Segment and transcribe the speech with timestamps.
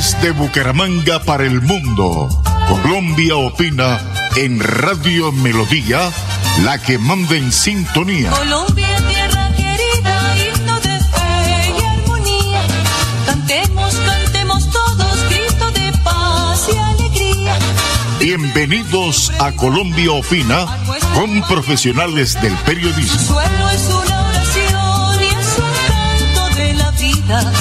[0.00, 2.26] Desde Bucaramanga para el mundo,
[2.66, 4.00] Colombia opina
[4.34, 6.10] en Radio Melodía,
[6.62, 8.30] la que manda en sintonía.
[8.30, 12.62] Colombia, tierra querida, himno de fe y armonía.
[13.26, 17.58] Cantemos, cantemos todos, grito de paz y alegría.
[18.20, 20.64] Bienvenidos a Colombia Opina
[21.14, 23.34] con profesionales del Su periodismo.
[23.34, 27.52] suelo es una oración y es un canto de la vida.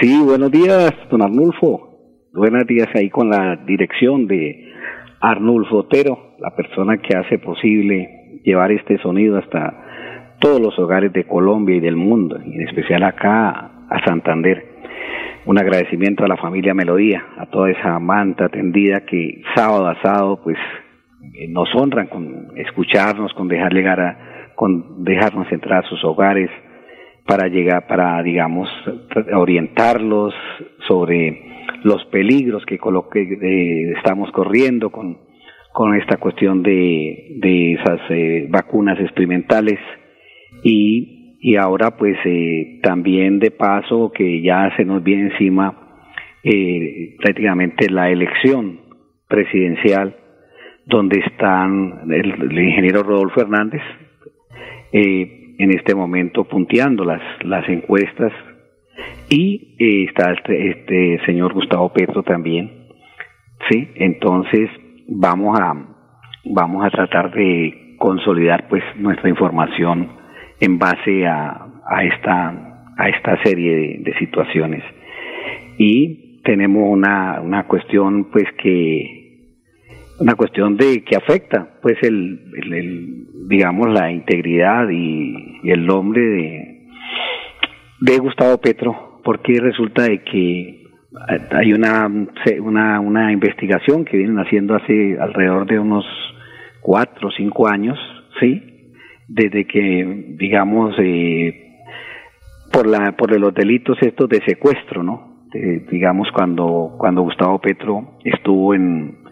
[0.00, 1.88] Sí, buenos días, don Arnulfo.
[2.32, 4.72] Buenos días ahí con la dirección de
[5.20, 11.24] Arnulfo Otero, la persona que hace posible llevar este sonido hasta todos los hogares de
[11.24, 14.64] Colombia y del mundo, y en especial acá a Santander.
[15.46, 20.40] Un agradecimiento a la familia Melodía, a toda esa manta tendida que sábado a sábado
[20.44, 20.58] pues
[21.34, 26.50] eh, nos honran con escucharnos, con dejar llegar a, con dejarnos entrar a sus hogares,
[27.28, 28.70] para llegar, para, digamos,
[29.34, 30.32] orientarlos
[30.86, 31.42] sobre
[31.84, 35.18] los peligros que eh, estamos corriendo con,
[35.74, 39.78] con esta cuestión de, de esas eh, vacunas experimentales.
[40.64, 46.06] Y, y ahora pues eh, también de paso que ya se nos viene encima
[46.42, 48.80] eh, prácticamente la elección
[49.28, 50.16] presidencial
[50.86, 53.82] donde están el, el ingeniero Rodolfo Hernández
[54.92, 58.32] eh, en este momento punteando las, las encuestas.
[59.28, 62.78] Y eh, está este, este señor Gustavo Petro también
[63.68, 64.70] sí entonces
[65.08, 65.74] vamos a
[66.44, 70.08] vamos a tratar de consolidar pues nuestra información
[70.60, 72.64] en base a, a esta
[72.96, 74.82] a esta serie de, de situaciones.
[75.78, 79.27] Y tenemos una, una cuestión pues que
[80.18, 86.78] una cuestión de que afecta pues el, digamos la integridad y, el nombre de
[88.00, 90.84] de Gustavo Petro porque resulta de que
[91.50, 92.08] hay una
[92.60, 96.04] una una investigación que vienen haciendo hace alrededor de unos
[96.80, 97.98] cuatro o cinco años
[98.40, 98.92] sí
[99.26, 101.74] desde que digamos eh,
[102.72, 105.28] por la por los delitos estos de secuestro no
[105.90, 109.27] digamos cuando cuando Gustavo Petro estuvo en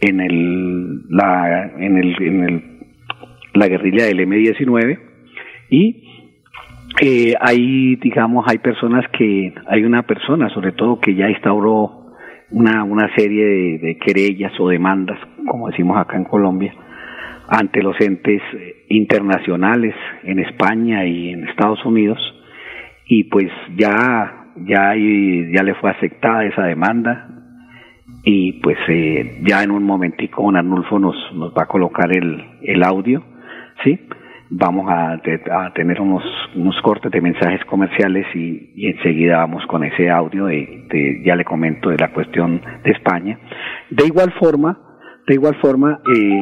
[0.00, 2.62] en el la en el en el
[3.54, 4.98] la guerrilla del M19
[5.70, 6.04] y
[7.00, 12.14] eh, hay digamos hay personas que hay una persona sobre todo que ya instauró
[12.50, 16.74] una una serie de, de querellas o demandas como decimos acá en Colombia
[17.50, 22.18] ante los entes eh, internacionales en España y en Estados Unidos.
[23.06, 27.39] Y pues ya ya ya le fue aceptada esa demanda
[28.24, 32.44] y pues eh, ya en un momentico don Arnulfo nos, nos va a colocar el,
[32.62, 33.22] el audio,
[33.84, 33.98] ¿sí?
[34.52, 36.24] Vamos a, a tener unos,
[36.56, 41.36] unos cortes de mensajes comerciales y, y enseguida vamos con ese audio de, de- ya
[41.36, 43.38] le comento, de la cuestión de España.
[43.90, 44.76] De igual forma,
[45.28, 46.40] de igual forma, eh,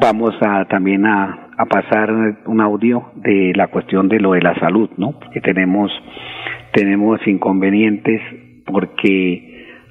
[0.00, 2.10] vamos a también a, a pasar
[2.46, 5.12] un audio de la cuestión de lo de la salud, ¿no?
[5.12, 5.92] Porque tenemos,
[6.72, 8.20] tenemos inconvenientes
[8.66, 9.47] porque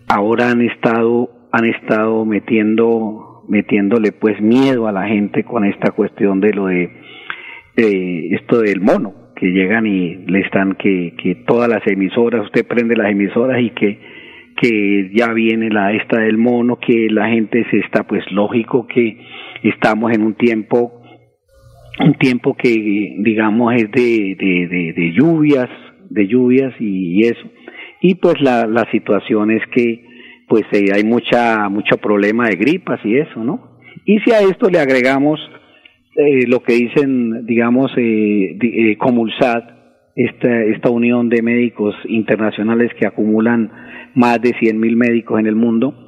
[0.07, 6.39] ahora han estado han estado metiendo metiéndole pues miedo a la gente con esta cuestión
[6.39, 6.91] de lo de
[7.75, 12.65] eh, esto del mono que llegan y le están que, que todas las emisoras usted
[12.67, 14.17] prende las emisoras y que
[14.59, 19.17] que ya viene la esta del mono que la gente se está pues lógico que
[19.63, 21.01] estamos en un tiempo
[21.99, 25.69] un tiempo que digamos es de, de, de, de lluvias
[26.09, 27.47] de lluvias y eso
[28.01, 30.05] y pues la, la situación es que
[30.47, 34.69] pues eh, hay mucha mucho problema de gripas y eso no y si a esto
[34.69, 35.39] le agregamos
[36.15, 39.77] eh, lo que dicen digamos eh, eh, Comulsat
[40.15, 43.71] esta esta unión de médicos internacionales que acumulan
[44.15, 46.07] más de 100 mil médicos en el mundo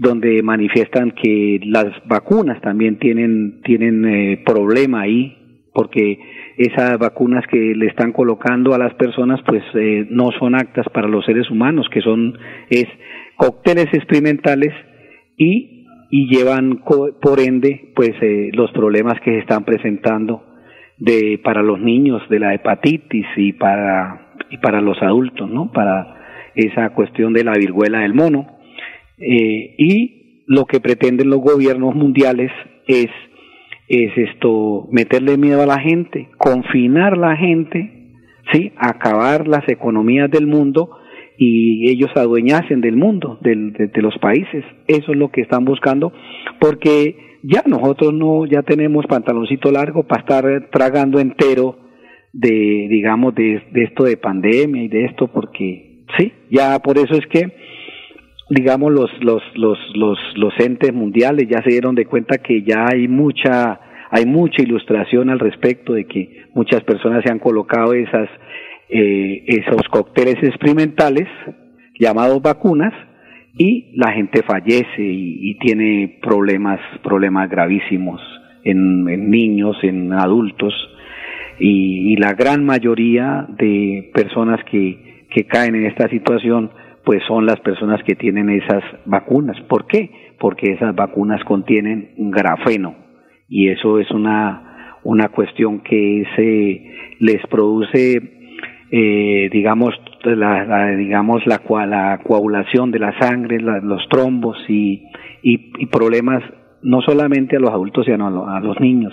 [0.00, 5.36] donde manifiestan que las vacunas también tienen tienen eh, problema ahí
[5.74, 6.18] porque
[6.64, 11.08] esas vacunas que le están colocando a las personas pues eh, no son aptas para
[11.08, 12.86] los seres humanos que son es
[13.36, 14.74] cócteles experimentales
[15.36, 20.44] y y llevan por ende pues eh, los problemas que se están presentando
[20.98, 26.20] de para los niños de la hepatitis y para y para los adultos no para
[26.54, 28.58] esa cuestión de la viruela del mono.
[29.18, 32.50] Eh, y lo que pretenden los gobiernos mundiales
[32.86, 33.08] es
[33.90, 38.00] es esto meterle miedo a la gente confinar la gente
[38.52, 38.72] ¿sí?
[38.76, 40.90] acabar las economías del mundo
[41.36, 44.64] y ellos adueñasen del mundo, del, de, de, los países.
[44.86, 46.12] Eso es lo que están buscando,
[46.58, 51.78] porque ya nosotros no, ya tenemos pantaloncito largo para estar tragando entero
[52.32, 57.14] de, digamos, de, de esto de pandemia y de esto, porque sí, ya por eso
[57.14, 57.50] es que
[58.50, 62.86] digamos los los los los los entes mundiales ya se dieron de cuenta que ya
[62.92, 63.80] hay mucha
[64.10, 68.28] hay mucha ilustración al respecto de que muchas personas se han colocado esas
[68.88, 71.28] eh, esos cócteles experimentales
[71.98, 72.92] llamados vacunas
[73.56, 78.20] y la gente fallece y, tiene problemas problemas gravísimos
[78.64, 80.72] en, en niños en adultos.
[81.58, 86.70] Y, y, la gran mayoría de personas que, que caen en esta situación
[87.04, 89.60] pues son las personas que tienen esas vacunas.
[89.68, 90.10] ¿Por qué?
[90.38, 92.94] Porque esas vacunas contienen grafeno
[93.48, 98.20] y eso es una, una cuestión que se les produce,
[98.90, 99.94] eh, digamos,
[100.24, 105.02] la, digamos la, la coagulación de la sangre, los trombos y,
[105.42, 106.42] y, problemas
[106.82, 109.12] no solamente a los adultos, sino a los niños.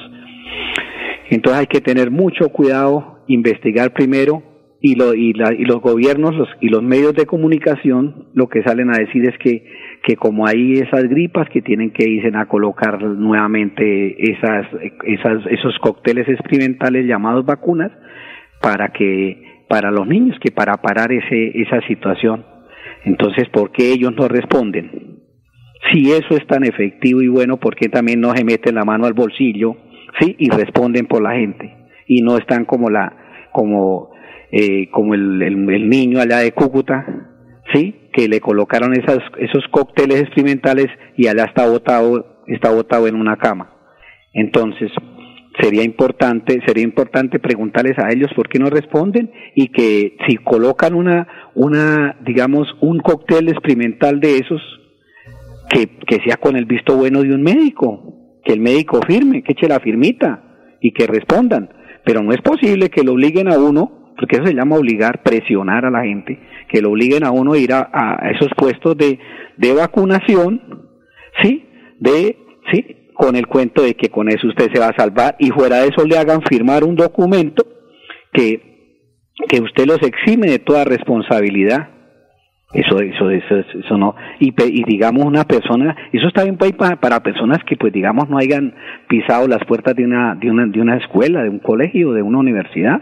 [1.30, 4.44] Entonces hay que tener mucho cuidado, investigar primero
[4.80, 8.62] y, lo, y, la, y los gobiernos los, y los medios de comunicación lo que
[8.64, 9.66] salen a decir es que,
[10.04, 14.68] que como hay esas gripas que tienen que irse a colocar nuevamente esas,
[15.04, 17.92] esas, esos cócteles experimentales llamados vacunas
[18.62, 22.46] para que para los niños que para parar ese, esa situación.
[23.04, 25.20] Entonces, ¿por qué ellos no responden?
[25.92, 29.06] Si eso es tan efectivo y bueno, ¿por qué también no se meten la mano
[29.06, 29.76] al bolsillo,
[30.20, 31.74] sí, y responden por la gente
[32.08, 33.14] y no están como la
[33.52, 34.12] como
[34.52, 37.06] eh, como el, niño allá de Cúcuta,
[37.74, 38.10] ¿sí?
[38.14, 43.38] Que le colocaron esas, esos cócteles experimentales y allá está botado, está botado en una
[43.38, 43.74] cama.
[44.34, 44.92] Entonces,
[45.60, 50.94] sería importante, sería importante preguntarles a ellos por qué no responden y que si colocan
[50.94, 54.62] una, una, digamos, un cóctel experimental de esos,
[55.70, 59.52] que, que sea con el visto bueno de un médico, que el médico firme, que
[59.52, 61.70] eche la firmita y que respondan.
[62.06, 65.86] Pero no es posible que lo obliguen a uno porque eso se llama obligar, presionar
[65.86, 69.20] a la gente, que lo obliguen a uno a ir a, esos puestos de,
[69.58, 70.88] de vacunación,
[71.42, 71.66] ¿sí?
[72.00, 72.38] De,
[72.72, 73.12] ¿sí?
[73.14, 75.90] Con el cuento de que con eso usted se va a salvar y fuera de
[75.90, 77.66] eso le hagan firmar un documento
[78.34, 79.06] que,
[79.48, 81.90] que usted los exime de toda responsabilidad.
[82.74, 84.14] Eso, eso, eso, eso no.
[84.40, 88.38] Y, y digamos una persona, eso está bien para, para personas que pues digamos no
[88.38, 88.76] hayan
[89.08, 92.40] pisado las puertas de una, de una, de una escuela, de un colegio, de una
[92.40, 93.02] universidad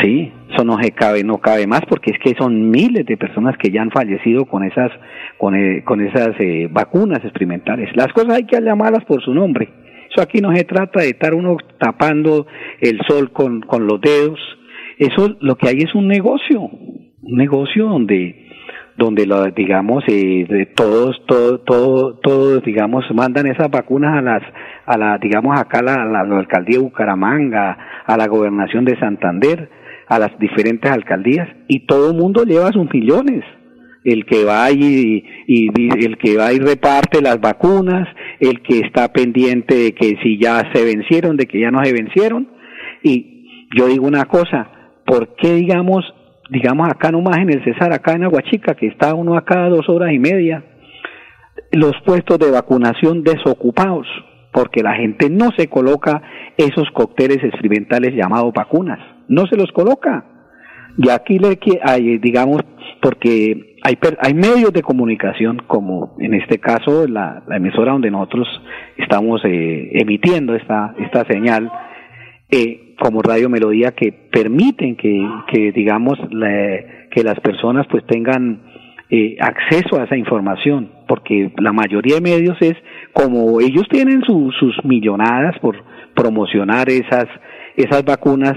[0.00, 3.56] Sí, eso no se cabe, no cabe más porque es que son miles de personas
[3.58, 4.90] que ya han fallecido con esas,
[5.36, 7.94] con, eh, con esas eh, vacunas experimentales.
[7.94, 9.68] Las cosas hay que llamarlas por su nombre.
[10.10, 12.46] Eso aquí no se trata de estar uno tapando
[12.80, 14.40] el sol con, con los dedos.
[14.98, 18.48] Eso lo que hay es un negocio, un negocio donde,
[18.96, 24.42] donde lo, digamos, eh, todos, todos, todos, todos, digamos, mandan esas vacunas a las,
[24.86, 29.81] a la, digamos, acá a la alcaldía de Bucaramanga, a la gobernación de Santander,
[30.12, 33.44] a las diferentes alcaldías y todo el mundo lleva sus millones.
[34.04, 35.68] El que va y, y,
[36.04, 38.06] el que va y reparte las vacunas,
[38.38, 41.94] el que está pendiente de que si ya se vencieron, de que ya no se
[41.94, 42.48] vencieron.
[43.02, 44.68] Y yo digo una cosa,
[45.06, 46.04] ¿por qué digamos,
[46.50, 49.88] digamos acá nomás en el Cesar, acá en Aguachica, que está uno a cada dos
[49.88, 50.62] horas y media,
[51.70, 54.06] los puestos de vacunación desocupados?
[54.52, 56.20] Porque la gente no se coloca
[56.58, 60.24] esos cócteles experimentales llamados vacunas no se los coloca.
[60.98, 62.60] Y aquí le hay, digamos,
[63.00, 68.46] porque hay, hay medios de comunicación, como en este caso la, emisora donde nosotros
[68.98, 71.70] estamos eh, emitiendo esta, esta señal,
[72.50, 76.18] eh, como Radio Melodía, que permiten que, que digamos,
[77.10, 78.60] que las personas pues tengan
[79.14, 82.74] eh, acceso a esa información, porque la mayoría de medios es
[83.12, 85.76] como ellos tienen su, sus millonadas por
[86.14, 87.26] promocionar esas,
[87.76, 88.54] esas vacunas,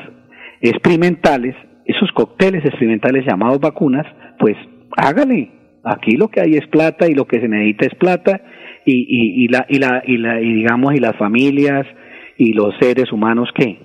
[0.62, 4.06] experimentales, esos cócteles experimentales llamados vacunas,
[4.40, 4.56] pues
[4.98, 5.52] hágale.
[5.84, 8.42] Aquí lo que hay es plata y lo que se necesita es plata
[8.86, 11.86] y, y, la, y, la, y, la, y digamos, y las familias
[12.38, 13.80] y los seres humanos que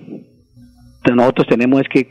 [1.13, 2.07] nosotros tenemos que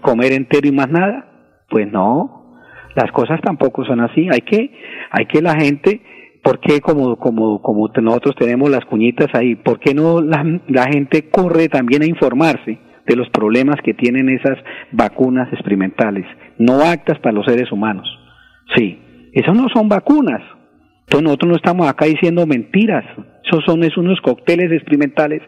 [0.00, 1.32] comer entero y más nada.
[1.68, 2.54] Pues no,
[2.94, 4.28] las cosas tampoco son así.
[4.32, 4.70] Hay que,
[5.10, 6.00] hay que la gente,
[6.42, 9.56] ¿por qué como, como, como nosotros tenemos las cuñitas ahí?
[9.56, 12.78] ¿Por qué no la, la gente corre también a informarse?
[13.06, 14.58] De los problemas que tienen esas
[14.92, 16.26] vacunas experimentales,
[16.58, 18.06] no actas para los seres humanos.
[18.74, 18.98] Sí,
[19.32, 20.42] eso no son vacunas.
[21.06, 23.04] Entonces nosotros no estamos acá diciendo mentiras.
[23.44, 25.40] Esos son unos cócteles experimentales,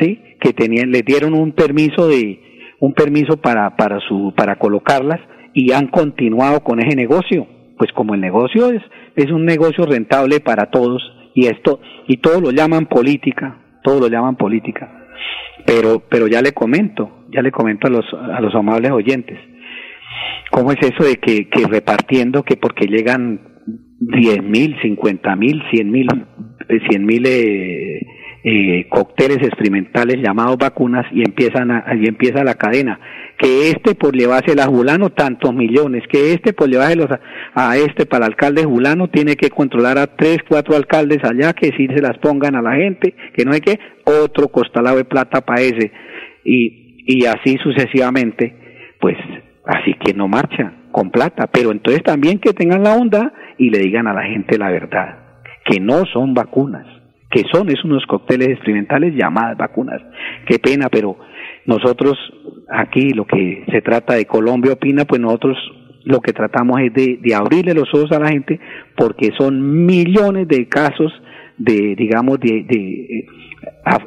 [0.00, 2.38] sí, que tenían, le dieron un permiso de
[2.78, 5.20] un permiso para, para, su, para colocarlas
[5.54, 7.46] y han continuado con ese negocio.
[7.78, 8.82] Pues como el negocio es,
[9.16, 11.02] es un negocio rentable para todos
[11.34, 15.01] y esto, y todos lo llaman política, todos lo llaman política.
[15.66, 19.38] Pero, pero ya le comento, ya le comento a los, a los amables oyentes,
[20.50, 23.40] ¿cómo es eso de que, que repartiendo, que porque llegan
[23.98, 26.08] diez mil, cincuenta mil, cien mil,
[26.88, 28.00] cien mil eh,
[28.44, 32.98] eh, cócteles experimentales llamados vacunas y empiezan a, y empieza la cadena.
[33.38, 36.02] Que este por llevarse a Julano tantos millones.
[36.08, 36.98] Que este por llevarse
[37.54, 41.52] a, a este para el alcalde Julano tiene que controlar a tres cuatro alcaldes allá
[41.52, 45.04] que si se las pongan a la gente que no hay que otro costalado de
[45.04, 45.92] plata para ese.
[46.44, 48.56] Y y así sucesivamente
[49.00, 49.16] pues
[49.64, 51.46] así que no marcha con plata.
[51.46, 55.18] Pero entonces también que tengan la onda y le digan a la gente la verdad
[55.64, 57.01] que no son vacunas
[57.32, 60.00] que son es unos cócteles experimentales llamadas vacunas.
[60.46, 61.16] Qué pena, pero
[61.64, 62.16] nosotros
[62.68, 65.56] aquí lo que se trata de Colombia opina, pues nosotros
[66.04, 68.60] lo que tratamos es de, de abrirle los ojos a la gente
[68.96, 71.12] porque son millones de casos
[71.56, 73.26] de, digamos, de, de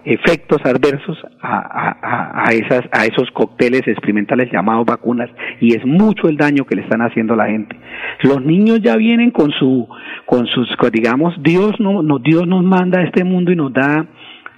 [0.05, 6.37] efectos adversos a, a, esas, a esos cócteles experimentales llamados vacunas y es mucho el
[6.37, 7.75] daño que le están haciendo a la gente.
[8.23, 9.87] Los niños ya vienen con su,
[10.25, 14.05] con sus, digamos, Dios no, no, Dios nos manda a este mundo y nos da,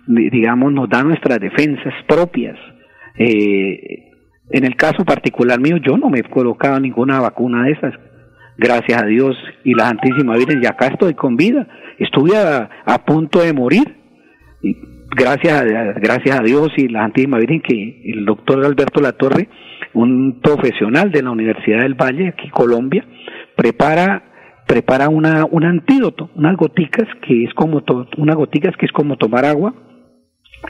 [0.08, 2.58] digamos, nos da nuestras defensas propias.
[3.18, 4.12] Eh,
[4.50, 7.94] en el caso particular mío, yo no me he colocado ninguna vacuna de esas,
[8.58, 11.68] gracias a Dios y la Santísima Virgen, y acá estoy con vida.
[12.00, 14.06] Estuve a, a punto de morir
[15.15, 15.63] gracias,
[16.01, 19.49] gracias a Dios y la Santísima Virgen que el doctor Alberto Latorre,
[19.93, 23.05] un profesional de la Universidad del Valle, aquí Colombia,
[23.55, 24.23] prepara
[24.67, 27.81] prepara una, un antídoto, unas goticas que es como
[28.17, 29.73] unas goticas que es como tomar agua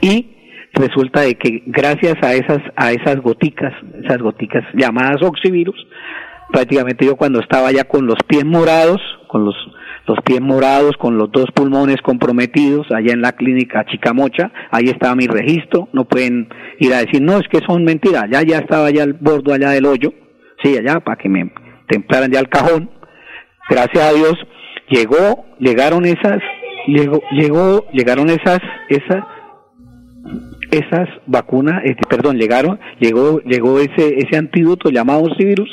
[0.00, 0.36] y
[0.72, 5.84] resulta de que gracias a esas a esas goticas, esas goticas llamadas oxivirus,
[6.52, 9.56] prácticamente yo cuando estaba ya con los pies morados, con los
[10.08, 15.14] los pies morados con los dos pulmones comprometidos allá en la clínica Chicamocha, ahí estaba
[15.14, 16.48] mi registro, no pueden
[16.80, 19.70] ir a decir, no, es que son mentiras, ya ya estaba ya el bordo allá
[19.70, 20.14] del hoyo,
[20.62, 21.52] sí, allá, para que me
[21.88, 22.90] templaran ya el cajón,
[23.68, 24.34] gracias a Dios,
[24.88, 26.38] llegó, llegaron esas,
[26.86, 29.24] llegó, llegó, llegaron esas, esas,
[30.70, 35.68] esas vacunas, este, perdón, llegaron, llegó, llegó ese, ese antídoto llamado virus,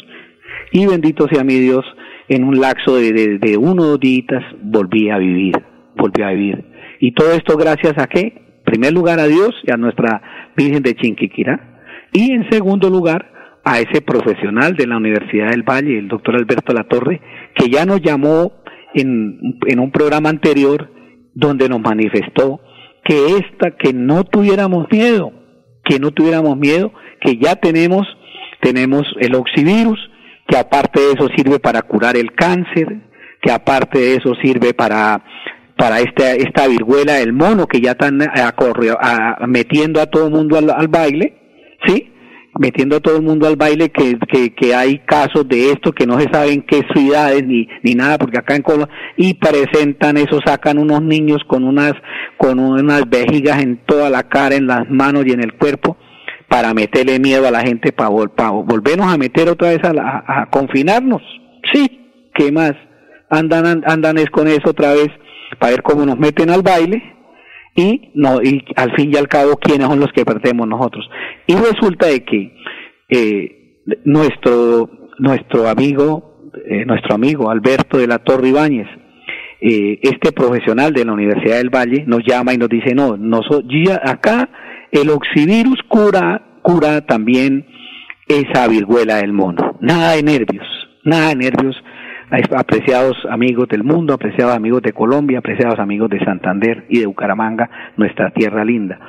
[0.71, 1.85] y bendito sea mi Dios,
[2.27, 5.55] en un lapso de, de, uno o dos días volví a vivir,
[5.95, 6.65] volví a vivir.
[6.99, 8.21] Y todo esto gracias a qué?
[8.21, 12.07] En primer lugar a Dios y a nuestra Virgen de Chinquiquirá.
[12.11, 13.31] Y en segundo lugar
[13.63, 17.21] a ese profesional de la Universidad del Valle, el doctor Alberto Latorre,
[17.55, 18.53] que ya nos llamó
[18.93, 20.89] en, en un programa anterior
[21.33, 22.61] donde nos manifestó
[23.03, 25.31] que esta, que no tuviéramos miedo,
[25.83, 26.91] que no tuviéramos miedo,
[27.21, 28.07] que ya tenemos,
[28.61, 29.99] tenemos el oxivirus,
[30.47, 33.01] que aparte de eso sirve para curar el cáncer,
[33.41, 35.23] que aparte de eso sirve para
[35.77, 40.57] para esta, esta viruela del mono que ya están a, metiendo a todo el mundo
[40.57, 41.33] al, baile,
[41.85, 42.11] ¿sí?
[42.57, 46.07] Metiendo a todo el mundo al baile que, que, que, hay casos de esto que
[46.07, 50.39] no se saben qué ciudades ni, ni nada, porque acá en Colombia, y presentan eso,
[50.45, 51.93] sacan unos niños con unas,
[52.37, 55.97] con unas vejigas en toda la cara, en las manos y en el cuerpo,
[56.49, 61.21] para meterle miedo a la gente, para, volvernos a meter otra vez a, confinarnos.
[61.73, 62.73] Sí, ¿qué más?
[63.29, 65.09] Andan, andan es con eso otra vez
[65.59, 67.01] para ver cómo nos meten al baile
[67.75, 71.07] y no y al fin y al cabo quiénes son los que perdemos nosotros.
[71.47, 72.55] Y resulta de que
[73.09, 78.87] eh, nuestro nuestro amigo eh, nuestro amigo Alberto de la Torre Ibáñez
[79.61, 83.65] eh, este profesional de la Universidad del Valle nos llama y nos dice no, nosotros
[84.03, 84.49] acá
[85.01, 87.65] el oxivirus cura, cura también
[88.27, 89.77] esa viruela del mono.
[89.81, 90.65] Nada de nervios,
[91.03, 91.75] nada de nervios.
[92.55, 97.69] Apreciados amigos del mundo, apreciados amigos de Colombia, apreciados amigos de Santander y de Bucaramanga,
[97.97, 98.99] nuestra tierra linda.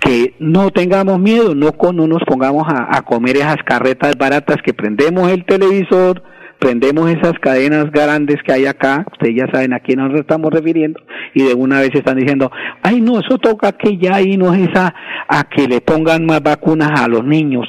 [0.00, 5.30] Que no tengamos miedo, no, no nos pongamos a comer esas carretas baratas que prendemos
[5.30, 6.22] el televisor,
[6.58, 11.00] prendemos esas cadenas grandes que hay acá, ustedes ya saben a quién nos estamos refiriendo,
[11.34, 12.50] y de una vez están diciendo,
[12.82, 14.94] ay no, eso toca que ya ahí no es esa,
[15.28, 17.66] a que le pongan más vacunas a los niños,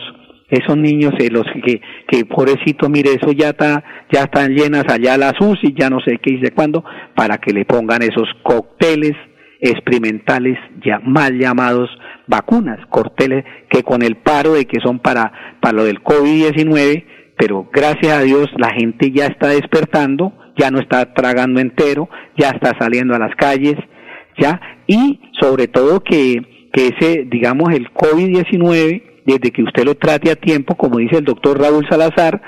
[0.49, 5.17] esos niños eh, los que, que pobrecito mire eso ya está ya están llenas allá
[5.17, 6.83] las UCI ya no sé qué dice cuándo
[7.15, 9.13] para que le pongan esos cócteles
[9.59, 11.89] experimentales ya mal llamados
[12.27, 17.69] vacunas cócteles que con el paro de que son para para lo del COVID-19 pero
[17.71, 22.73] gracias a Dios la gente ya está despertando, ya no está tragando entero, ya está
[22.79, 23.75] saliendo a las calles,
[24.37, 30.31] ya, y sobre todo que, que ese, digamos, el COVID-19 desde que usted lo trate
[30.31, 32.41] a tiempo, como dice el doctor Raúl Salazar,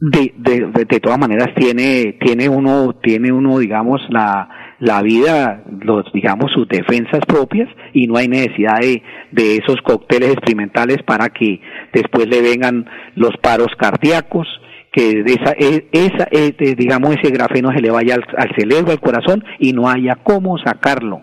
[0.00, 4.48] de, de, de, todas maneras tiene, tiene uno, tiene uno, digamos, la,
[4.84, 10.32] la vida, los, digamos, sus defensas propias y no hay necesidad de, de esos cócteles
[10.32, 11.58] experimentales para que
[11.94, 14.46] después le vengan los paros cardíacos,
[14.92, 19.00] que esa, e, esa, e, digamos, ese grafeno se le vaya al, al, cerebro, al
[19.00, 21.22] corazón y no haya cómo sacarlo.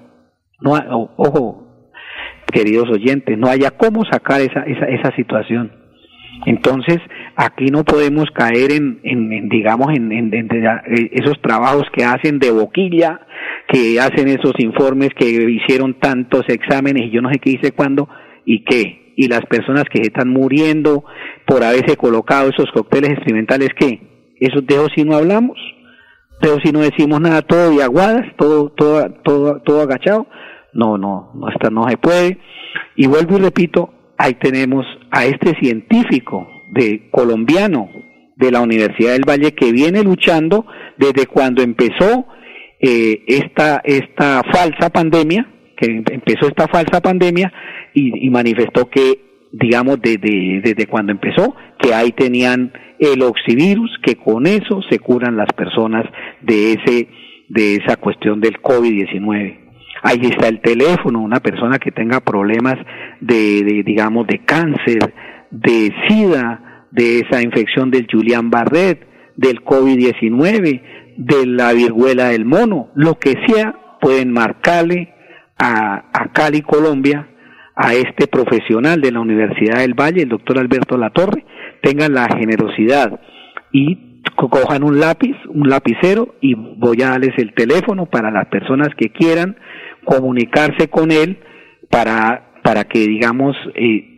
[0.60, 0.72] No,
[1.18, 1.91] ojo,
[2.51, 5.80] queridos oyentes, no haya cómo sacar esa, esa, esa situación.
[6.45, 6.98] Entonces,
[7.36, 10.50] aquí no podemos caer en, en, digamos, en, en,
[11.12, 13.21] esos trabajos que hacen de boquilla,
[13.67, 18.10] que hacen esos informes que hicieron tantos exámenes y yo no sé qué hice cuándo
[18.45, 19.13] y qué.
[19.15, 21.03] Y las personas que están muriendo
[21.45, 24.00] por haberse colocado esos cócteles experimentales, ¿qué?
[24.39, 25.57] Esos de si no hablamos,
[26.41, 30.25] de si no decimos nada, todo de aguadas, todo, todo, todo, todo agachado.
[30.74, 32.39] No, no, no, esta no se puede.
[32.95, 37.89] Y vuelvo y repito, ahí tenemos a este científico de colombiano
[38.35, 40.65] de la Universidad del Valle que viene luchando
[40.97, 42.27] desde cuando empezó
[42.79, 47.51] eh, esta, esta falsa pandemia, que empezó esta falsa pandemia
[47.95, 54.45] y, manifestó que, digamos, desde, desde cuando empezó, que ahí tenían el oxivirus, que con
[54.45, 56.05] eso se curan las personas
[56.41, 57.07] de ese,
[57.49, 59.70] de esa cuestión del COVID-19.
[60.03, 62.75] Ahí está el teléfono, una persona que tenga problemas
[63.20, 65.13] de, digamos, de cáncer,
[65.51, 70.81] de SIDA, de esa infección del Julian Barret, del COVID-19,
[71.17, 75.13] de la viruela del mono, lo que sea, pueden marcarle
[75.58, 77.27] a, a Cali, Colombia,
[77.75, 81.46] a este profesional de la Universidad del Valle, el doctor Alberto Latorre,
[81.81, 83.20] tengan la generosidad
[83.72, 88.89] y cojan un lápiz, un lapicero y voy a darles el teléfono para las personas
[88.98, 89.55] que quieran
[90.05, 91.39] comunicarse con él
[91.89, 94.12] para, para que, digamos, eh,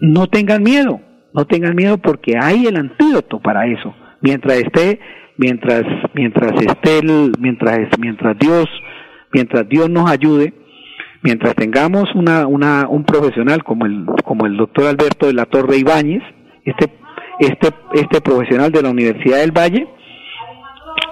[0.00, 1.00] no tengan miedo,
[1.34, 3.94] no tengan miedo porque hay el antídoto para eso.
[4.20, 5.00] Mientras esté,
[5.36, 8.66] mientras, mientras esté, el, mientras, mientras Dios,
[9.32, 10.52] mientras Dios nos ayude,
[11.22, 15.78] mientras tengamos una, una, un profesional como el, como el doctor Alberto de la Torre
[15.78, 16.22] Ibáñez,
[16.64, 16.92] este,
[17.40, 19.88] este, este profesional de la Universidad del Valle,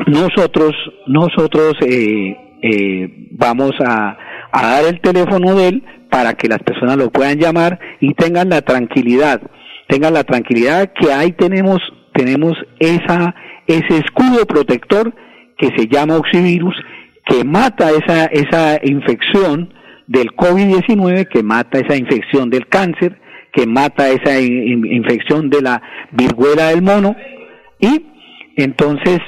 [0.06, 0.72] nosotros,
[1.06, 4.16] nosotros eh, eh, vamos a,
[4.52, 8.62] dar el teléfono de él para que las personas lo puedan llamar y tengan la
[8.62, 9.42] tranquilidad,
[9.88, 11.80] tengan la tranquilidad que ahí tenemos,
[12.14, 13.34] tenemos esa,
[13.66, 15.14] ese escudo protector
[15.58, 16.74] que se llama oxivirus,
[17.26, 19.74] que mata esa, esa infección
[20.06, 23.20] del COVID-19, que mata esa infección del cáncer,
[23.52, 27.16] que mata esa infección de la viruela del mono,
[27.80, 28.06] y
[28.56, 29.20] entonces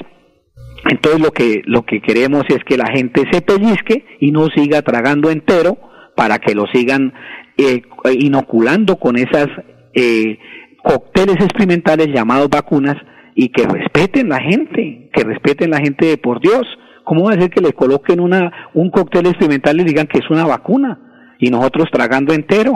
[0.89, 4.81] entonces lo que, lo que queremos es que la gente se pellizque y no siga
[4.81, 5.77] tragando entero
[6.15, 7.13] para que lo sigan
[7.57, 7.83] eh,
[8.19, 9.47] inoculando con esas
[9.93, 10.39] eh,
[10.83, 12.95] cócteles experimentales llamados vacunas
[13.35, 16.63] y que respeten la gente, que respeten la gente de por Dios.
[17.03, 20.29] ¿Cómo va a ser que le coloquen una, un cóctel experimental y digan que es
[20.31, 22.73] una vacuna y nosotros tragando entero?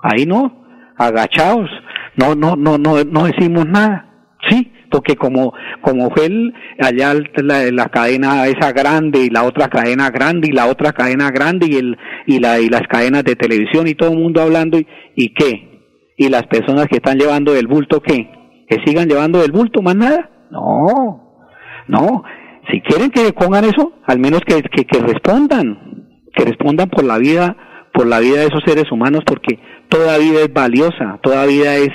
[0.00, 0.64] Ahí no,
[0.96, 1.68] agachados,
[2.16, 4.08] no, no, no, no, no decimos nada.
[4.48, 9.68] Sí, porque como, como fue el, allá la, la, cadena esa grande y la otra
[9.68, 11.96] cadena grande y la otra cadena grande y el,
[12.26, 16.14] y la, y las cadenas de televisión y todo el mundo hablando y, y qué,
[16.16, 18.30] y las personas que están llevando el bulto qué,
[18.68, 21.44] que sigan llevando el bulto más nada, no,
[21.86, 22.24] no,
[22.70, 27.18] si quieren que pongan eso, al menos que, que, que respondan, que respondan por la
[27.18, 27.56] vida,
[27.92, 31.90] por la vida de esos seres humanos, porque toda vida es valiosa, toda vida es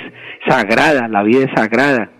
[0.48, 2.13] sagrada, la vida es sagrada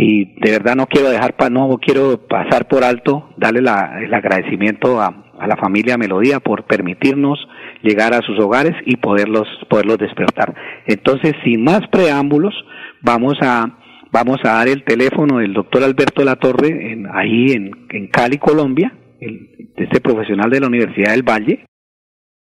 [0.00, 5.00] y de verdad no quiero dejar no quiero pasar por alto darle la, el agradecimiento
[5.00, 5.08] a,
[5.38, 7.36] a, la familia Melodía por permitirnos
[7.82, 10.54] llegar a sus hogares y poderlos poderlos despertar.
[10.86, 12.54] Entonces sin más preámbulos
[13.02, 13.76] vamos a
[14.12, 18.92] vamos a dar el teléfono del doctor Alberto Latorre en, ahí en, en Cali Colombia
[19.20, 21.66] el, este profesional de la Universidad del Valle.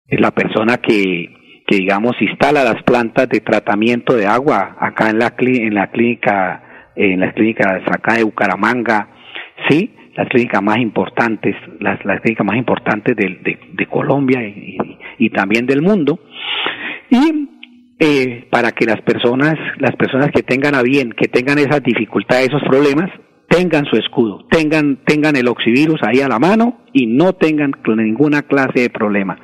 [0.07, 1.29] Es la persona que
[1.67, 6.62] que digamos instala las plantas de tratamiento de agua acá en la en la clínica
[6.95, 9.07] en las clínicas acá de Bucaramanga,
[9.69, 14.39] sí, las clínicas más importantes, las, las clínicas más importantes de, de, de Colombia
[15.17, 16.19] y, también del mundo,
[17.09, 17.49] y
[17.99, 22.49] eh, para que las personas, las personas que tengan a bien, que tengan esas dificultades,
[22.49, 23.09] esos problemas,
[23.47, 28.43] tengan su escudo, tengan, tengan el oxivirus ahí a la mano y no tengan ninguna
[28.43, 29.37] clase de problema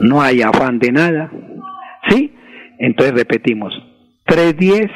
[0.00, 1.32] no hay afán de nada,
[2.08, 2.34] ¿sí?
[2.78, 3.72] Entonces repetimos,
[4.26, 4.90] 310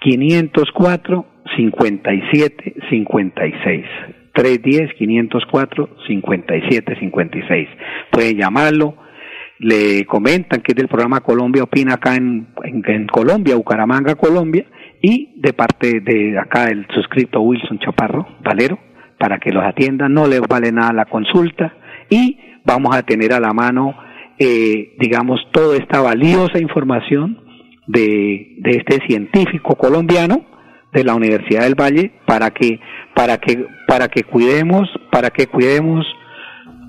[0.00, 3.84] 504 57 56.
[4.32, 7.68] 310 504 57 56.
[8.10, 8.94] Pueden llamarlo,
[9.58, 14.66] le comentan que es del programa Colombia Opina acá en, en, Colombia, Bucaramanga, Colombia,
[15.00, 18.78] y de parte de acá el suscrito Wilson Chaparro, Valero,
[19.18, 21.74] para que los atiendan, no les vale nada la consulta
[22.10, 23.96] y vamos a tener a la mano,
[24.38, 27.38] eh, digamos, toda esta valiosa información
[27.86, 30.44] de, de este científico colombiano
[30.92, 32.80] de la Universidad del Valle para que
[33.14, 36.06] para que para que cuidemos para que cuidemos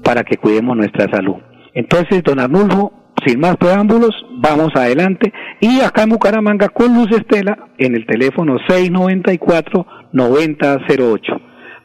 [0.03, 1.46] para que cuidemos nuestra salud.
[1.77, 2.91] Entonces, don Arnulfo,
[3.23, 5.31] sin más preámbulos, vamos adelante.
[5.61, 11.19] Y acá en Bucaramanga con Luz Estela en el teléfono 694-9008.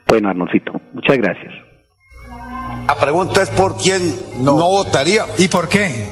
[0.09, 1.53] Bueno, Arnulfito, muchas gracias.
[2.87, 4.01] La pregunta es por quién
[4.41, 5.27] no, votaría.
[5.37, 6.07] ¿Y por qué?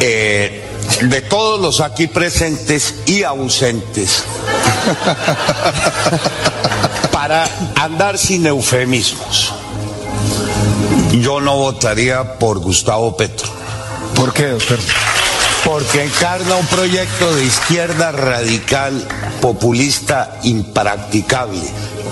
[0.00, 0.62] Eh,
[1.02, 4.24] de todos los aquí presentes y ausentes,
[7.12, 7.44] para
[7.78, 9.54] andar sin eufemismos,
[11.12, 13.48] yo no votaría por Gustavo Petro.
[14.14, 14.78] ¿Por qué, doctor?
[15.64, 19.06] Porque encarna un proyecto de izquierda radical,
[19.40, 21.62] populista, impracticable,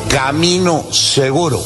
[0.08, 1.62] camino seguro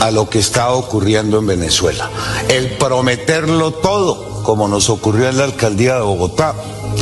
[0.00, 2.10] a lo que está ocurriendo en Venezuela.
[2.48, 6.54] El prometerlo todo, como nos ocurrió en la alcaldía de Bogotá,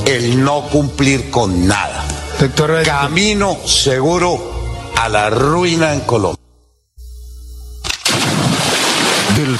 [0.05, 2.05] el no cumplir con nada.
[2.41, 4.39] Doctor, Camino seguro
[4.97, 6.38] a la ruina en Colombia.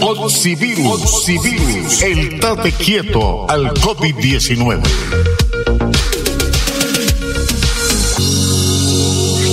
[0.00, 4.82] Oxivirus, Oxivirus, el tate quieto al COVID-19.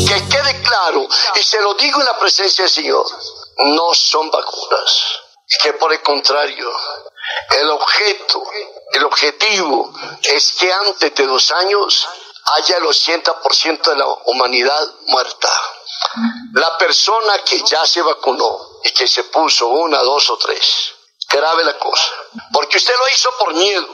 [0.08, 3.06] Que quede claro, y se lo digo en la presencia del Señor,
[3.58, 5.04] no son vacunas.
[5.62, 6.70] Que por el contrario,
[7.60, 8.44] el objeto,
[8.94, 12.08] el objetivo es que antes de dos años
[12.58, 15.50] haya el 80% de la humanidad muerta.
[16.54, 20.94] La persona que ya se vacunó y que se puso una, dos o tres,
[21.28, 22.12] grave la cosa.
[22.54, 23.88] Porque usted lo hizo por miedo,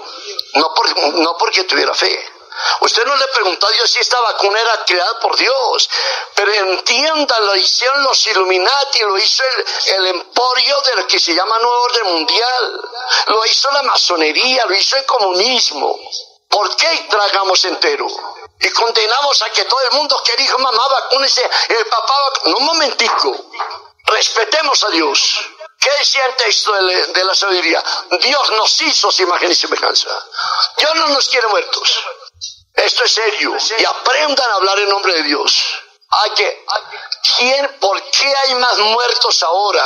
[0.54, 2.34] no, por, no porque tuviera fe.
[2.82, 5.89] Usted no le preguntó a Dios si esta vacuna era creada por Dios,
[6.34, 11.36] pero entienda, lo hicieron los Illuminati, lo hizo el, el emporio de lo que se
[11.36, 12.89] llama Nuevo Orden Mundial,
[13.28, 16.00] lo hizo la masonería, lo hizo el comunismo.
[16.50, 18.08] ¿Por qué tragamos entero?
[18.60, 22.45] Y condenamos a que todo el mundo que dijo, mamá, vacúnese, el papá, vac-".
[22.45, 23.36] no un momentico,
[24.08, 25.39] respetemos a Dios.
[25.80, 27.84] ¿Qué decía el texto de, la- sabiduría?
[28.22, 30.10] Dios nos hizo su imagen y semejanza.
[30.78, 32.04] Dios no nos quiere muertos.
[32.74, 33.56] Esto es serio.
[33.78, 35.54] Y aprendan a hablar en nombre de Dios.
[36.10, 36.65] Hay que,
[37.38, 39.86] ¿quién, ¿Por qué hay más muertos ahora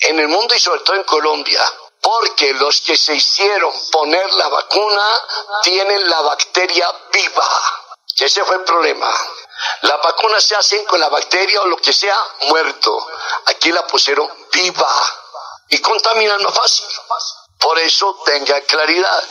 [0.00, 1.62] en el mundo y sobre todo en Colombia?
[2.00, 5.06] Porque los que se hicieron poner la vacuna
[5.62, 7.48] tienen la bacteria viva.
[8.18, 9.10] Ese fue el problema.
[9.82, 13.06] Las vacunas se hacen con la bacteria o lo que sea muerto.
[13.46, 14.94] Aquí la pusieron viva
[15.68, 16.86] y contaminan más fácil.
[17.58, 19.24] Por eso tenga claridad.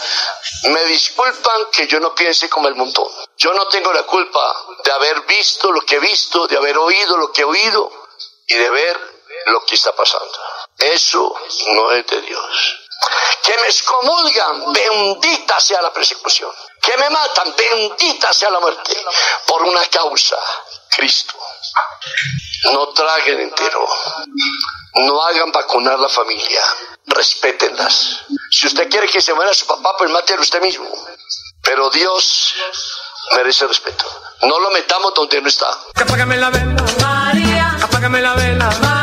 [0.63, 3.07] Me disculpan que yo no piense como el montón.
[3.37, 7.17] Yo no tengo la culpa de haber visto lo que he visto, de haber oído
[7.17, 7.91] lo que he oído
[8.47, 9.13] y de ver
[9.45, 10.39] lo que está pasando.
[10.77, 11.33] Eso
[11.73, 12.79] no es de Dios.
[13.43, 16.51] Que me excomulgan, bendita sea la persecución.
[16.83, 18.93] Que me matan, bendita sea la muerte.
[19.47, 20.35] Por una causa,
[20.89, 21.33] Cristo.
[22.73, 23.87] No traguen entero.
[24.95, 26.61] No hagan vacunar la familia.
[27.05, 28.25] Respétenlas.
[28.51, 30.89] Si usted quiere que se muera su papá, pues mátelo usted mismo.
[31.61, 32.53] Pero Dios
[33.31, 34.05] merece respeto.
[34.41, 35.69] No lo metamos donde no está.
[35.95, 37.77] Apágame la vela, María.
[37.81, 39.02] Apágame la vela, María.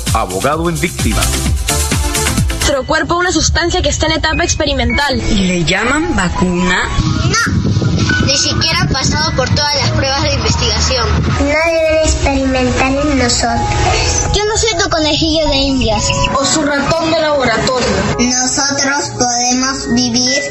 [0.13, 1.21] abogado en víctima.
[2.49, 5.21] Nuestro cuerpo una sustancia que está en etapa experimental.
[5.31, 6.83] ¿Y le llaman vacuna?
[6.85, 7.60] No,
[8.25, 11.07] ni siquiera ha pasado por todas las pruebas de investigación.
[11.39, 13.59] No deben experimentar en nosotros.
[14.33, 16.03] Yo no soy tu conejillo de indias.
[16.33, 17.87] O su ratón de laboratorio.
[18.19, 20.41] Nosotros podemos vivir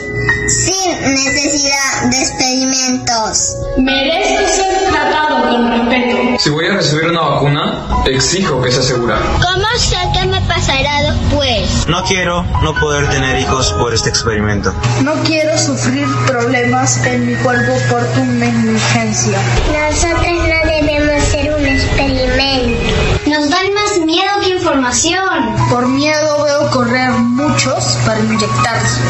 [0.49, 3.57] sin necesidad de experimentos.
[3.79, 6.19] Merezco ser tratado con respeto.
[6.39, 9.19] Si voy a recibir una vacuna, exijo que sea segura.
[9.41, 11.87] ¿Cómo sé qué me pasará después?
[11.87, 14.73] No quiero no poder tener hijos por este experimento.
[15.03, 19.39] No quiero sufrir problemas en mi cuerpo por tu negligencia.
[19.73, 22.81] Nosotros no debemos ser un experimento.
[23.27, 25.57] Nos dan más miedo que información.
[25.71, 29.01] Por miedo veo correr muchos para inyectarse.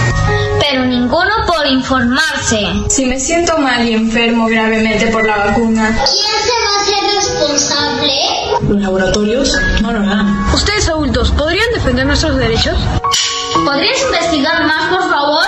[0.60, 2.66] Pero ninguno por informarse.
[2.88, 5.88] Si me siento mal y enfermo gravemente por la vacuna.
[5.88, 8.12] ¿Quién se va a hacer responsable?
[8.68, 9.56] ¿Los laboratorios?
[9.80, 10.46] No lo harán.
[10.52, 12.76] Ustedes adultos, ¿podrían defender nuestros derechos?
[13.64, 15.44] ¿Podrías investigar más, por favor?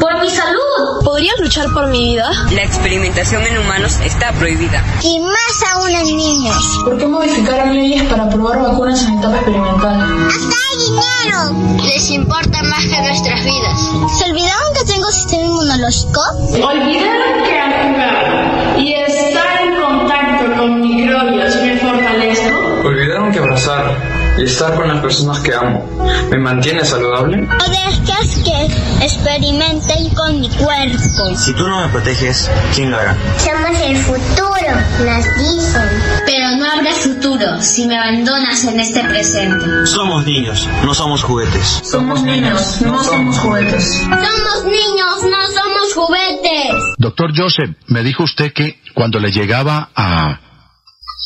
[0.00, 1.04] Por mi salud.
[1.04, 2.30] ¿Podrías luchar por mi vida?
[2.52, 4.84] La experimentación en humanos está prohibida.
[5.02, 6.80] Y más aún en niños.
[6.84, 10.00] ¿Por qué modificaron leyes para probar vacunas en etapa experimental?
[10.28, 11.82] ¡Hasta hay dinero!
[11.84, 13.80] Les importa más que nuestras vidas.
[14.18, 16.20] ¿Se olvidaron que tengo sistema inmunológico?
[16.52, 22.88] Olvidaron que al jugar y estar en contacto con microbios me fortalezco.
[22.88, 24.05] Olvidaron que abrazar
[24.38, 25.84] y estar con las personas que amo
[26.30, 27.42] me mantiene saludable.
[27.42, 31.36] ¿O dejas que experimenten con mi cuerpo?
[31.36, 33.16] Si tú no me proteges, ¿quién lo hará?
[33.38, 34.72] Somos el futuro,
[35.04, 35.88] nos dicen.
[36.26, 39.86] Pero no habrá futuro si me abandonas en este presente.
[39.86, 41.80] Somos niños, no somos juguetes.
[41.84, 44.00] Somos niños, no somos juguetes.
[44.02, 46.74] Somos niños, no somos juguetes.
[46.98, 50.40] Doctor Joseph, me dijo usted que cuando le llegaba a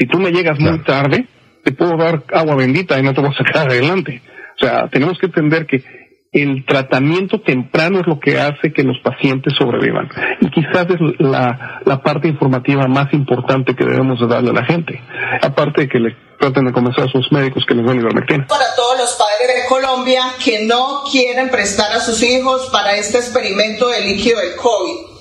[0.00, 1.26] Si tú me llegas muy tarde,
[1.62, 4.22] te puedo dar agua bendita y no te voy a sacar adelante.
[4.56, 5.84] O sea, tenemos que entender que
[6.32, 10.08] el tratamiento temprano es lo que hace que los pacientes sobrevivan.
[10.40, 14.64] Y quizás es la, la parte informativa más importante que debemos de darle a la
[14.64, 15.02] gente.
[15.42, 18.46] Aparte de que le traten de convencer a sus médicos que les den ivermectina.
[18.46, 23.18] Para todos los padres de Colombia que no quieren prestar a sus hijos para este
[23.18, 25.19] experimento de líquido del COVID.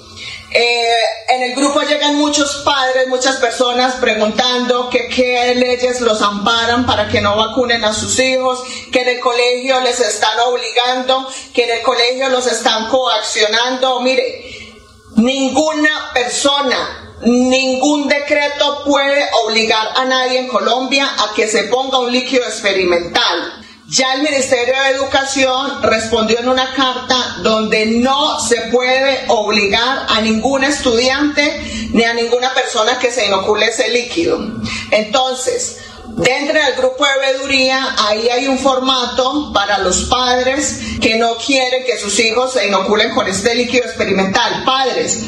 [0.52, 7.08] Eh, en el grupo llegan muchos padres, muchas personas preguntando qué leyes los amparan para
[7.08, 11.78] que no vacunen a sus hijos, que en el colegio les están obligando, que en
[11.78, 14.00] el colegio los están coaccionando.
[14.02, 14.74] Mire,
[15.16, 22.12] ninguna persona ningún decreto puede obligar a nadie en Colombia a que se ponga un
[22.12, 23.66] líquido experimental.
[23.90, 30.22] Ya el Ministerio de Educación respondió en una carta donde no se puede obligar a
[30.22, 34.40] ningún estudiante ni a ninguna persona que se inocule ese líquido.
[34.92, 35.78] Entonces,
[36.10, 41.86] Dentro del grupo de veeduría, ahí hay un formato para los padres que no quieren
[41.86, 44.64] que sus hijos se inoculen con este líquido experimental.
[44.66, 45.20] Padres,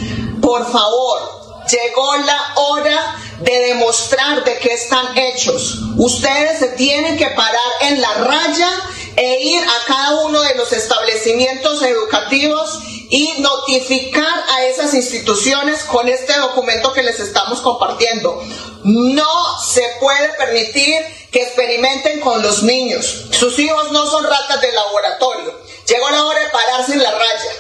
[0.42, 5.80] por favor, llegó la hora de demostrar de qué están hechos.
[5.98, 8.70] Ustedes se tienen que parar en la raya
[9.16, 16.08] e ir a cada uno de los establecimientos educativos y notificar a esas instituciones con
[16.08, 18.42] este documento que les estamos compartiendo.
[18.84, 20.98] No se puede permitir
[21.30, 23.26] que experimenten con los niños.
[23.32, 25.54] Sus hijos no son ratas de laboratorio.
[25.88, 27.52] Llegó la hora de pararse en la raya.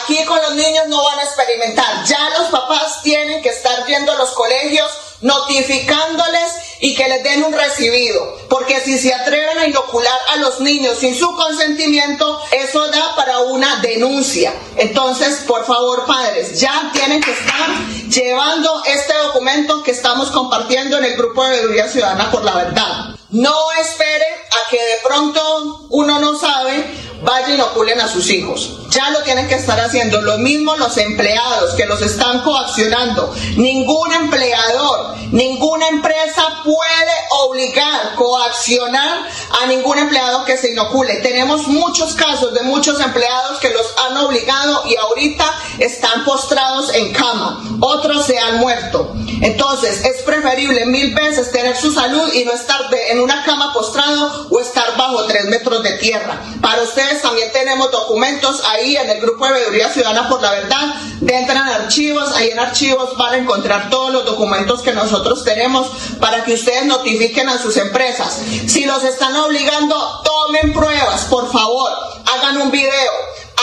[0.00, 2.04] Aquí con los niños no van a experimentar.
[2.04, 4.90] Ya los papás tienen que estar viendo los colegios
[5.22, 8.38] notificándoles y que les den un recibido.
[8.48, 13.38] Porque si se atreven a inocular a los niños sin su consentimiento, eso da para
[13.40, 14.52] una denuncia.
[14.76, 17.68] Entonces, por favor, padres, ya tienen que estar
[18.08, 23.16] llevando este documento que estamos compartiendo en el grupo de Veeduría Ciudadana por la Verdad.
[23.32, 26.84] No espere a que de pronto uno no sabe,
[27.22, 28.78] vaya y inoculen a sus hijos.
[28.90, 30.20] Ya lo tienen que estar haciendo.
[30.20, 33.34] Lo mismo los empleados que los están coaccionando.
[33.56, 37.12] Ningún empleador, ninguna empresa puede
[37.46, 39.26] obligar, coaccionar
[39.62, 41.16] a ningún empleado que se inocule.
[41.16, 47.14] Tenemos muchos casos de muchos empleados que los han obligado y ahorita están postrados en
[47.14, 47.64] cama.
[47.80, 49.14] Otros se han muerto.
[49.40, 54.48] Entonces, es preferible mil veces tener su salud y no estar en una cama postrado
[54.50, 56.40] o estar bajo tres metros de tierra.
[56.60, 60.94] Para ustedes también tenemos documentos ahí en el grupo de Veeduría Ciudadana por la Verdad.
[61.20, 65.88] Dentro en archivos, ahí en archivos van a encontrar todos los documentos que nosotros tenemos
[66.20, 68.40] para que ustedes notifiquen a sus empresas.
[68.66, 71.90] Si los están obligando, tomen pruebas, por favor.
[72.26, 73.12] Hagan un video,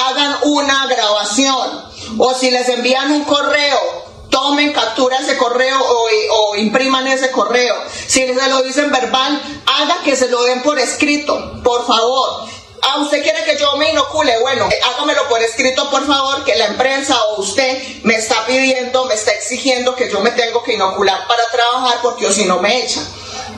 [0.07, 1.89] hagan una grabación.
[2.17, 4.08] O si les envían un correo,
[4.39, 7.75] tomen captura ese correo o, impriman ese correo.
[8.08, 12.47] Si se lo dicen verbal, haga que se lo den por escrito, por favor.
[12.82, 16.67] Ah, usted quiere que yo me inocule, bueno, hágamelo por escrito, por favor, que la
[16.67, 21.28] empresa o usted me está pidiendo, me está exigiendo que yo me tengo que inocular
[21.28, 23.06] para trabajar porque o si no me echan.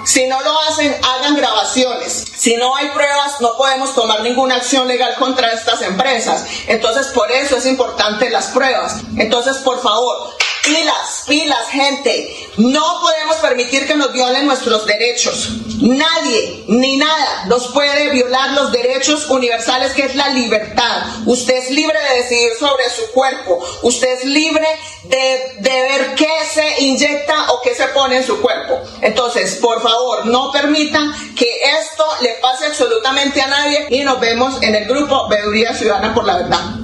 [0.03, 2.25] Si no lo hacen, hagan grabaciones.
[2.35, 6.43] Si no hay pruebas, no podemos tomar ninguna acción legal contra estas empresas.
[6.67, 8.95] Entonces, por eso es importante las pruebas.
[9.17, 10.31] Entonces, por favor,
[10.63, 12.35] Pilas, pilas, gente.
[12.57, 15.49] No podemos permitir que nos violen nuestros derechos.
[15.81, 21.03] Nadie ni nada nos puede violar los derechos universales que es la libertad.
[21.25, 23.59] Usted es libre de decidir sobre su cuerpo.
[23.81, 24.67] Usted es libre
[25.05, 28.79] de, de ver qué se inyecta o qué se pone en su cuerpo.
[29.01, 30.99] Entonces, por favor, no permita
[31.35, 31.49] que
[31.81, 36.25] esto le pase absolutamente a nadie y nos vemos en el grupo Veeduría Ciudadana por
[36.25, 36.80] la Verdad.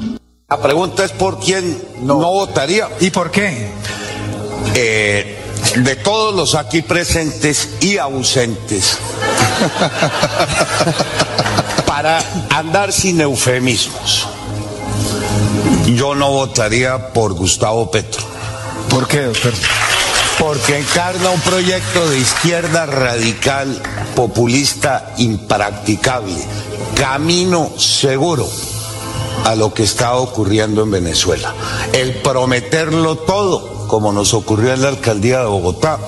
[0.49, 2.87] La pregunta es por quién no, votaría.
[3.01, 3.67] ¿Y por qué?
[4.75, 5.37] Eh,
[5.75, 8.97] de todos los aquí presentes y ausentes,
[11.85, 12.23] para
[12.55, 14.25] andar sin eufemismos,
[15.87, 18.23] yo no votaría por Gustavo Petro.
[18.89, 19.53] ¿Por qué, doctor?
[20.39, 23.81] Porque encarna un proyecto de izquierda radical,
[24.15, 26.37] populista, impracticable,
[26.95, 28.47] camino seguro
[29.45, 31.53] a lo que está ocurriendo en Venezuela.
[31.93, 35.99] El prometerlo todo, como nos ocurrió en la alcaldía de Bogotá,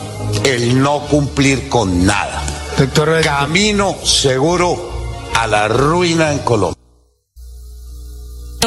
[0.44, 2.44] el no cumplir con nada.
[3.24, 4.90] Camino seguro
[5.36, 6.80] a la ruina en Colombia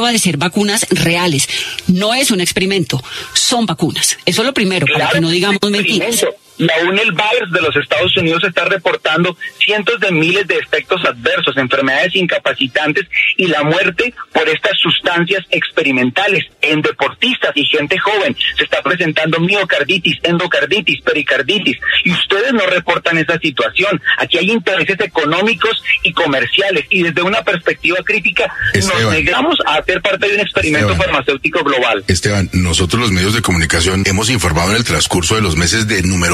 [0.00, 1.48] va de ser vacunas reales.
[1.86, 3.02] No es un experimento,
[3.34, 4.18] son vacunas.
[4.26, 6.24] Eso es lo primero, para que no digamos mentiras.
[6.58, 12.14] La UNEL-VAERS de los Estados Unidos está reportando cientos de miles de efectos adversos, enfermedades
[12.14, 18.36] incapacitantes y la muerte por estas sustancias experimentales en deportistas y gente joven.
[18.56, 24.00] Se está presentando miocarditis, endocarditis, pericarditis y ustedes no reportan esa situación.
[24.18, 30.00] Aquí hay intereses económicos y comerciales y desde una perspectiva crítica nos negamos a hacer
[30.02, 32.04] parte de un experimento farmacéutico global.
[32.08, 36.02] Esteban, nosotros los medios de comunicación hemos informado en el transcurso de los meses de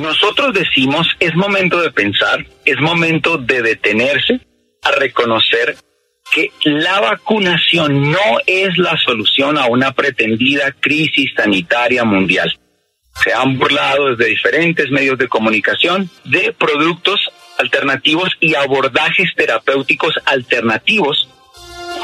[0.00, 4.40] Nosotros decimos, es momento de pensar, es momento de detenerse
[4.82, 5.76] a reconocer
[6.32, 12.58] que la vacunación no es la solución a una pretendida crisis sanitaria mundial.
[13.22, 17.20] Se han burlado desde diferentes medios de comunicación de productos
[17.58, 21.28] alternativos y abordajes terapéuticos alternativos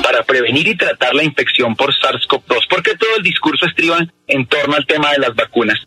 [0.03, 2.69] para prevenir y tratar la infección por SARS-CoV-2.
[2.69, 5.79] ¿Por qué todo el discurso estriba en torno al tema de las vacunas?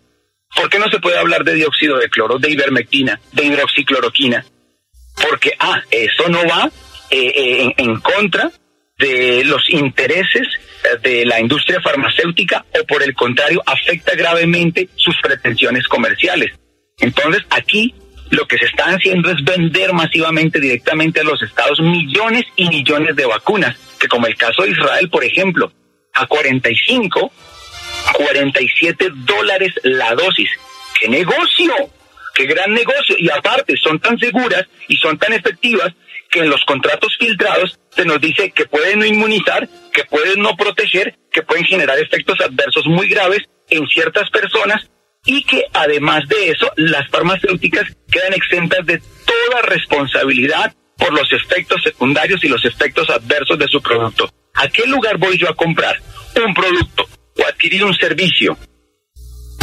[0.55, 4.45] ¿Por qué no se puede hablar de dióxido de cloro, de ivermectina, de hidroxicloroquina?
[5.29, 6.69] Porque, ah, eso no va
[7.09, 8.51] eh, eh, en, en contra
[8.97, 10.47] de los intereses
[10.83, 16.51] eh, de la industria farmacéutica o por el contrario afecta gravemente sus pretensiones comerciales.
[16.99, 17.93] Entonces aquí
[18.29, 23.15] lo que se está haciendo es vender masivamente directamente a los estados millones y millones
[23.15, 25.71] de vacunas, que como el caso de Israel, por ejemplo,
[26.13, 27.31] a 45,
[28.13, 30.49] 47 dólares la dosis.
[30.99, 31.73] ¡Qué negocio!
[32.33, 33.15] ¡Qué gran negocio!
[33.17, 35.93] Y aparte, son tan seguras y son tan efectivas
[36.29, 40.55] que en los contratos filtrados se nos dice que pueden no inmunizar, que pueden no
[40.55, 44.89] proteger, que pueden generar efectos adversos muy graves en ciertas personas
[45.25, 51.83] y que además de eso las farmacéuticas quedan exentas de toda responsabilidad por los efectos
[51.83, 54.31] secundarios y los efectos adversos de su producto.
[54.53, 55.99] ¿A qué lugar voy yo a comprar
[56.43, 57.07] un producto
[57.41, 58.57] o adquirir un servicio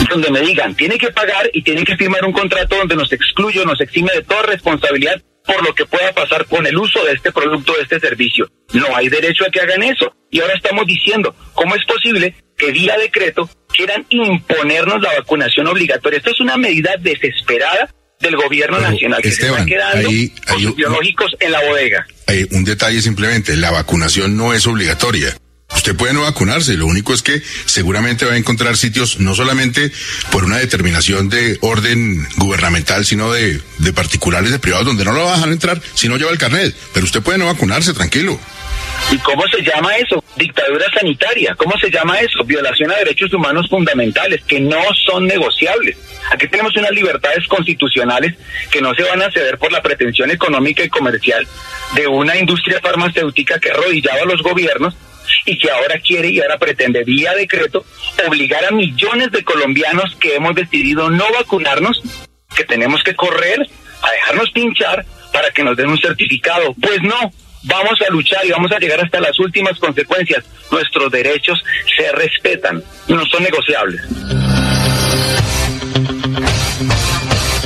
[0.08, 3.60] donde me digan, tiene que pagar y tienen que firmar un contrato donde nos excluye
[3.60, 7.12] o nos exime de toda responsabilidad por lo que pueda pasar con el uso de
[7.12, 8.50] este producto, de este servicio.
[8.74, 10.14] No hay derecho a que hagan eso.
[10.30, 16.18] Y ahora estamos diciendo, ¿cómo es posible que vía decreto quieran imponernos la vacunación obligatoria?
[16.18, 17.88] Esto es una medida desesperada
[18.20, 20.08] del gobierno nacional que se está quedando
[20.46, 22.06] con sus biológicos en la bodega.
[22.26, 25.34] Hay un detalle simplemente, la vacunación no es obligatoria.
[25.74, 29.92] Usted puede no vacunarse, lo único es que seguramente va a encontrar sitios no solamente
[30.32, 33.60] por una determinación de orden gubernamental, sino de,
[33.94, 36.74] particulares, de privados, donde no lo van a entrar si no lleva el carnet.
[36.94, 38.40] Pero usted puede no vacunarse, tranquilo.
[39.12, 40.24] ¿Y cómo se llama eso?
[40.36, 41.54] Dictadura sanitaria.
[41.54, 42.44] ¿Cómo se llama eso?
[42.44, 45.96] Violación a derechos humanos fundamentales que no son negociables.
[46.32, 48.34] Aquí tenemos unas libertades constitucionales
[48.70, 51.46] que no se van a ceder por la pretensión económica y comercial
[51.94, 54.94] de una industria farmacéutica que ha arrodillado a los gobiernos
[55.44, 57.84] y que ahora quiere y ahora pretende vía decreto
[58.26, 62.02] obligar a millones de colombianos que hemos decidido no vacunarnos,
[62.56, 63.60] que tenemos que correr
[64.02, 66.74] a dejarnos pinchar para que nos den un certificado.
[66.80, 67.32] Pues no,
[67.64, 70.44] vamos a luchar y vamos a llegar hasta las últimas consecuencias.
[70.70, 71.62] Nuestros derechos
[71.96, 74.02] se respetan, no son negociables.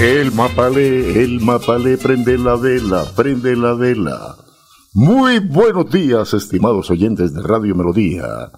[0.00, 4.34] El mapale, el mapale, prende la vela, prende la vela.
[4.94, 8.50] Muy buenos días, estimados oyentes de Radio Melodía.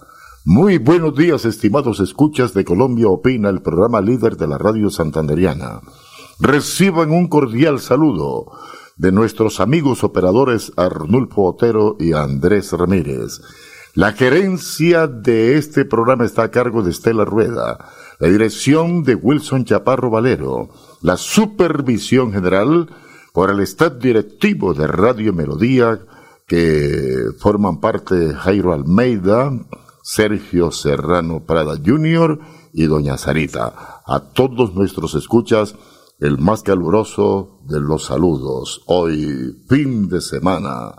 [0.45, 5.80] Muy buenos días, estimados escuchas de Colombia Opina, el programa líder de la radio santanderiana.
[6.38, 8.53] Reciban un cordial saludo
[8.97, 13.40] de nuestros amigos operadores Arnulfo Otero y Andrés Ramírez.
[13.95, 17.78] La gerencia de este programa está a cargo de Estela Rueda,
[18.20, 20.70] la dirección de Wilson Chaparro Valero,
[21.03, 22.89] la supervisión general
[23.33, 26.01] por el staff directivo de Radio Melodía,
[26.47, 29.53] que forman parte Jairo Almeida,
[30.03, 32.39] Sergio Serrano Prada Jr.
[32.73, 34.03] y Doña Sarita.
[34.07, 35.75] A todos nuestros escuchas,
[36.21, 38.83] el más caluroso de los saludos.
[38.87, 40.95] Hoy, fin de semana.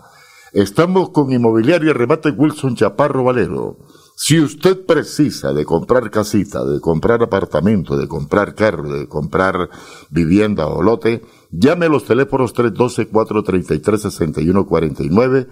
[0.52, 3.78] Estamos con Inmobiliaria Remate Wilson Chaparro Valero.
[4.16, 9.70] Si usted precisa de comprar casita, de comprar apartamento, de comprar carro, de comprar
[10.08, 15.48] vivienda o lote, llame a los teléfonos 312-433-6149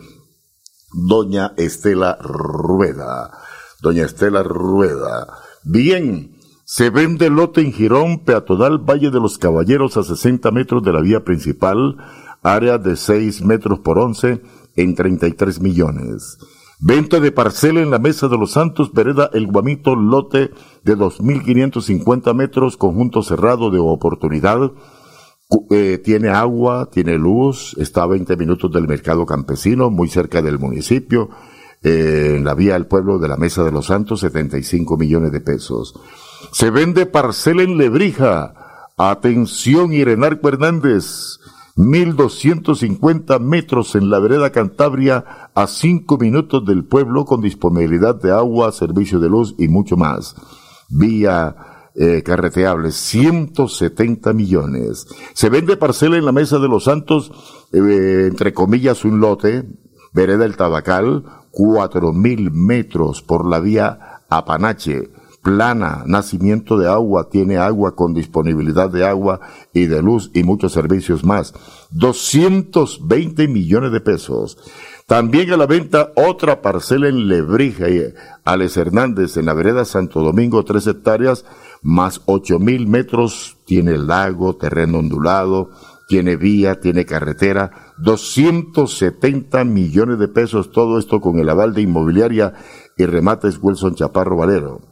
[0.93, 3.33] doña Estela Rueda.
[3.81, 5.27] Doña Estela Rueda.
[5.65, 6.32] Bien,
[6.65, 11.01] se vende lote en Girón, peatonal Valle de los Caballeros a 60 metros de la
[11.01, 11.97] vía principal,
[12.43, 14.43] área de 6 metros por 11
[14.77, 16.39] en 33 millones.
[16.85, 20.51] Venta de parcela en la Mesa de los Santos, vereda El Guamito, lote
[20.83, 24.73] de 2.550 metros, conjunto cerrado de oportunidad.
[25.71, 30.59] Eh, tiene agua, tiene luz, está a 20 minutos del mercado campesino, muy cerca del
[30.59, 31.29] municipio.
[31.85, 35.41] Eh, en la vía del pueblo de la Mesa de los Santos, 75 millones de
[35.41, 35.95] pesos.
[36.51, 38.55] Se vende parcela en Lebrija.
[38.97, 41.39] Atención, Irenarco Hernández.
[41.77, 48.73] 1.250 metros en la vereda Cantabria a 5 minutos del pueblo con disponibilidad de agua,
[48.73, 50.35] servicio de luz y mucho más.
[50.91, 51.57] Vía
[51.95, 55.07] eh, carreteable, 170 millones.
[55.33, 57.33] Se vende parcela en la Mesa de los Santos,
[57.73, 59.67] eh, entre comillas, un lote,
[60.13, 67.95] vereda El Tabacal, 4.000 metros por la vía Apanache plana, nacimiento de agua, tiene agua
[67.97, 69.41] con disponibilidad de agua
[69.75, 71.53] y de luz y muchos servicios más.
[71.91, 74.57] 220 millones de pesos.
[75.07, 78.15] También a la venta otra parcela en Lebrija y
[78.45, 81.45] Alex Hernández en la vereda Santo Domingo, tres hectáreas,
[81.83, 85.71] más ocho mil metros, tiene lago, terreno ondulado,
[86.09, 92.55] tiene vía, tiene carretera, 270 millones de pesos, todo esto con el aval de inmobiliaria
[92.97, 94.92] y remates Wilson Chaparro Valero.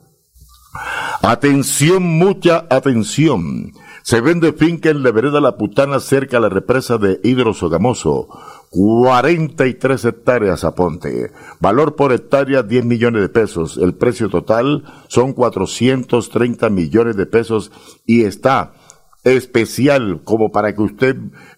[1.22, 3.72] Atención, mucha atención.
[4.02, 8.28] Se vende finca en la vereda La Putana cerca a la represa de Hidrosogamoso.
[8.70, 11.32] 43 hectáreas a Ponte.
[11.58, 13.76] Valor por hectárea 10 millones de pesos.
[13.76, 17.72] El precio total son 430 millones de pesos
[18.06, 18.72] y está
[19.24, 21.16] especial como para que usted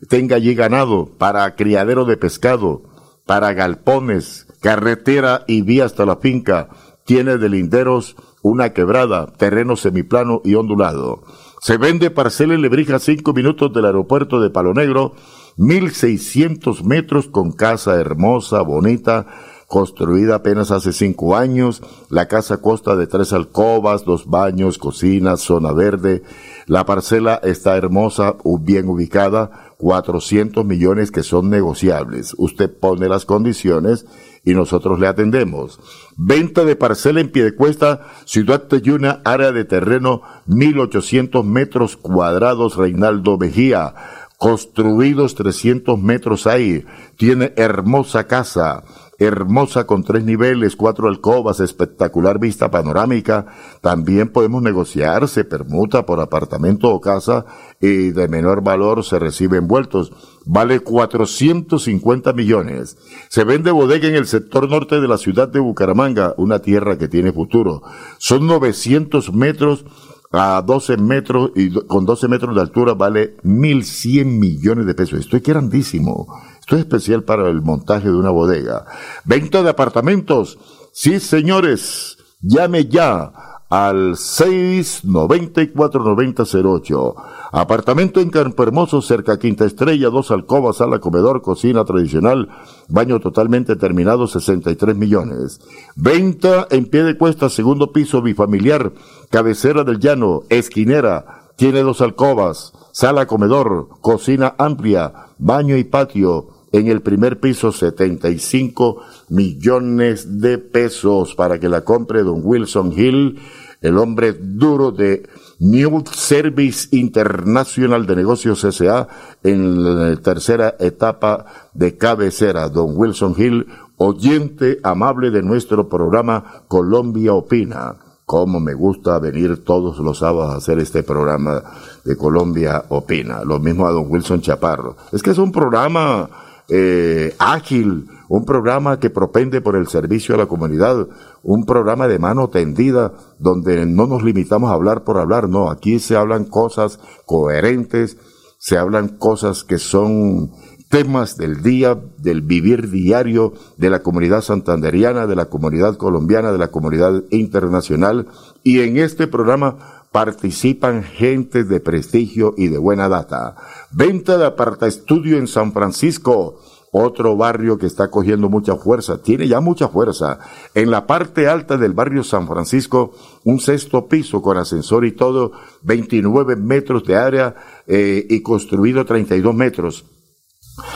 [0.09, 2.83] tenga allí ganado, para criadero de pescado,
[3.27, 6.71] para galpones, carretera y vía hasta la finca.
[7.05, 11.23] Tiene de linderos una quebrada, terreno semiplano y ondulado.
[11.61, 15.15] Se vende parcela en Lebrija, cinco minutos del aeropuerto de Palo Negro,
[15.57, 19.27] 1600 metros con casa hermosa, bonita,
[19.69, 21.83] construida apenas hace cinco años.
[22.11, 26.23] La casa consta de tres alcobas, dos baños, cocina, zona verde.
[26.67, 32.35] La parcela está hermosa, bien ubicada, 400 millones que son negociables.
[32.39, 34.07] Usted pone las condiciones
[34.45, 35.79] y nosotros le atendemos.
[36.17, 43.95] Venta de parcela en Piedecuesta, Ciudad Teyuna, área de terreno 1800 metros cuadrados, Reinaldo Mejía.
[44.37, 46.85] Construidos 300 metros ahí.
[47.17, 48.83] Tiene hermosa casa
[49.27, 53.47] hermosa con tres niveles, cuatro alcobas, espectacular vista panorámica.
[53.81, 57.45] También podemos negociar, se permuta por apartamento o casa
[57.81, 60.13] y de menor valor se recibe envueltos.
[60.45, 62.97] Vale 450 millones.
[63.29, 67.09] Se vende bodega en el sector norte de la ciudad de Bucaramanga, una tierra que
[67.09, 67.83] tiene futuro.
[68.19, 69.85] Son 900 metros
[70.33, 75.21] a 12 metros y con 12 metros de altura vale 1.100 millones de pesos.
[75.21, 76.27] Esto es grandísimo.
[76.59, 78.87] Esto es especial para el montaje de una bodega.
[79.25, 80.59] Venta de apartamentos.
[80.93, 82.17] Sí, señores.
[82.41, 87.15] Llame ya al 694-9008.
[87.53, 92.51] Apartamento en Campo Hermoso, cerca Quinta Estrella, dos alcobas, sala, comedor, cocina tradicional,
[92.89, 95.63] baño totalmente terminado, 63 millones.
[95.97, 98.93] Venta en pie de cuesta, segundo piso, bifamiliar,
[99.31, 106.89] cabecera del llano, esquinera, tiene dos alcobas, sala, comedor, cocina amplia, baño y patio, en
[106.89, 113.39] el primer piso 75 millones de pesos para que la compre don Wilson Hill,
[113.83, 115.29] el hombre duro de
[115.59, 119.09] New Service International de Negocios S.A.
[119.43, 122.69] en la tercera etapa de cabecera.
[122.69, 123.67] Don Wilson Hill,
[123.97, 127.97] oyente amable de nuestro programa Colombia Opina.
[128.25, 131.63] cómo me gusta venir todos los sábados a hacer este programa
[132.05, 133.45] de Colombia Opina.
[133.45, 134.97] Lo mismo a don Wilson Chaparro.
[135.13, 136.31] Es que es un programa
[136.69, 141.09] eh, ágil, un programa que propende por el servicio a la comunidad,
[141.43, 145.99] un programa de mano tendida donde no nos limitamos a hablar por hablar, no, aquí
[145.99, 148.17] se hablan cosas coherentes,
[148.59, 150.53] se hablan cosas que son
[150.89, 156.59] temas del día, del vivir diario de la comunidad santanderiana, de la comunidad colombiana, de
[156.59, 158.29] la comunidad internacional.
[158.63, 163.57] Y en este programa participan gente de prestigio y de buena data.
[163.91, 166.61] Venta de aparta estudio en San Francisco,
[166.93, 170.39] otro barrio que está cogiendo mucha fuerza, tiene ya mucha fuerza.
[170.75, 173.13] En la parte alta del barrio San Francisco,
[173.45, 175.53] un sexto piso con ascensor y todo,
[175.83, 177.57] 29 metros de área
[177.87, 180.05] eh, y construido 32 metros.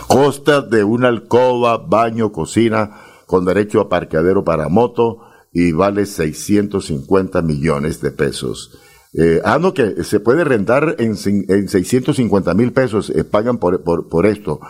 [0.06, 7.40] Costa de una alcoba, baño, cocina, con derecho a parqueadero para moto y vale 650
[7.40, 8.78] millones de pesos.
[9.18, 11.16] Eh, ah, no, que se puede rentar en,
[11.48, 14.60] en 650 mil pesos, eh, pagan por, por, esto.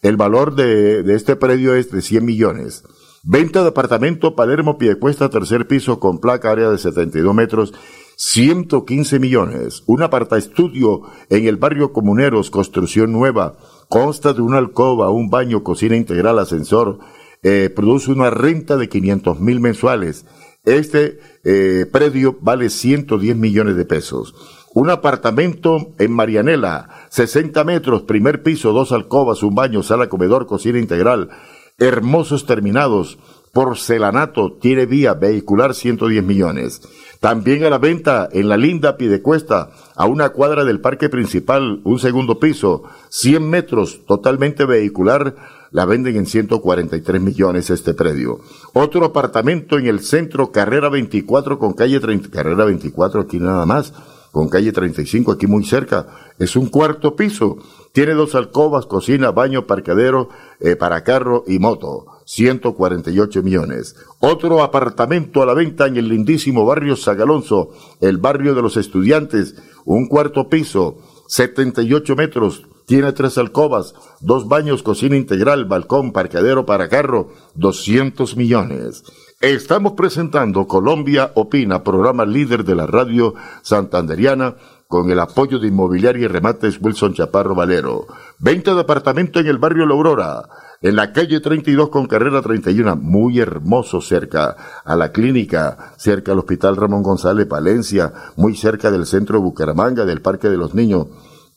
[0.00, 2.84] El valor de, de, este predio es de 100 millones.
[3.24, 7.74] Venta de apartamento Palermo Piedecuesta, tercer piso, con placa área de 72 metros,
[8.16, 9.82] 115 millones.
[9.86, 13.56] Un aparta estudio en el barrio Comuneros, construcción nueva,
[13.88, 17.00] consta de una alcoba, un baño, cocina integral, ascensor,
[17.42, 20.24] eh, produce una renta de 500 mil mensuales.
[20.66, 24.34] Este eh, predio vale 110 millones de pesos.
[24.74, 30.78] Un apartamento en Marianela, 60 metros, primer piso, dos alcobas, un baño, sala, comedor, cocina
[30.78, 31.30] integral,
[31.78, 33.16] hermosos terminados,
[33.52, 36.82] porcelanato, tiene vía vehicular 110 millones.
[37.20, 41.98] También a la venta en la linda Pidecuesta, a una cuadra del parque principal, un
[42.00, 45.36] segundo piso, 100 metros, totalmente vehicular,
[45.70, 48.40] la venden en 143 millones este predio.
[48.72, 53.92] Otro apartamento en el centro, carrera 24 con calle 30, carrera 24 aquí nada más,
[54.32, 56.06] con calle 35 aquí muy cerca,
[56.38, 57.56] es un cuarto piso,
[57.92, 60.28] tiene dos alcobas, cocina, baño, parqueadero
[60.60, 62.06] eh, para carro y moto.
[62.26, 63.96] 148 millones.
[64.20, 69.54] Otro apartamento a la venta en el lindísimo barrio Sagalonso, el barrio de los estudiantes,
[69.84, 70.98] un cuarto piso,
[71.28, 79.04] 78 metros, tiene tres alcobas, dos baños, cocina integral, balcón, parqueadero para carro, 200 millones.
[79.40, 84.56] Estamos presentando Colombia Opina, programa líder de la radio santanderiana,
[84.88, 88.06] con el apoyo de Inmobiliaria y Remates Wilson Chaparro Valero.
[88.38, 90.48] Venta de apartamento en el barrio La Aurora
[90.82, 96.38] en la calle 32 con carrera 31, muy hermoso cerca a la clínica, cerca al
[96.38, 101.06] Hospital Ramón González Palencia, muy cerca del centro de Bucaramanga, del Parque de los Niños.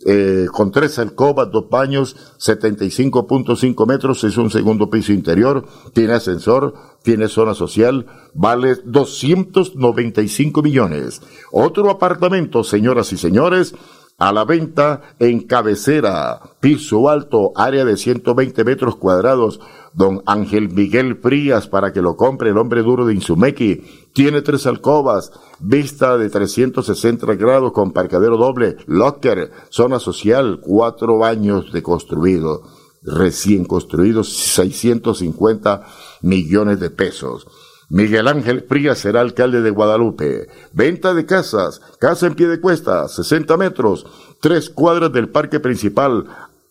[0.05, 6.73] Eh, con tres alcobas, dos baños, 75.5 metros, es un segundo piso interior, tiene ascensor,
[7.03, 11.21] tiene zona social, vale 295 millones.
[11.51, 13.75] Otro apartamento, señoras y señores,
[14.19, 19.59] a la venta en cabecera, piso alto, área de 120 metros cuadrados.
[19.93, 23.98] Don Ángel Miguel Frías para que lo compre el hombre duro de Insumequi.
[24.13, 31.71] Tiene tres alcobas, vista de 360 grados con parcadero doble, locker, zona social, cuatro baños
[31.71, 32.63] de construido,
[33.03, 35.85] recién construidos, 650
[36.21, 37.47] millones de pesos.
[37.89, 40.47] Miguel Ángel Frías será alcalde de Guadalupe.
[40.73, 44.05] Venta de casas, casa en pie de cuesta, 60 metros,
[44.41, 46.25] tres cuadras del parque principal,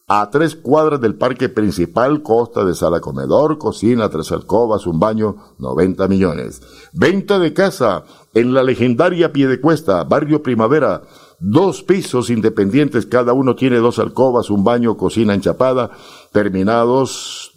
[0.09, 5.37] a tres cuadras del parque principal, costa de sala comedor, cocina, tres alcobas, un baño,
[5.59, 6.63] 90 millones.
[6.95, 11.03] Venta de casa en la legendaria Piedecuesta, barrio Primavera,
[11.39, 15.91] dos pisos independientes, cada uno tiene dos alcobas, un baño, cocina enchapada,
[16.33, 17.53] terminados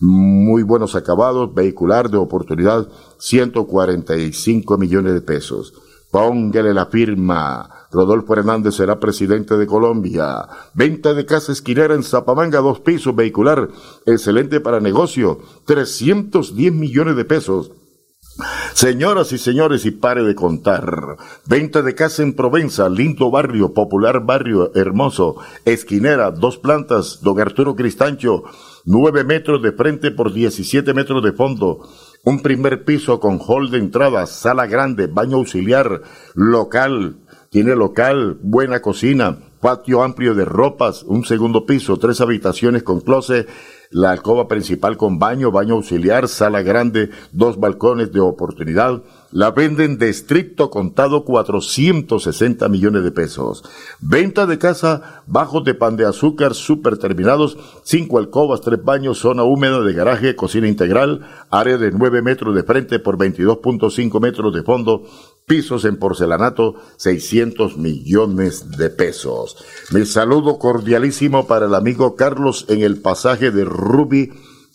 [0.00, 2.86] muy buenos acabados, vehicular de oportunidad,
[3.18, 5.72] 145 millones de pesos.
[6.10, 7.83] Póngale la firma.
[7.94, 10.46] Rodolfo Hernández será presidente de Colombia.
[10.74, 13.68] Venta de casa esquinera en Zapamanga, dos pisos, vehicular,
[14.04, 17.70] excelente para negocio, 310 millones de pesos.
[18.72, 21.16] Señoras y señores, y pare de contar.
[21.46, 25.36] Venta de casa en Provenza, lindo barrio, popular barrio, hermoso.
[25.64, 28.42] Esquinera, dos plantas, don Arturo Cristancho,
[28.84, 31.88] nueve metros de frente por 17 metros de fondo.
[32.24, 36.02] Un primer piso con hall de entrada, sala grande, baño auxiliar,
[36.34, 37.18] local.
[37.54, 43.48] Tiene local, buena cocina, patio amplio de ropas, un segundo piso, tres habitaciones con closet
[43.94, 49.04] la alcoba principal con baño, baño auxiliar, sala grande, dos balcones de oportunidad.
[49.30, 53.62] La venden de estricto contado 460 millones de pesos.
[54.00, 59.44] Venta de casa, bajos de pan de azúcar super terminados, cinco alcobas, tres baños, zona
[59.44, 64.64] húmeda de garaje, cocina integral, área de 9 metros de frente por 22.5 metros de
[64.64, 65.04] fondo,
[65.46, 69.56] pisos en porcelanato, 600 millones de pesos.
[69.92, 74.32] Mi saludo cordialísimo para el amigo Carlos en el pasaje de Ruby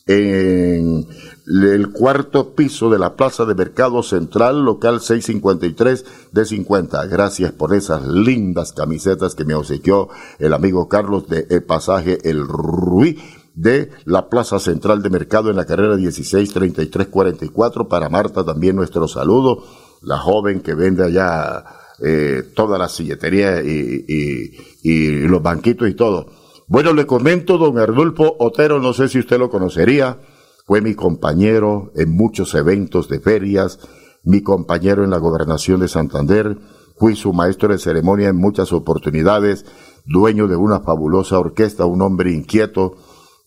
[0.09, 1.07] en
[1.45, 7.05] el cuarto piso de la Plaza de Mercado Central, local 653 de 50.
[7.05, 10.09] Gracias por esas lindas camisetas que me obsequió
[10.39, 13.19] el amigo Carlos de el pasaje El Ruby
[13.53, 17.87] de la Plaza Central de Mercado en la carrera 163344.
[17.87, 19.63] Para Marta también nuestro saludo,
[20.01, 21.63] la joven que vende allá
[22.01, 26.27] eh, toda la silletería y, los banquitos y todo.
[26.67, 30.17] Bueno, le comento, don Arnulfo Otero, no sé si usted lo conocería,
[30.65, 33.79] fue mi compañero en muchos eventos de ferias,
[34.23, 36.57] mi compañero en la gobernación de Santander,
[36.97, 39.65] fui su maestro de ceremonia en muchas oportunidades,
[40.05, 42.95] dueño de una fabulosa orquesta, un hombre inquieto.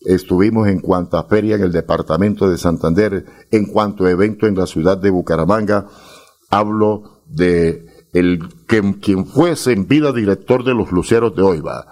[0.01, 4.97] Estuvimos en cuanta feria en el departamento de Santander, en cuanto evento en la ciudad
[4.97, 5.87] de Bucaramanga.
[6.53, 8.49] Hablo de el
[9.01, 11.85] quien fuese en vida director de los Luceros de Oiva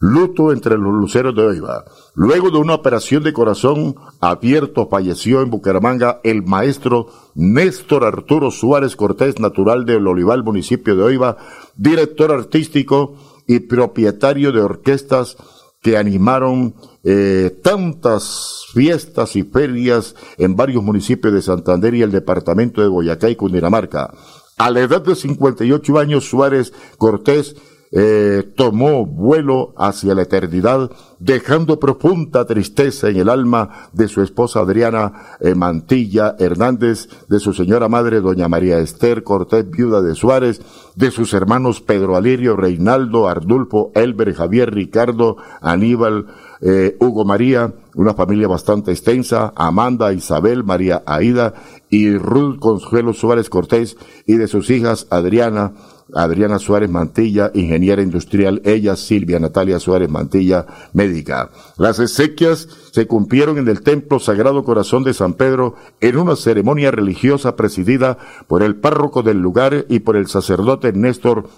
[0.00, 1.84] Luto entre los luceros de Oiva.
[2.14, 8.94] Luego de una operación de corazón abierto falleció en Bucaramanga el maestro Néstor Arturo Suárez
[8.94, 11.36] Cortés, natural del Olival, municipio de Oiva,
[11.76, 13.16] director artístico
[13.48, 15.36] y propietario de orquestas
[15.82, 16.76] que animaron
[17.10, 23.30] eh, tantas fiestas y ferias en varios municipios de Santander y el departamento de Boyacá
[23.30, 24.12] y Cundinamarca.
[24.58, 27.56] A la edad de 58 años, Suárez Cortés
[27.92, 34.60] eh, tomó vuelo hacia la eternidad, dejando profunda tristeza en el alma de su esposa
[34.60, 40.60] Adriana eh, Mantilla Hernández, de su señora madre doña María Esther Cortés, viuda de Suárez,
[40.94, 46.26] de sus hermanos Pedro Alirio, Reinaldo, Ardulfo, Elber, Javier, Ricardo, Aníbal,
[46.60, 51.54] eh, Hugo María, una familia bastante extensa, Amanda, Isabel, María Aida
[51.88, 53.96] y Ruth Consuelo Suárez Cortés
[54.26, 55.72] y de sus hijas Adriana,
[56.14, 61.50] Adriana Suárez Mantilla, ingeniera industrial, ella Silvia Natalia Suárez Mantilla, médica.
[61.76, 66.90] Las exequias se cumplieron en el Templo Sagrado Corazón de San Pedro en una ceremonia
[66.90, 71.48] religiosa presidida por el párroco del lugar y por el sacerdote Néstor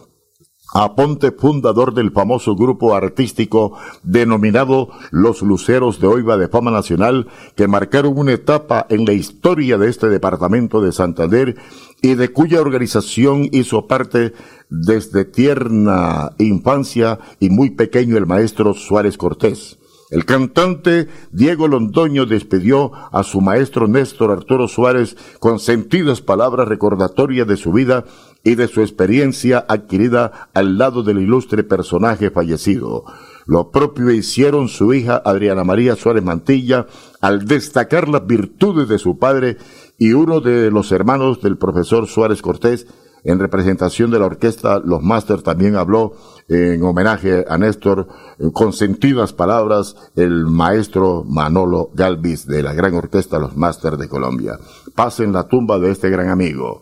[0.73, 7.67] Aponte, fundador del famoso grupo artístico denominado Los Luceros de Oiva de Fama Nacional, que
[7.67, 11.57] marcaron una etapa en la historia de este departamento de Santander
[12.03, 14.33] y de cuya organización hizo parte
[14.69, 19.81] desde tierna infancia y muy pequeño el maestro Suárez Cortés.
[20.11, 27.47] El cantante Diego Londoño despidió a su maestro Néstor Arturo Suárez con sentidas palabras recordatorias
[27.47, 28.05] de su vida
[28.43, 33.05] y de su experiencia adquirida al lado del ilustre personaje fallecido.
[33.47, 36.87] Lo propio hicieron su hija Adriana María Suárez Mantilla
[37.21, 39.57] al destacar las virtudes de su padre
[39.99, 42.87] y uno de los hermanos del profesor Suárez Cortés,
[43.23, 46.15] en representación de la orquesta Los Masters también habló
[46.49, 48.09] en homenaje a Néstor
[48.53, 54.59] con sentidas palabras el maestro Manolo Galvis de la gran orquesta Los Masters de Colombia.
[54.95, 56.81] Pasen la tumba de este gran amigo.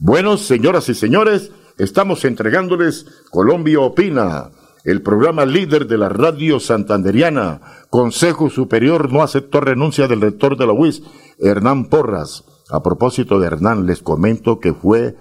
[0.00, 4.52] Bueno, señoras y señores, estamos entregándoles Colombia Opina,
[4.84, 7.60] el programa líder de la radio santanderiana.
[7.90, 11.02] Consejo Superior no aceptó renuncia del rector de la UIS,
[11.40, 12.44] Hernán Porras.
[12.70, 15.16] A propósito de Hernán, les comento que fue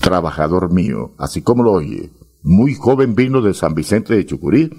[0.00, 2.10] trabajador mío, así como lo oye.
[2.42, 4.70] Muy joven vino de San Vicente de Chucurí,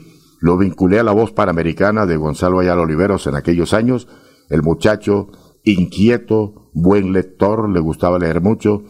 [0.41, 4.07] lo vinculé a la voz panamericana de Gonzalo Ayala Oliveros en aquellos años.
[4.49, 5.29] El muchacho
[5.63, 8.83] inquieto, buen lector, le gustaba leer mucho,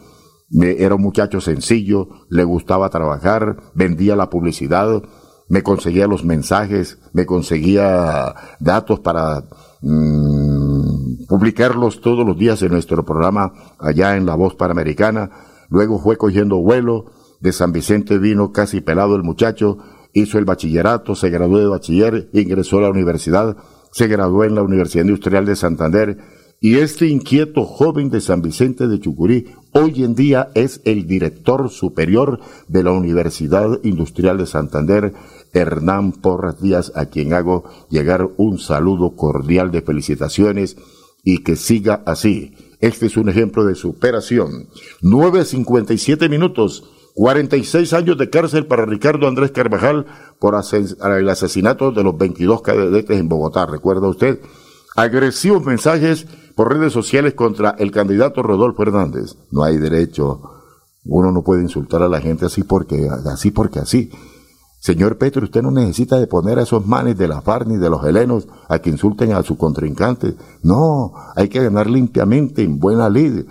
[0.61, 5.01] era un muchacho sencillo, le gustaba trabajar, vendía la publicidad,
[5.49, 9.43] me conseguía los mensajes, me conseguía datos para
[9.81, 15.31] mm, publicarlos todos los días en nuestro programa allá en La Voz Panamericana.
[15.69, 17.05] Luego fue cogiendo vuelo,
[17.39, 19.77] de San Vicente vino casi pelado el muchacho,
[20.13, 23.57] hizo el bachillerato, se graduó de bachiller, ingresó a la universidad,
[23.91, 26.17] se graduó en la Universidad Industrial de Santander,
[26.63, 31.69] y este inquieto joven de San Vicente de Chucurí hoy en día es el director
[31.69, 32.39] superior
[32.69, 35.13] de la Universidad Industrial de Santander,
[35.51, 40.77] Hernán Porras Díaz, a quien hago llegar un saludo cordial de felicitaciones
[41.21, 42.55] y que siga así.
[42.79, 44.69] Este es un ejemplo de superación.
[45.01, 46.89] 9.57 minutos.
[47.15, 50.05] 46 años de cárcel para Ricardo Andrés Carvajal
[50.39, 53.65] por el asesinato de los 22 cadetes en Bogotá.
[53.65, 54.39] ¿Recuerda usted?
[54.95, 59.35] Agresivos mensajes por redes sociales contra el candidato Rodolfo Hernández.
[59.51, 60.41] No hay derecho.
[61.05, 64.11] Uno no puede insultar a la gente así porque así porque así.
[64.79, 67.89] Señor Petro, usted no necesita de poner a esos manes de la FARC ni de
[67.89, 70.35] los helenos a que insulten a su contrincante.
[70.61, 73.45] No, hay que ganar limpiamente, en buena lid.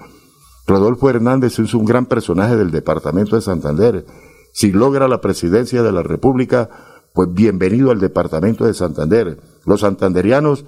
[0.66, 4.04] Rodolfo Hernández es un gran personaje del departamento de Santander.
[4.52, 6.68] Si logra la presidencia de la República,
[7.14, 9.40] pues bienvenido al departamento de Santander.
[9.64, 10.66] Los santanderianos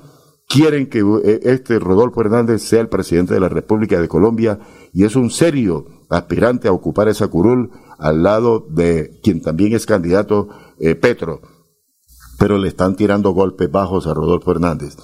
[0.48, 4.58] quieren que eh, este Rodolfo Hernández sea el presidente de la República de Colombia
[4.92, 9.86] y es un serio aspirante a ocupar esa curul al lado de quien también es
[9.86, 11.40] candidato eh, Petro.
[12.38, 14.96] Pero le están tirando golpes bajos a Rodolfo Hernández.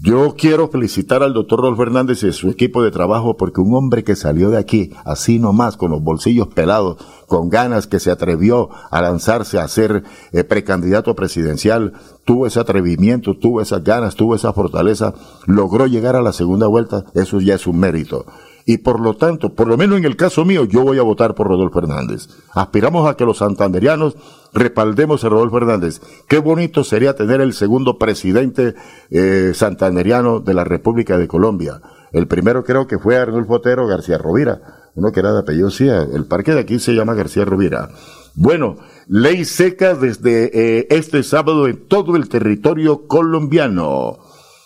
[0.00, 4.04] Yo quiero felicitar al doctor Rodolfo Hernández y su equipo de trabajo porque un hombre
[4.04, 8.70] que salió de aquí así nomás, con los bolsillos pelados, con ganas, que se atrevió
[8.92, 11.94] a lanzarse a ser eh, precandidato presidencial,
[12.24, 15.14] tuvo ese atrevimiento, tuvo esas ganas, tuvo esa fortaleza,
[15.46, 18.24] logró llegar a la segunda vuelta, eso ya es un mérito
[18.68, 21.34] y por lo tanto, por lo menos en el caso mío, yo voy a votar
[21.34, 22.28] por Rodolfo Hernández.
[22.52, 24.14] Aspiramos a que los santanderianos
[24.52, 26.02] respaldemos a Rodolfo Hernández.
[26.28, 28.74] Qué bonito sería tener el segundo presidente
[29.10, 31.80] eh, santanderiano de la República de Colombia.
[32.12, 35.88] El primero creo que fue Arnulfo Otero García Rovira, uno que era de apellido sí,
[35.88, 37.88] el parque de aquí se llama García Rovira.
[38.34, 44.18] Bueno, ley seca desde eh, este sábado en todo el territorio colombiano.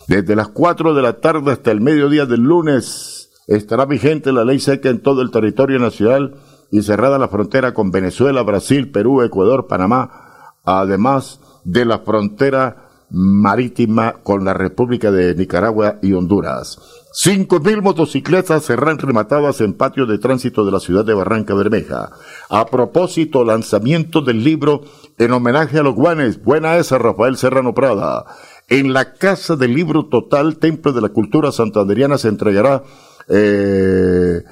[0.08, 4.58] Desde las 4 de la tarde hasta el mediodía del lunes estará vigente la ley
[4.58, 6.36] seca en todo el territorio nacional
[6.70, 14.14] y cerrada la frontera con Venezuela, Brasil, Perú, Ecuador, Panamá, además de la frontera marítima
[14.22, 16.78] con la República de Nicaragua y Honduras.
[17.12, 22.08] Cinco mil motocicletas serán rematadas en patio de tránsito de la ciudad de Barranca Bermeja.
[22.48, 24.80] A propósito, lanzamiento del libro
[25.18, 26.42] en homenaje a los guanes.
[26.42, 28.24] Buena esa, Rafael Serrano Prada.
[28.68, 32.82] En la Casa del Libro Total, Templo de la Cultura Santanderiana, se entregará
[33.28, 34.42] eh,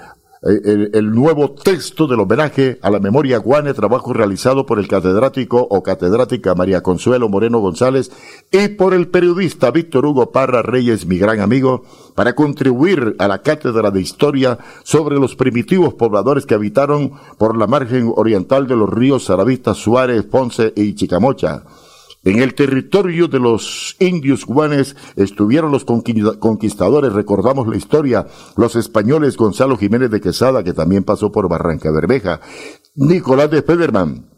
[0.43, 5.83] el, nuevo texto del homenaje a la memoria guane, trabajo realizado por el catedrático o
[5.83, 8.11] catedrática María Consuelo Moreno González
[8.51, 11.83] y por el periodista Víctor Hugo Parra Reyes, mi gran amigo,
[12.15, 17.67] para contribuir a la cátedra de historia sobre los primitivos pobladores que habitaron por la
[17.67, 21.65] margen oriental de los ríos Saravista, Suárez, Ponce y Chicamocha.
[22.23, 28.27] En el territorio de los indios guanes estuvieron los conquistadores, recordamos la historia,
[28.59, 32.41] los españoles Gonzalo Jiménez de Quesada, que también pasó por Barranca Bermeja,
[32.95, 34.31] Nicolás de Federman,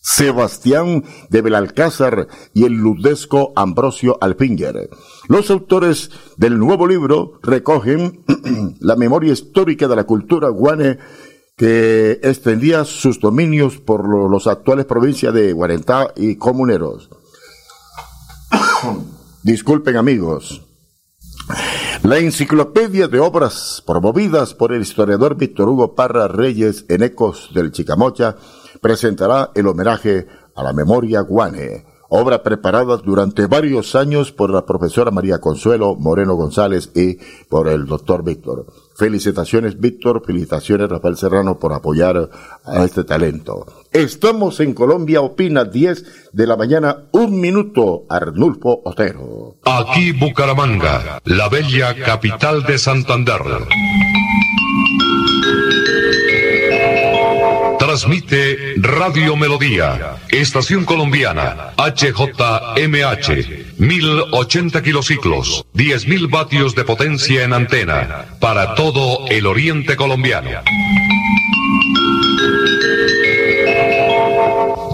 [0.00, 4.90] Sebastián de Belalcázar y el ludesco Ambrosio Alfinger.
[5.28, 8.24] Los autores del nuevo libro recogen
[8.80, 10.98] la memoria histórica de la cultura guane
[11.56, 17.10] que extendía sus dominios por los actuales provincias de Guarentá y Comuneros.
[19.42, 20.62] Disculpen amigos.
[22.02, 27.72] La enciclopedia de obras promovidas por el historiador Víctor Hugo Parra Reyes en Ecos del
[27.72, 28.36] Chicamocha
[28.80, 35.10] presentará el homenaje a la memoria guane, obra preparada durante varios años por la profesora
[35.10, 37.18] María Consuelo Moreno González y
[37.48, 38.66] por el doctor Víctor.
[38.96, 42.30] Felicitaciones Víctor, felicitaciones Rafael Serrano por apoyar
[42.64, 43.66] a este talento.
[43.92, 49.56] Estamos en Colombia, opina 10 de la mañana, un minuto, Arnulfo Otero.
[49.64, 53.40] Aquí Bucaramanga, la bella capital de Santander.
[57.80, 68.76] Transmite Radio Melodía, Estación Colombiana, HJMH, 1080 kilociclos, 10.000 vatios de potencia en antena, para
[68.76, 70.50] todo el oriente colombiano.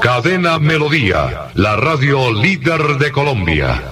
[0.07, 3.90] Cadena Melodía, la radio líder de Colombia.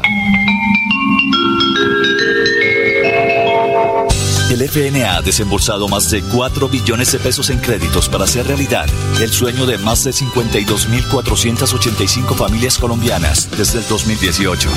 [4.49, 8.87] El FNA ha desembolsado más de 4 billones de pesos en créditos para hacer realidad
[9.21, 14.71] el sueño de más de 52.485 familias colombianas desde el 2018.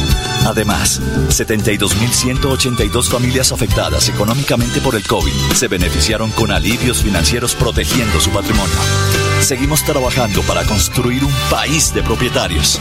[0.48, 8.32] Además, 72.182 familias afectadas económicamente por el COVID se beneficiaron con alivios financieros protegiendo su
[8.32, 9.27] patrimonio.
[9.42, 12.80] Seguimos trabajando para construir un país de propietarios.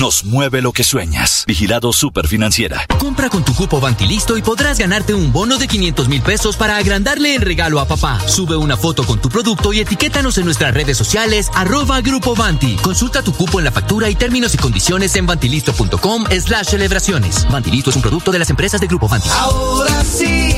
[0.00, 1.44] Nos mueve lo que sueñas.
[1.46, 2.86] Vigilado Superfinanciera.
[2.98, 6.78] Compra con tu cupo Bantilisto y podrás ganarte un bono de 500 mil pesos para
[6.78, 8.18] agrandarle el regalo a papá.
[8.26, 12.76] Sube una foto con tu producto y etiquétanos en nuestras redes sociales arroba Grupo Banti.
[12.76, 17.46] Consulta tu cupo en la factura y términos y condiciones en bantilisto.com slash celebraciones.
[17.50, 19.28] Bantilisto es un producto de las empresas de Grupo Banti.
[19.28, 20.54] Ahora sí,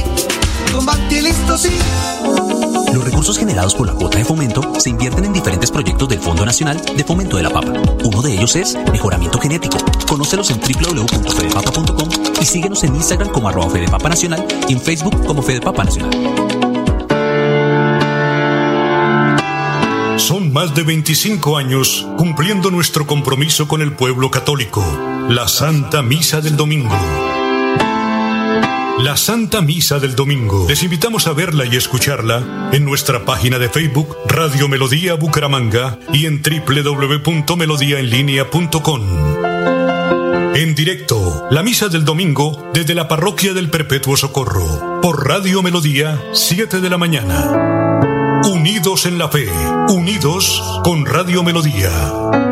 [0.73, 1.71] con Bantilisto sí.
[2.93, 6.45] Los recursos generados por la cuota de fomento se invierten en diferentes proyectos del Fondo
[6.45, 7.73] Nacional de Fomento de la Papa.
[8.05, 9.79] Uno de ellos es mejoramiento genético.
[10.09, 12.09] Conócelos en www.fedepapa.com
[12.41, 16.13] y síguenos en Instagram como arroba Fedepapa Nacional y en Facebook como Fedepapa Nacional.
[20.17, 24.85] Son más de 25 años cumpliendo nuestro compromiso con el pueblo católico,
[25.29, 27.32] la Santa Misa del Domingo
[28.99, 30.67] La Santa Misa del Domingo.
[30.69, 36.27] Les invitamos a verla y escucharla en nuestra página de Facebook Radio Melodía Bucaramanga y
[36.27, 39.03] en www.melodiaenlinea.com.
[40.55, 46.21] En directo, la misa del domingo desde la parroquia del Perpetuo Socorro, por Radio Melodía,
[46.33, 48.43] 7 de la mañana.
[48.45, 49.49] Unidos en la fe,
[49.89, 52.52] unidos con Radio Melodía.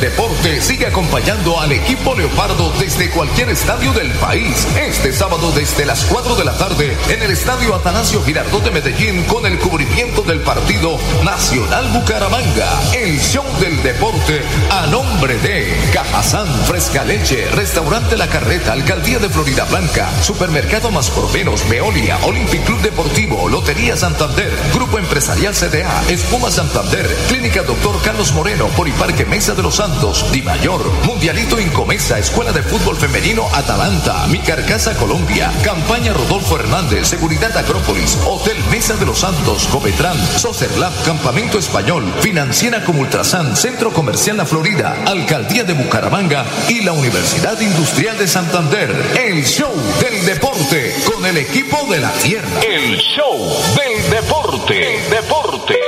[0.00, 4.66] Deporte sigue acompañando al equipo Leopardo desde cualquier estadio del país.
[4.76, 9.24] Este sábado desde las 4 de la tarde en el estadio Atanasio Girardot de Medellín
[9.24, 12.68] con el cubrimiento del partido Nacional Bucaramanga.
[12.94, 19.28] El show del deporte a nombre de Cajazán, Fresca Leche, Restaurante La Carreta, Alcaldía de
[19.28, 26.04] Florida Blanca, Supermercado Más por Menos, Veolia, Olympic Club Deportivo, Lotería Santander, Grupo Empresarial CDA,
[26.08, 29.87] Espuma Santander, Clínica Doctor Carlos Moreno, Poliparque Mesa de los Santos,
[30.32, 37.08] Di Mayor, Mundialito Incomesa, Escuela de Fútbol Femenino Atalanta, Mi Carcasa Colombia, Campaña Rodolfo Hernández,
[37.08, 43.90] Seguridad Acrópolis, Hotel Mesa de los Santos, Copetrán, Socerlab, Campamento Español, Financiera como Ultrasan, Centro
[43.90, 48.90] Comercial La Florida, Alcaldía de Bucaramanga y la Universidad Industrial de Santander.
[49.18, 52.60] El show del deporte con el equipo de la tierra.
[52.60, 54.96] El show del deporte.
[54.96, 55.87] El deporte.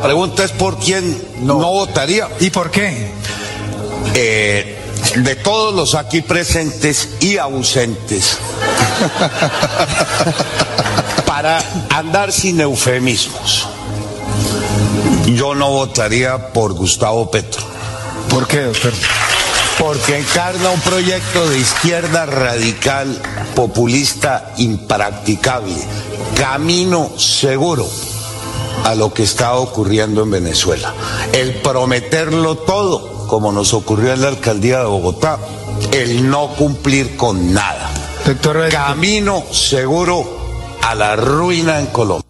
[0.00, 2.26] La pregunta es por quién no, votaría.
[2.40, 3.10] ¿Y por qué?
[4.14, 4.78] Eh,
[5.16, 8.38] de todos los aquí presentes y ausentes,
[11.26, 13.68] para andar sin eufemismos,
[15.26, 17.62] yo no votaría por Gustavo Petro.
[18.30, 18.94] ¿Por qué, doctor?
[19.78, 23.20] Porque encarna un proyecto de izquierda radical,
[23.54, 25.76] populista, impracticable,
[26.36, 27.86] camino seguro
[28.84, 30.94] a lo que está ocurriendo en Venezuela.
[31.32, 35.38] El prometerlo todo, como nos ocurrió en la alcaldía de Bogotá,
[35.92, 37.90] el no cumplir con nada.
[38.26, 40.24] Doctor, Camino seguro
[40.82, 42.29] a la ruina en Colombia.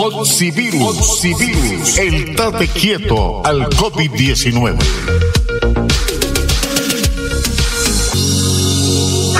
[0.00, 4.78] Oxivirus, Oxivirus, el tate quieto al COVID-19.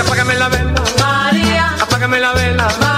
[0.00, 1.74] Apágame la vela, María.
[1.80, 2.97] Apágame la vela, María.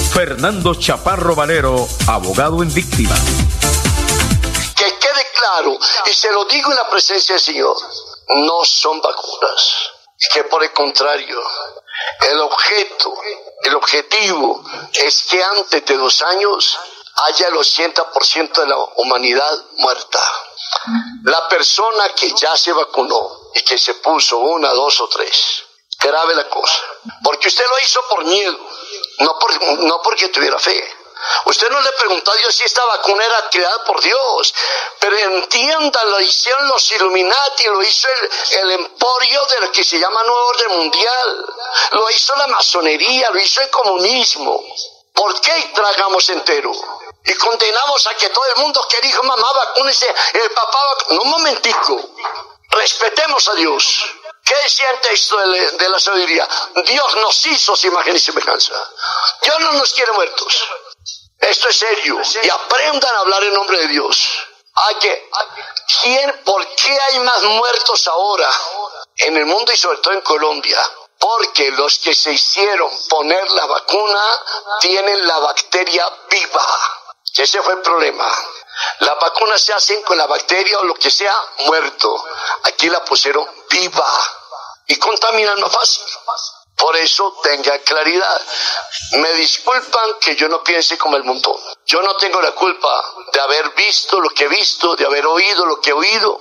[0.13, 3.15] Fernando Chaparro Valero, abogado en víctima.
[4.75, 7.77] Que quede claro, y se lo digo en la presencia del Señor,
[8.35, 9.73] no son vacunas.
[10.33, 11.41] Que por el contrario,
[12.29, 13.13] el objeto,
[13.63, 16.77] el objetivo es que antes de dos años
[17.27, 20.19] haya el 80% de la humanidad muerta.
[21.23, 25.63] La persona que ya se vacunó y que se puso una, dos o tres,
[25.99, 26.79] grave la cosa.
[27.23, 28.57] Porque usted lo hizo por miedo,
[29.21, 30.97] no, por, no porque tuviera fe.
[31.45, 34.53] Usted no le preguntó a Dios si esta vacuna era creada por Dios,
[34.99, 39.99] pero entienda, lo hicieron los Illuminati, lo hizo el, el emporio de lo que se
[39.99, 41.45] llama Nuevo Orden Mundial,
[41.91, 44.63] lo hizo la masonería, lo hizo el comunismo.
[45.13, 46.71] ¿Por qué tragamos entero?
[47.23, 51.07] Y condenamos a que todo el mundo que dijo, mamá, vacúnese, el papá, vac-".
[51.09, 52.01] no un momentico,
[52.69, 54.05] respetemos a Dios.
[54.43, 56.47] ¿Qué decía el texto de, la- sabiduría?
[56.85, 58.73] Dios nos hizo su imagen y semejanza.
[59.43, 60.67] Dios no nos quiere muertos.
[61.39, 62.21] Esto es serio.
[62.43, 64.17] Y aprendan a hablar en nombre de Dios.
[64.73, 65.29] Hay que,
[66.01, 68.49] ¿quién, ¿Por qué hay más muertos ahora
[69.17, 70.79] en el mundo y sobre todo en Colombia?
[71.19, 74.23] Porque los que se hicieron poner la vacuna
[74.79, 76.65] tienen la bacteria viva.
[77.35, 78.27] Ese fue el problema.
[78.99, 82.25] Las vacunas se hacen con la bacteria o lo que sea muerto.
[82.63, 84.07] Aquí la pusieron viva
[84.87, 86.03] y contaminan más fácil.
[86.77, 88.41] Por eso tenga claridad.
[89.11, 91.55] Me disculpan que yo no piense como el montón.
[91.85, 95.65] Yo no tengo la culpa de haber visto lo que he visto, de haber oído
[95.65, 96.39] lo que he oído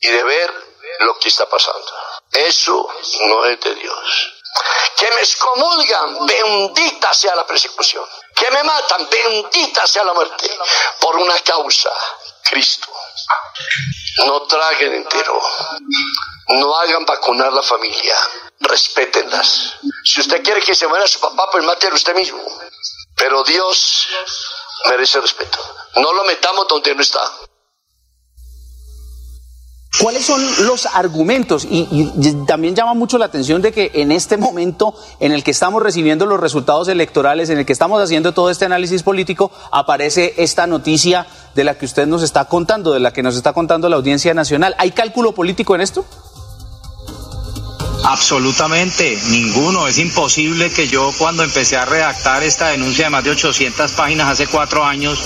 [0.00, 0.66] y de ver
[1.00, 1.86] lo que está pasando.
[2.32, 2.88] Eso
[3.26, 4.35] no es de Dios.
[4.96, 8.04] Que me excomulgan, bendita sea la persecución.
[8.34, 10.50] Que me matan, bendita sea la muerte.
[11.00, 11.90] Por una causa,
[12.48, 12.88] Cristo.
[14.26, 15.40] No traguen entero.
[16.48, 18.16] No hagan vacunar la familia.
[18.60, 19.74] Respétenlas.
[20.04, 22.42] Si usted quiere que se muera su papá, pues mátelo usted mismo.
[23.16, 24.08] Pero Dios
[24.86, 25.58] merece respeto.
[25.96, 27.20] No lo metamos donde no está.
[30.00, 31.66] ¿Cuáles son los argumentos?
[31.68, 32.10] Y,
[32.46, 36.26] también llama mucho la atención de que en este momento en el que estamos recibiendo
[36.26, 41.26] los resultados electorales, en el que estamos haciendo todo este análisis político, aparece esta noticia
[41.54, 44.34] de la que usted nos está contando, de la que nos está contando la Audiencia
[44.34, 44.74] Nacional.
[44.76, 46.04] ¿Hay cálculo político en esto?
[48.08, 49.88] Absolutamente, ninguno.
[49.88, 54.30] Es imposible que yo cuando empecé a redactar esta denuncia de más de 800 páginas
[54.30, 55.18] hace cuatro años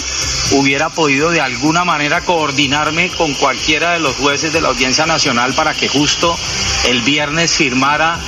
[0.52, 5.52] hubiera podido de alguna manera coordinarme con cualquiera de los jueces de la Audiencia Nacional
[5.52, 6.38] para que justo
[6.86, 8.18] el viernes firmara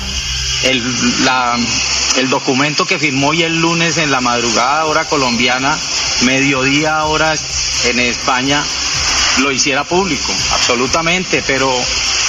[0.65, 0.83] el,
[2.17, 5.75] el documento que firmó y el lunes en la madrugada hora colombiana,
[6.25, 7.33] mediodía hora
[7.85, 8.63] en España,
[9.39, 11.73] lo hiciera público, absolutamente, pero,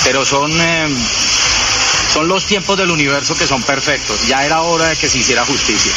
[0.05, 0.59] pero son...
[0.59, 0.87] eh,
[2.15, 4.29] son los tiempos del universo que son perfectos.
[4.29, 5.91] Ya era hora de que se hiciera justicia.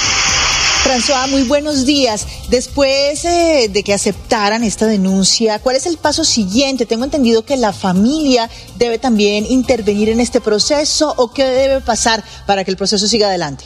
[0.83, 2.25] François, muy buenos días.
[2.49, 6.87] Después eh, de que aceptaran esta denuncia, ¿cuál es el paso siguiente?
[6.87, 12.23] Tengo entendido que la familia debe también intervenir en este proceso o qué debe pasar
[12.47, 13.65] para que el proceso siga adelante.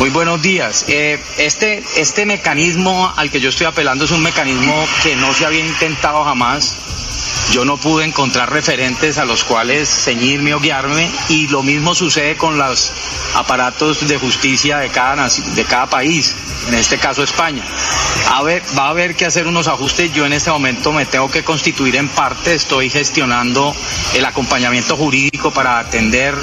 [0.00, 0.86] Muy buenos días.
[0.88, 5.44] Eh, este, este mecanismo al que yo estoy apelando es un mecanismo que no se
[5.44, 6.74] había intentado jamás.
[7.52, 12.38] Yo no pude encontrar referentes a los cuales ceñirme o guiarme y lo mismo sucede
[12.38, 12.90] con los
[13.34, 16.34] aparatos de justicia de cada, de cada país,
[16.68, 17.62] en este caso España.
[18.30, 20.14] Va a haber que hacer unos ajustes.
[20.14, 23.74] Yo en este momento me tengo que constituir en parte, estoy gestionando
[24.14, 26.38] el acompañamiento jurídico para atender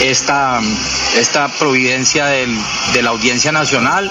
[0.00, 0.60] esta,
[1.16, 2.56] esta providencia del,
[2.92, 4.10] de la Audiencia Nacional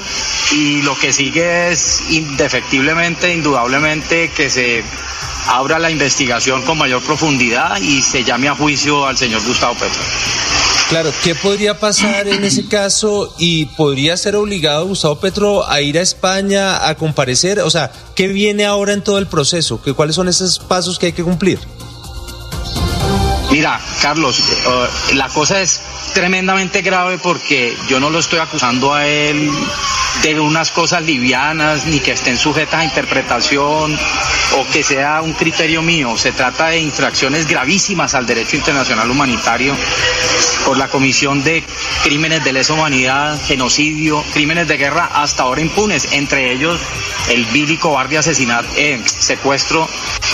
[0.51, 4.83] y lo que sigue es indefectiblemente, indudablemente que se
[5.47, 10.01] abra la investigación con mayor profundidad y se llame a juicio al señor Gustavo Petro.
[10.89, 15.97] Claro, ¿qué podría pasar en ese caso y podría ser obligado Gustavo Petro a ir
[15.97, 17.59] a España a comparecer?
[17.59, 19.81] O sea, ¿qué viene ahora en todo el proceso?
[19.81, 21.59] ¿Qué, ¿Cuáles son esos pasos que hay que cumplir?
[23.51, 25.81] Mira, Carlos, eh, la cosa es
[26.13, 29.51] tremendamente grave porque yo no lo estoy acusando a él
[30.23, 33.97] de unas cosas livianas ni que estén sujetas a interpretación
[34.57, 36.17] o que sea un criterio mío.
[36.17, 39.75] Se trata de infracciones gravísimas al derecho internacional humanitario
[40.65, 41.63] por la comisión de
[42.03, 46.79] crímenes de lesa humanidad, genocidio, crímenes de guerra hasta ahora impunes, entre ellos
[47.29, 49.87] el vil y cobarde asesinato, eh, secuestro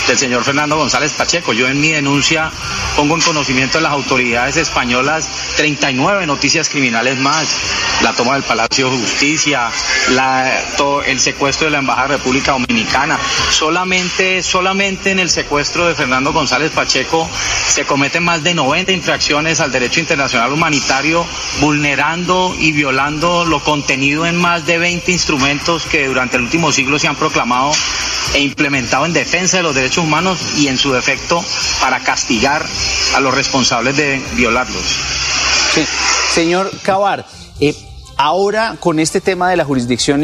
[0.06, 1.52] del señor Fernando González Pacheco.
[1.52, 2.50] Yo en mi denuncia
[2.96, 7.48] pongo en conocimiento de las autoridades españolas 39 noticias criminales más,
[8.02, 9.70] la toma del Palacio de Justicia,
[11.06, 13.18] el secuestro de la Embajada República Dominicana.
[13.50, 17.28] Solamente, solamente en el secuestro de Fernando González Pacheco
[17.68, 21.26] se cometen más de 90 infracciones al derecho internacional humanitario,
[21.60, 26.98] vulnerando y violando lo contenido en más de 20 instrumentos que durante el último siglo
[26.98, 27.72] se han proclamado
[28.34, 31.44] e implementado en defensa de los derechos humanos y en su defecto
[31.80, 32.64] para castigar
[33.14, 34.82] a los responsables de violarlos.
[35.74, 35.84] Sí.
[36.32, 37.26] Señor Cabar,
[37.60, 37.74] eh,
[38.16, 40.22] ahora con este tema de la jurisdicción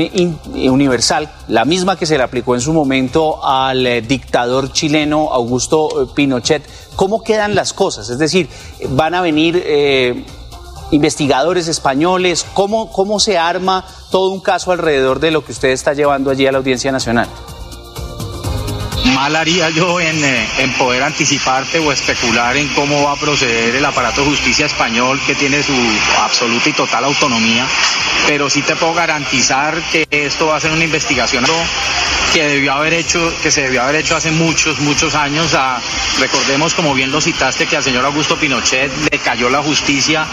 [0.54, 6.02] universal, la misma que se le aplicó en su momento al eh, dictador chileno Augusto
[6.02, 6.62] eh, Pinochet,
[6.96, 8.10] ¿cómo quedan las cosas?
[8.10, 8.48] Es decir,
[8.90, 10.24] ¿van a venir eh,
[10.90, 12.46] investigadores españoles?
[12.54, 16.46] ¿Cómo, ¿Cómo se arma todo un caso alrededor de lo que usted está llevando allí
[16.46, 17.28] a la Audiencia Nacional?
[19.14, 23.74] Mal haría yo en, eh, en, poder anticiparte o especular en cómo va a proceder
[23.74, 25.74] el aparato de justicia español que tiene su
[26.20, 27.66] absoluta y total autonomía,
[28.26, 31.44] pero sí te puedo garantizar que esto va a ser una investigación
[32.32, 35.54] que debió haber hecho, que se debió haber hecho hace muchos, muchos años.
[35.54, 35.80] A,
[36.20, 40.26] recordemos, como bien lo citaste, que al señor Augusto Pinochet le cayó la justicia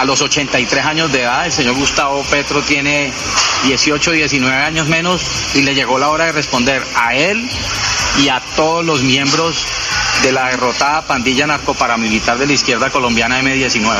[0.00, 1.46] a los 83 años de edad.
[1.46, 3.12] El señor Gustavo Petro tiene
[3.64, 5.22] 18, 19 años menos
[5.54, 7.48] y le llegó la hora de responder a él
[8.22, 9.56] y a todos los miembros
[10.22, 13.96] de la derrotada pandilla narcoparamilitar de la izquierda colombiana M19.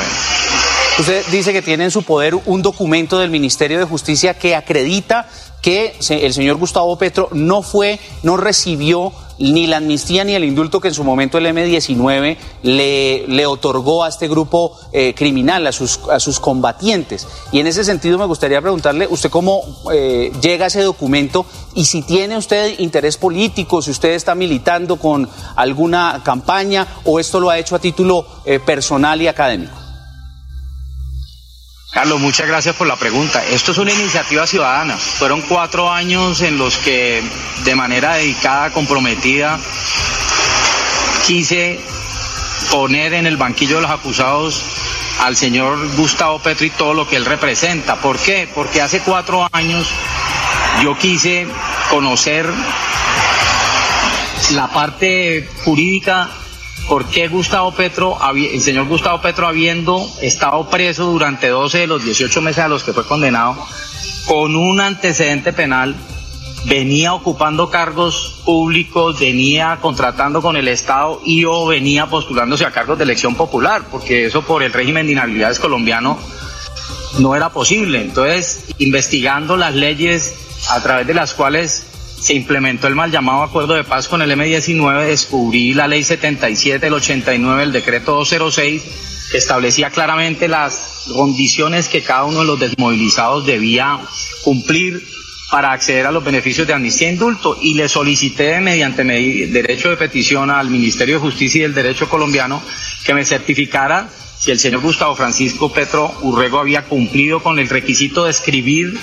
[0.98, 5.26] Usted dice que tiene en su poder un documento del Ministerio de Justicia que acredita
[5.62, 10.80] que el señor Gustavo Petro no fue, no recibió ni la amnistía ni el indulto
[10.80, 15.72] que en su momento el M-19 le, le, otorgó a este grupo eh, criminal, a
[15.72, 17.26] sus, a sus combatientes.
[17.50, 19.62] Y en ese sentido me gustaría preguntarle, ¿usted cómo
[19.92, 25.28] eh, llega ese documento y si tiene usted interés político, si usted está militando con
[25.56, 29.81] alguna campaña o esto lo ha hecho a título eh, personal y académico?
[31.92, 33.44] Carlos, muchas gracias por la pregunta.
[33.44, 34.96] Esto es una iniciativa ciudadana.
[34.96, 37.22] Fueron cuatro años en los que
[37.64, 39.60] de manera dedicada, comprometida,
[41.26, 41.78] quise
[42.70, 44.64] poner en el banquillo de los acusados
[45.20, 47.96] al señor Gustavo Petro y todo lo que él representa.
[47.96, 48.48] ¿Por qué?
[48.54, 49.86] Porque hace cuatro años
[50.82, 51.46] yo quise
[51.90, 52.48] conocer
[54.52, 56.30] la parte jurídica
[56.88, 62.04] ¿Por qué Gustavo Petro, el señor Gustavo Petro, habiendo estado preso durante 12 de los
[62.04, 63.56] 18 meses a los que fue condenado,
[64.26, 65.96] con un antecedente penal,
[66.64, 72.98] venía ocupando cargos públicos, venía contratando con el Estado y o venía postulándose a cargos
[72.98, 76.18] de elección popular, porque eso por el régimen de inhabilidades colombiano
[77.18, 78.00] no era posible.
[78.00, 80.34] Entonces, investigando las leyes
[80.70, 81.86] a través de las cuales
[82.22, 86.78] se implementó el mal llamado acuerdo de paz con el M-19, descubrí la ley 77
[86.78, 88.84] del 89, el decreto 206,
[89.32, 93.98] que establecía claramente las condiciones que cada uno de los desmovilizados debía
[94.44, 95.02] cumplir
[95.50, 99.96] para acceder a los beneficios de amnistía e indulto y le solicité mediante derecho de
[99.96, 102.62] petición al Ministerio de Justicia y del Derecho colombiano
[103.04, 104.08] que me certificara
[104.38, 108.96] si el señor Gustavo Francisco Petro Urrego había cumplido con el requisito de escribir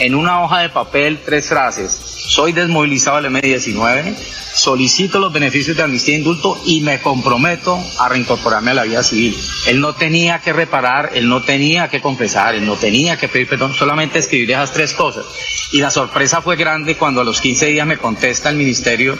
[0.00, 2.17] en una hoja de papel tres frases.
[2.28, 4.14] Soy desmovilizado del M-19,
[4.54, 9.02] solicito los beneficios de amnistía e indulto y me comprometo a reincorporarme a la vida
[9.02, 9.34] civil.
[9.66, 13.48] Él no tenía que reparar, él no tenía que confesar, él no tenía que pedir
[13.48, 15.24] perdón, solamente escribir esas tres cosas.
[15.72, 19.18] Y la sorpresa fue grande cuando a los 15 días me contesta el Ministerio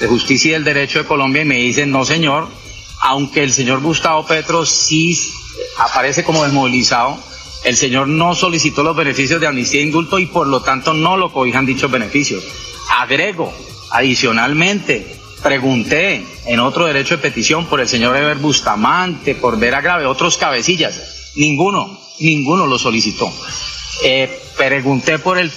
[0.00, 2.48] de Justicia y del Derecho de Colombia y me dicen, no señor,
[3.02, 5.16] aunque el señor Gustavo Petro sí
[5.78, 7.22] aparece como desmovilizado,
[7.64, 11.16] el señor no solicitó los beneficios de amnistía e indulto y por lo tanto no
[11.16, 12.44] lo cobijan dichos beneficios.
[12.98, 13.52] Agrego,
[13.90, 20.06] adicionalmente, pregunté en otro derecho de petición por el señor Eber Bustamante, por Vera Grave,
[20.06, 21.32] otros cabecillas.
[21.36, 23.32] Ninguno, ninguno lo solicitó.
[24.04, 25.50] Eh, pregunté por el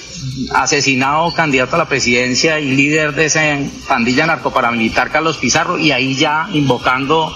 [0.53, 3.41] asesinado candidato a la presidencia y líder de esa
[3.87, 7.35] pandilla narcoparamilitar, Carlos Pizarro, y ahí ya invocando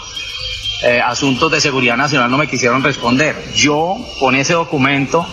[0.85, 3.35] eh, asuntos de seguridad nacional no me quisieron responder.
[3.55, 5.25] Yo, con ese documento,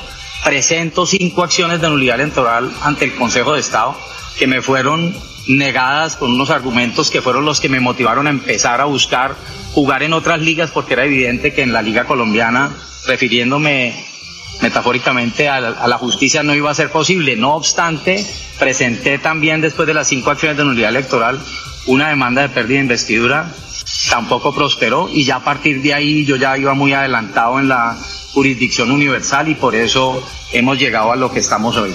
[0.43, 3.95] presento cinco acciones de nulidad electoral ante el Consejo de Estado
[4.39, 5.15] que me fueron
[5.47, 9.37] negadas con unos argumentos que fueron los que me motivaron a empezar a buscar
[9.73, 12.71] jugar en otras ligas porque era evidente que en la liga colombiana,
[13.07, 13.95] refiriéndome
[14.63, 17.37] metafóricamente a la, justicia no iba a ser posible.
[17.37, 18.25] No obstante,
[18.59, 21.39] presenté también después de las cinco acciones de nulidad electoral
[21.87, 23.53] una demanda de pérdida de investidura,
[24.11, 27.97] tampoco prosperó y ya a partir de ahí yo ya iba muy adelantado en la
[28.33, 31.95] jurisdicción universal y por eso hemos llegado a lo que estamos hoy.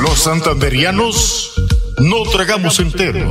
[0.00, 1.52] Los santanderianos
[1.98, 3.30] no tragamos entero.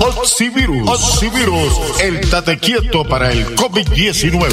[0.00, 2.00] Oxivirus.
[2.02, 4.46] El tate quieto para el COVID-19.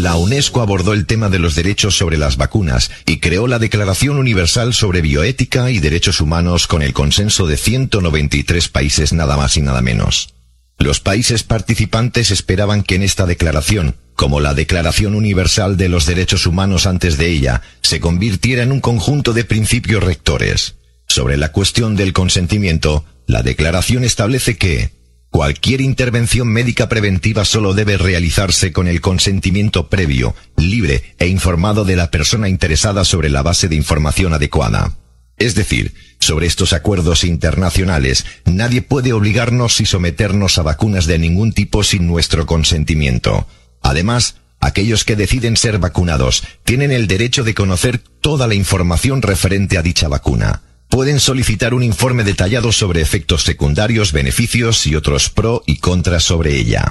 [0.00, 4.18] La UNESCO abordó el tema de los derechos sobre las vacunas y creó la Declaración
[4.18, 9.62] Universal sobre Bioética y Derechos Humanos con el consenso de 193 países nada más y
[9.62, 10.34] nada menos.
[10.78, 16.46] Los países participantes esperaban que en esta declaración, como la Declaración Universal de los Derechos
[16.46, 20.74] Humanos antes de ella, se convirtiera en un conjunto de principios rectores.
[21.12, 24.92] Sobre la cuestión del consentimiento, la declaración establece que
[25.28, 31.96] cualquier intervención médica preventiva solo debe realizarse con el consentimiento previo, libre e informado de
[31.96, 34.96] la persona interesada sobre la base de información adecuada.
[35.36, 41.52] Es decir, sobre estos acuerdos internacionales, nadie puede obligarnos y someternos a vacunas de ningún
[41.52, 43.46] tipo sin nuestro consentimiento.
[43.82, 49.76] Además, aquellos que deciden ser vacunados tienen el derecho de conocer toda la información referente
[49.76, 50.62] a dicha vacuna
[50.92, 56.54] pueden solicitar un informe detallado sobre efectos secundarios, beneficios y otros pro y contras sobre
[56.54, 56.84] ella.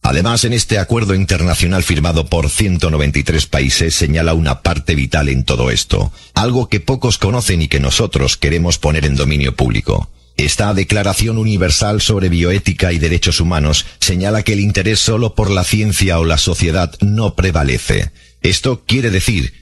[0.00, 5.72] Además, en este acuerdo internacional firmado por 193 países señala una parte vital en todo
[5.72, 10.08] esto, algo que pocos conocen y que nosotros queremos poner en dominio público.
[10.36, 15.64] Esta Declaración Universal sobre Bioética y Derechos Humanos señala que el interés solo por la
[15.64, 18.12] ciencia o la sociedad no prevalece.
[18.40, 19.61] Esto quiere decir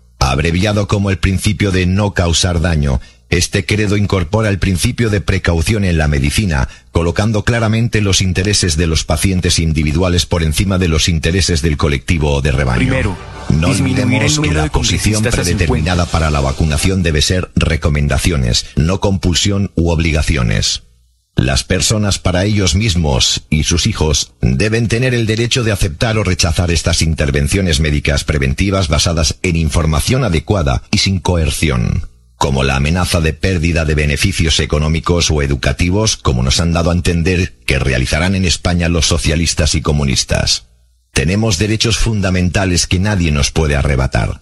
[0.21, 5.83] Abreviado como el principio de no causar daño, este credo incorpora el principio de precaución
[5.83, 11.09] en la medicina, colocando claramente los intereses de los pacientes individuales por encima de los
[11.09, 12.77] intereses del colectivo o de rebaño.
[12.77, 13.17] Primero,
[13.49, 19.89] no olvidemos que la posición predeterminada para la vacunación debe ser recomendaciones, no compulsión u
[19.89, 20.83] obligaciones.
[21.35, 26.23] Las personas para ellos mismos y sus hijos deben tener el derecho de aceptar o
[26.23, 33.21] rechazar estas intervenciones médicas preventivas basadas en información adecuada y sin coerción, como la amenaza
[33.21, 38.35] de pérdida de beneficios económicos o educativos, como nos han dado a entender que realizarán
[38.35, 40.67] en España los socialistas y comunistas.
[41.13, 44.41] Tenemos derechos fundamentales que nadie nos puede arrebatar.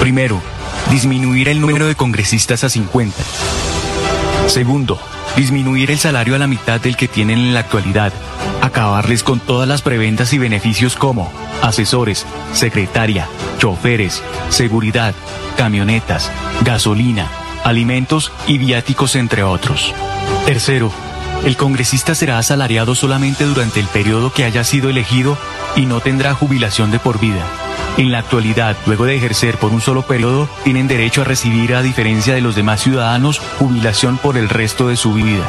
[0.00, 0.40] Primero,
[0.90, 3.22] disminuir el número de congresistas a 50.
[4.46, 4.98] Segundo,
[5.36, 8.10] disminuir el salario a la mitad del que tienen en la actualidad,
[8.62, 11.30] acabarles con todas las preventas y beneficios como
[11.62, 12.24] asesores,
[12.54, 13.28] secretaria,
[13.58, 15.14] choferes, seguridad,
[15.58, 16.30] camionetas,
[16.64, 17.28] gasolina,
[17.62, 19.94] alimentos y viáticos, entre otros.
[20.46, 20.90] Tercero,
[21.44, 25.38] el congresista será asalariado solamente durante el periodo que haya sido elegido
[25.76, 27.44] y no tendrá jubilación de por vida.
[27.96, 31.82] En la actualidad, luego de ejercer por un solo periodo, tienen derecho a recibir, a
[31.82, 35.44] diferencia de los demás ciudadanos, jubilación por el resto de su vida.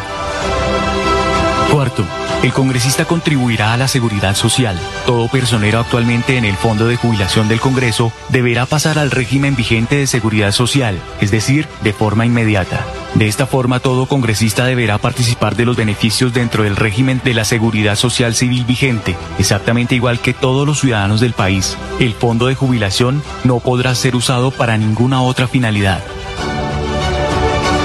[1.72, 2.04] Cuarto,
[2.44, 4.78] el congresista contribuirá a la seguridad social.
[5.06, 9.96] Todo personero actualmente en el Fondo de Jubilación del Congreso deberá pasar al régimen vigente
[9.96, 12.86] de seguridad social, es decir, de forma inmediata.
[13.16, 17.46] De esta forma, todo congresista deberá participar de los beneficios dentro del régimen de la
[17.46, 21.78] seguridad social civil vigente, exactamente igual que todos los ciudadanos del país.
[22.02, 26.04] El fondo de jubilación no podrá ser usado para ninguna otra finalidad.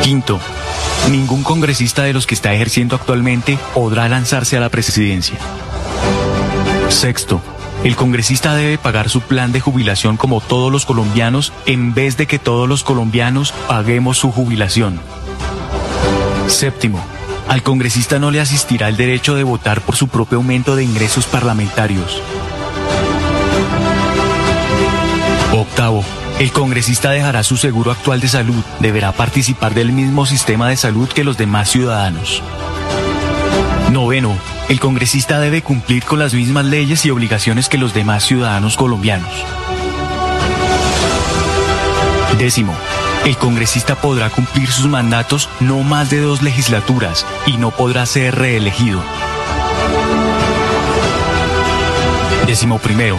[0.03, 0.41] Quinto,
[1.11, 5.39] ningún congresista de los que está ejerciendo actualmente podrá lanzarse a la presidencia.
[6.89, 7.41] Sexto,
[7.85, 12.27] el congresista debe pagar su plan de jubilación como todos los colombianos en vez de
[12.27, 15.01] que todos los colombianos paguemos su jubilación.
[16.49, 17.01] Séptimo,
[17.49, 21.27] al congresista no le asistirá el derecho de votar por su propio aumento de ingresos
[21.27, 22.21] parlamentarios.
[25.53, 26.05] Octavo,
[26.39, 31.09] el congresista dejará su seguro actual de salud, deberá participar del mismo sistema de salud
[31.09, 32.43] que los demás ciudadanos.
[33.91, 34.37] Noveno,
[34.69, 39.31] el congresista debe cumplir con las mismas leyes y obligaciones que los demás ciudadanos colombianos.
[42.39, 42.75] Décimo,
[43.25, 48.35] el congresista podrá cumplir sus mandatos no más de dos legislaturas y no podrá ser
[48.35, 49.03] reelegido.
[52.47, 53.19] Décimo primero,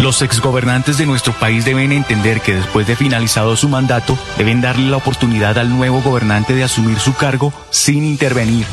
[0.00, 4.88] los exgobernantes de nuestro país deben entender que después de finalizado su mandato, deben darle
[4.88, 8.64] la oportunidad al nuevo gobernante de asumir su cargo sin intervenir.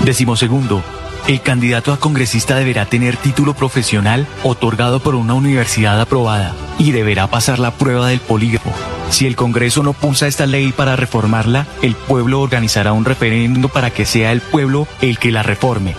[0.00, 0.82] Décimo segundo,
[1.26, 7.26] el candidato a congresista deberá tener título profesional otorgado por una universidad aprobada y deberá
[7.26, 8.70] pasar la prueba del polígrafo.
[9.08, 13.90] Si el Congreso no pulsa esta ley para reformarla, el pueblo organizará un referéndum para
[13.90, 15.96] que sea el pueblo el que la reforme.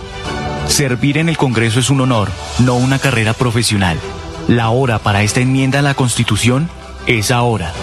[0.68, 2.30] Servir en el Congreso es un honor,
[2.60, 3.98] no una carrera profesional.
[4.48, 6.70] La hora para esta enmienda a la Constitución
[7.08, 7.74] es ahora.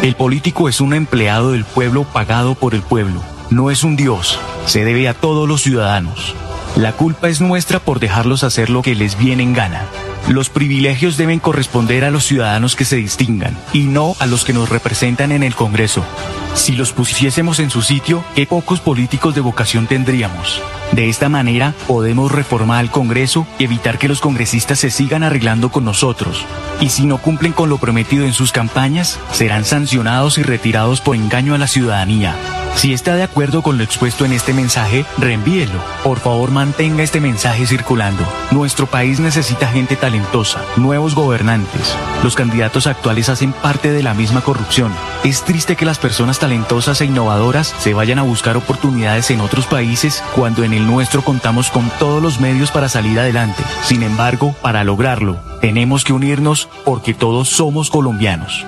[0.00, 3.22] El político es un empleado del pueblo pagado por el pueblo.
[3.50, 4.40] No es un dios.
[4.64, 6.34] Se debe a todos los ciudadanos.
[6.74, 9.84] La culpa es nuestra por dejarlos hacer lo que les viene en gana.
[10.28, 14.52] Los privilegios deben corresponder a los ciudadanos que se distingan y no a los que
[14.52, 16.04] nos representan en el Congreso.
[16.54, 20.60] Si los pusiésemos en su sitio, qué pocos políticos de vocación tendríamos.
[20.92, 25.70] De esta manera podemos reformar al Congreso y evitar que los congresistas se sigan arreglando
[25.70, 26.44] con nosotros.
[26.80, 31.16] Y si no cumplen con lo prometido en sus campañas, serán sancionados y retirados por
[31.16, 32.34] engaño a la ciudadanía.
[32.76, 35.78] Si está de acuerdo con lo expuesto en este mensaje, reenvíelo.
[36.02, 38.24] Por favor, mantenga este mensaje circulando.
[38.52, 41.94] Nuestro país necesita gente talentosa, nuevos gobernantes.
[42.22, 44.92] Los candidatos actuales hacen parte de la misma corrupción.
[45.24, 49.66] Es triste que las personas talentosas e innovadoras se vayan a buscar oportunidades en otros
[49.66, 53.62] países cuando en el nuestro contamos con todos los medios para salir adelante.
[53.84, 58.64] Sin embargo, para lograrlo, tenemos que unirnos porque todos somos colombianos.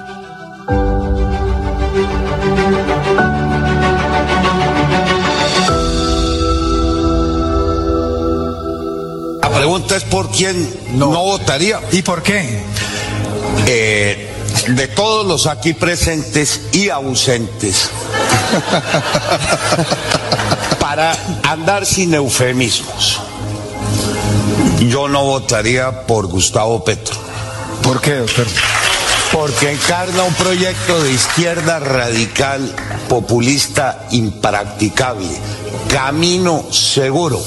[9.63, 11.81] Pregunta es por quién no, votaría.
[11.93, 12.65] ¿Y por qué?
[13.69, 14.29] Eh,
[14.67, 17.89] de todos los aquí presentes y ausentes,
[20.81, 23.21] para andar sin eufemismos,
[24.81, 27.15] yo no votaría por Gustavo Petro.
[27.85, 28.49] ¿Por qué, doctor?
[29.31, 32.75] Porque encarna un proyecto de izquierda radical,
[33.09, 35.31] populista, impracticable,
[35.89, 37.41] camino seguro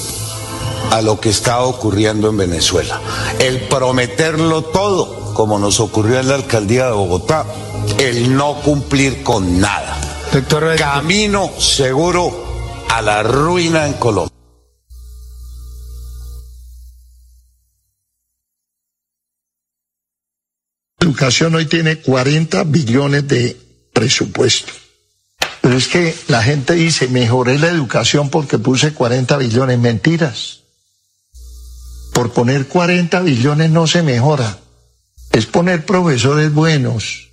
[0.92, 3.02] a lo que está ocurriendo en Venezuela.
[3.40, 7.46] El prometerlo todo, como nos ocurrió en la alcaldía de Bogotá,
[7.98, 9.98] el no cumplir con nada.
[10.32, 14.32] Doctor, Camino seguro a la ruina en Colombia.
[21.00, 23.56] Educación hoy tiene 40 billones de
[23.94, 24.74] presupuesto.
[25.62, 29.80] Pero es que la gente dice, mejoré la educación porque puse 40 billones.
[29.80, 30.65] Mentiras.
[32.16, 34.58] Por poner 40 billones no se mejora.
[35.34, 37.28] Es poner profesores buenos,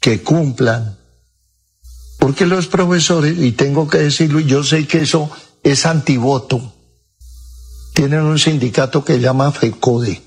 [0.00, 0.98] que cumplan.
[2.18, 5.30] Porque los profesores, y tengo que decirlo, yo sé que eso
[5.62, 6.74] es antivoto.
[7.94, 10.20] Tienen un sindicato que llama FECODE.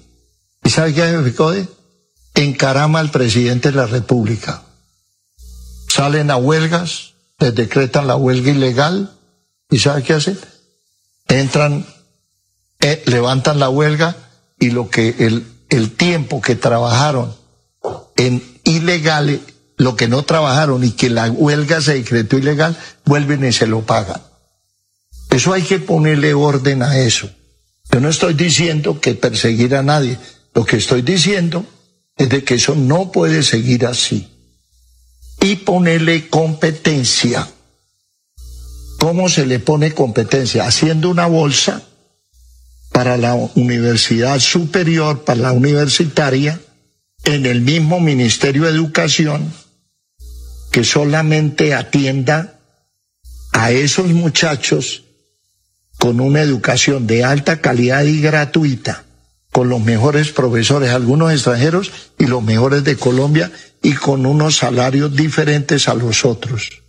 [0.63, 1.67] ¿Y sabe qué hace FECODE?
[2.35, 4.63] Encarama al presidente de la República.
[5.89, 9.11] Salen a huelgas, les decretan la huelga ilegal,
[9.69, 10.39] ¿y sabe qué hacen?
[11.27, 11.85] Entran,
[12.91, 14.15] eh, levantan la huelga
[14.59, 17.35] y lo que el, el tiempo que trabajaron
[18.15, 19.39] en ilegales,
[19.77, 23.81] lo que no trabajaron y que la huelga se decretó ilegal, vuelven y se lo
[23.81, 24.21] pagan.
[25.29, 27.29] Eso hay que ponerle orden a eso.
[27.91, 30.17] Yo no estoy diciendo que perseguir a nadie.
[30.53, 31.65] Lo que estoy diciendo
[32.15, 34.29] es de que eso no puede seguir así.
[35.39, 37.47] Y ponerle competencia.
[38.99, 40.65] ¿Cómo se le pone competencia?
[40.65, 41.83] Haciendo una bolsa
[42.97, 46.59] para la universidad superior, para la universitaria,
[47.25, 49.53] en el mismo Ministerio de Educación,
[50.71, 52.59] que solamente atienda
[53.51, 55.03] a esos muchachos
[55.99, 59.03] con una educación de alta calidad y gratuita,
[59.51, 63.51] con los mejores profesores, algunos extranjeros y los mejores de Colombia,
[63.83, 66.81] y con unos salarios diferentes a los otros.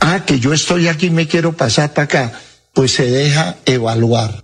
[0.00, 2.40] Ah, que yo estoy aquí y me quiero pasar para acá,
[2.72, 4.43] pues se deja evaluar.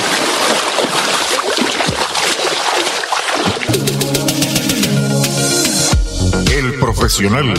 [7.01, 7.51] Profesional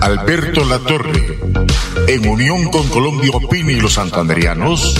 [0.00, 1.38] Alberto Latorre,
[2.08, 4.94] en unión con Colombia Opini y los santanderianos,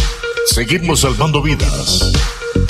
[0.45, 2.13] seguimos salvando vidas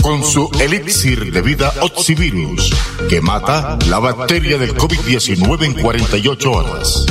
[0.06, 2.70] con su elixir de vida Oxivirus,
[3.08, 7.04] que mata la bacteria del COVID-19 en 48 horas.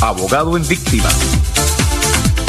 [0.00, 1.08] abogado en víctima.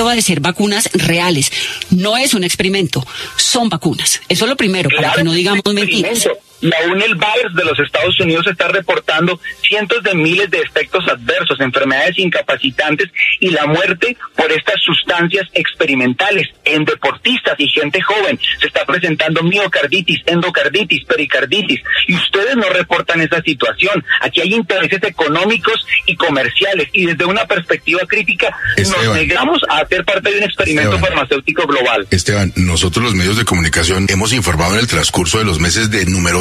[0.05, 1.51] va de ser vacunas reales.
[1.89, 3.05] No es un experimento,
[3.35, 4.22] son vacunas.
[4.30, 6.27] Eso es lo primero, para que no digamos mentiras.
[6.61, 7.17] Y aún el
[7.53, 13.09] de los Estados Unidos está reportando cientos de miles de efectos adversos, enfermedades incapacitantes
[13.39, 18.39] y la muerte por estas sustancias experimentales en deportistas y gente joven.
[18.59, 24.03] Se está presentando miocarditis, endocarditis, pericarditis y ustedes no reportan esa situación.
[24.21, 30.03] Aquí hay intereses económicos y comerciales y desde una perspectiva crítica nos negamos a hacer
[30.05, 31.09] parte de un experimento Esteban.
[31.09, 32.07] farmacéutico global.
[32.09, 36.05] Esteban, nosotros los medios de comunicación hemos informado en el transcurso de los meses de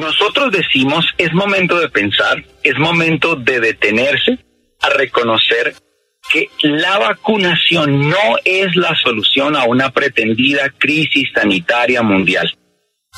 [0.00, 4.38] Nosotros decimos es momento de pensar, es momento de detenerse
[4.80, 5.74] a reconocer
[6.30, 12.50] que la vacunación no es la solución a una pretendida crisis sanitaria mundial.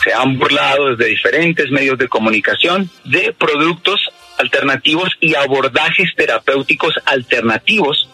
[0.03, 4.01] Se han burlado desde diferentes medios de comunicación de productos
[4.39, 8.09] alternativos y abordajes terapéuticos alternativos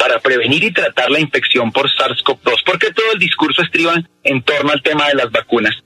[0.00, 2.62] para prevenir y tratar la infección por SARS-CoV-2.
[2.64, 3.94] porque todo el discurso estriba
[4.24, 5.85] en torno al tema de las vacunas?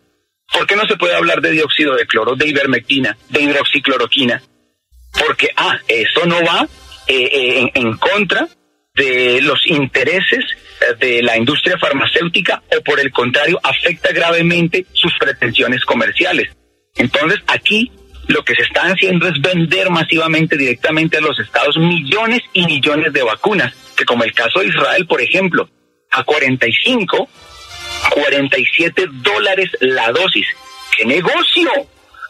[0.52, 4.42] ¿Por qué no se puede hablar de dióxido de cloro, de ivermectina, de hidroxicloroquina?
[5.26, 6.66] Porque, ah, eso no va
[7.06, 8.48] eh, eh, en, contra
[8.94, 10.44] de los intereses
[10.80, 16.50] eh, de la industria farmacéutica o por el contrario afecta gravemente sus pretensiones comerciales.
[16.96, 17.90] Entonces aquí
[18.28, 23.12] lo que se está haciendo es vender masivamente directamente a los estados millones y millones
[23.12, 25.68] de vacunas, que como el caso de Israel, por ejemplo,
[26.12, 27.28] a 45,
[28.10, 30.46] 47 dólares la dosis.
[30.96, 31.70] ¡Qué negocio!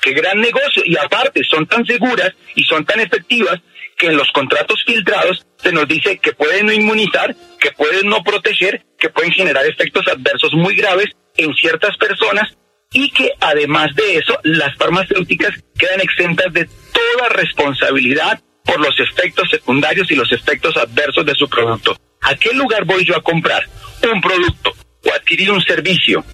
[0.03, 0.83] ¡Qué gran negocio!
[0.85, 3.61] Y aparte, son tan seguras y son tan efectivas
[3.97, 8.23] que en los contratos filtrados se nos dice que pueden no inmunizar, que pueden no
[8.23, 12.57] proteger, que pueden generar efectos adversos muy graves en ciertas personas
[12.93, 19.51] y que además de eso las farmacéuticas quedan exentas de toda responsabilidad por los efectos
[19.51, 21.97] secundarios y los efectos adversos de su producto.
[22.23, 23.69] ¿A qué lugar voy yo a comprar
[24.13, 24.75] un producto
[25.05, 26.25] o adquirir un servicio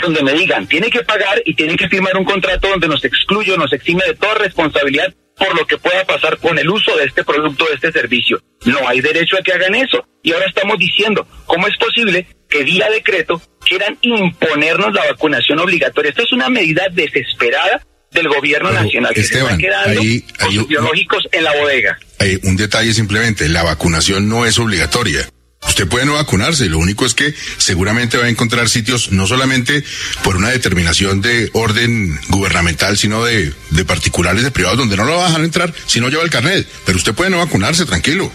[0.00, 3.56] donde me digan, tiene que pagar y tiene que firmar un contrato donde nos excluye,
[3.56, 7.24] nos exime de toda responsabilidad por lo que pueda pasar con el uso de este
[7.24, 8.42] producto, de este servicio.
[8.64, 10.06] No hay derecho a que hagan eso.
[10.22, 16.10] Y ahora estamos diciendo, ¿cómo es posible que vía decreto quieran imponernos la vacunación obligatoria?
[16.10, 17.82] Esto es una medida desesperada
[18.12, 20.00] del gobierno nacional que se está quedando
[20.38, 21.98] con biológicos en la bodega.
[22.18, 25.26] Hay un detalle simplemente, la vacunación no es obligatoria.
[25.68, 29.84] Usted puede no vacunarse, lo único es que seguramente va a encontrar sitios no solamente
[30.24, 33.54] por una determinación de orden gubernamental, sino de,
[33.86, 36.66] particulares, de privados, donde no lo va a dejar entrar si no lleva el carnet.
[36.84, 38.30] Pero usted puede no vacunarse, tranquilo.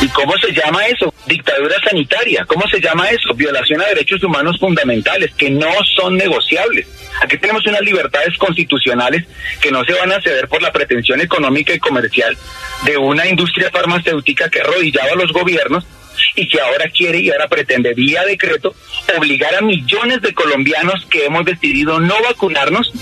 [0.00, 1.12] ¿Y cómo se llama eso?
[1.26, 2.44] Dictadura sanitaria.
[2.46, 3.34] ¿Cómo se llama eso?
[3.34, 6.86] Violación a derechos humanos fundamentales que no son negociables.
[7.22, 9.24] Aquí tenemos unas libertades constitucionales
[9.60, 12.36] que no se van a ceder por la pretensión económica y comercial
[12.84, 15.84] de una industria farmacéutica que arrodillaba a los gobiernos
[16.34, 18.74] y que ahora quiere y ahora pretende vía decreto
[19.16, 22.92] obligar a millones de colombianos que hemos decidido no vacunarnos,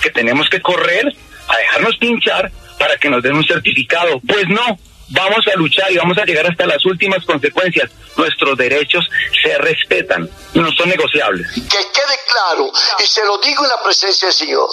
[0.00, 1.06] que tenemos que correr
[1.48, 4.20] a dejarnos pinchar para que nos den un certificado.
[4.26, 4.78] Pues no,
[5.08, 7.90] vamos a luchar y vamos a llegar hasta las últimas consecuencias.
[8.16, 9.04] Nuestros derechos
[9.42, 11.46] se respetan, no son negociables.
[11.52, 14.68] Que quede claro, y se lo digo en la presencia del Señor,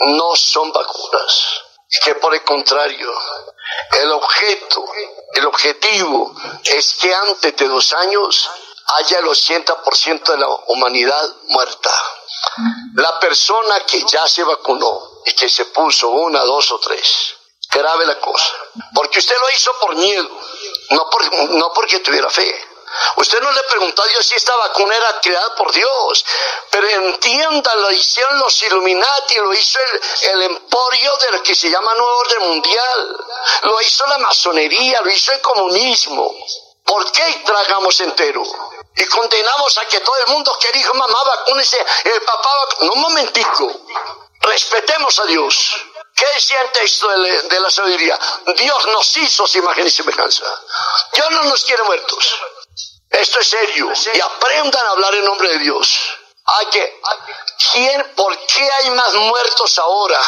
[0.00, 1.62] no son vacunas.
[2.04, 3.08] Que por el contrario,
[4.02, 4.84] el objeto,
[5.34, 6.34] el objetivo
[6.64, 8.48] es que antes de dos años
[8.98, 11.90] haya el 80% de la humanidad muerta.
[12.94, 17.34] La persona que ya se vacunó y que se puso una, dos o tres,
[17.70, 18.52] grave la cosa.
[18.94, 20.28] Porque usted lo hizo por miedo,
[20.90, 22.73] no, por, no porque tuviera fe.
[23.16, 26.24] Usted no le preguntó a Dios si esta vacuna era creada por Dios,
[26.70, 31.70] pero entienda, lo hicieron los Illuminati, lo hizo el, el emporio de lo que se
[31.70, 33.26] llama Nuevo Orden Mundial,
[33.62, 36.34] lo hizo la masonería, lo hizo el comunismo.
[36.84, 38.42] ¿Por qué tragamos entero?
[38.96, 42.86] Y condenamos a que todo el mundo que dijo mamá vacúnese, el papá vacúnese.
[42.86, 43.72] No, un momentico.
[44.40, 45.74] Respetemos a Dios.
[46.14, 48.18] ¿Qué decía el texto de, de la sabiduría?
[48.56, 50.44] Dios nos hizo su imagen y semejanza.
[51.12, 52.40] Dios no nos quiere muertos.
[53.20, 53.92] Esto es serio.
[54.12, 56.00] Y aprendan a hablar en nombre de Dios.
[56.46, 57.00] Hay que,
[57.72, 60.20] ¿quién, ¿Por qué hay más muertos ahora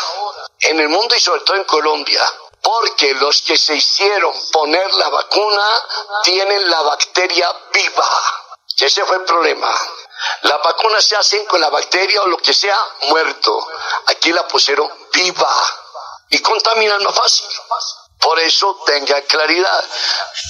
[0.60, 2.22] en el mundo y sobre todo en Colombia?
[2.62, 5.82] Porque los que se hicieron poner la vacuna
[6.22, 8.08] tienen la bacteria viva.
[8.78, 9.70] Ese fue el problema.
[10.42, 13.68] Las vacunas se hacen con la bacteria o lo que sea muerto.
[14.06, 15.50] Aquí la pusieron viva
[16.30, 17.46] y contaminan más fácil.
[18.20, 19.84] Por eso tengan claridad.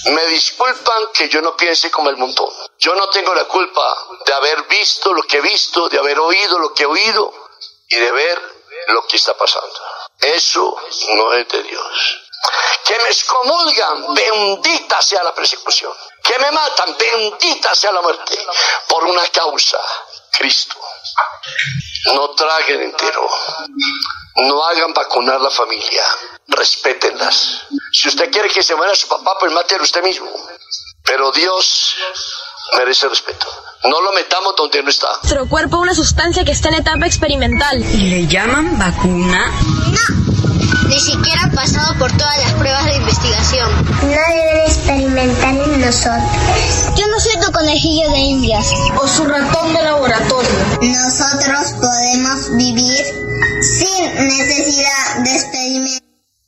[0.07, 2.49] Me disculpan que yo no piense como el montón.
[2.79, 6.59] Yo no tengo la culpa de haber visto lo que he visto, de haber oído
[6.59, 7.33] lo que he oído
[7.89, 8.57] y de ver
[8.89, 9.75] lo que está pasando.
[10.21, 10.77] Eso
[11.15, 12.26] no es de Dios.
[12.85, 15.93] Que me excomulgan, bendita sea la persecución.
[16.23, 18.39] Que me matan, bendita sea la muerte.
[18.89, 19.79] Por una causa,
[20.39, 20.77] Cristo.
[22.15, 23.29] No traguen entero.
[24.37, 26.03] No hagan vacunar la familia.
[26.47, 27.63] Respétenlas.
[27.93, 30.31] Si usted quiere que se muera su papá, pues mátelo usted mismo.
[31.03, 31.97] Pero Dios
[32.77, 33.47] merece respeto.
[33.85, 35.09] No lo metamos donde no está.
[35.23, 37.79] Nuestro cuerpo es una sustancia que está en etapa experimental.
[37.79, 39.47] ¿Y le llaman vacuna?
[39.49, 40.16] No.
[40.89, 43.71] Ni siquiera ha pasado por todas las pruebas de investigación.
[44.03, 46.23] No deben experimentar en nosotros.
[46.97, 48.67] Yo no soy tu conejillo de indias.
[49.01, 50.51] O su ratón de laboratorio.
[50.81, 53.05] Nosotros podemos vivir
[53.63, 56.06] sin necesidad de experimentar.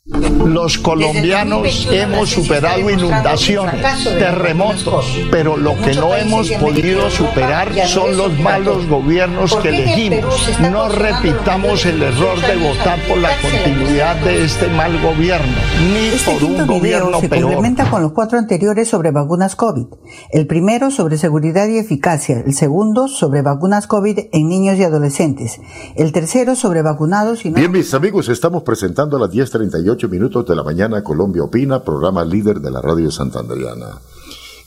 [0.08, 8.32] Los colombianos hemos superado inundaciones, terremotos, pero lo que no hemos podido superar son los
[8.40, 10.24] malos gobiernos que elegimos.
[10.72, 15.52] No repitamos el error de votar por la continuidad de este mal gobierno,
[15.92, 17.42] ni Este por un gobierno se peor.
[17.42, 19.88] complementa con los cuatro anteriores sobre vacunas COVID.
[20.30, 25.60] El primero sobre seguridad y eficacia, el segundo sobre vacunas COVID en niños y adolescentes,
[25.96, 30.44] el tercero sobre vacunados y no Bien, mis amigos, estamos presentando a las 10.38 minutos
[30.46, 34.00] de la mañana Colombia Opina, programa líder de la radio santanderiana.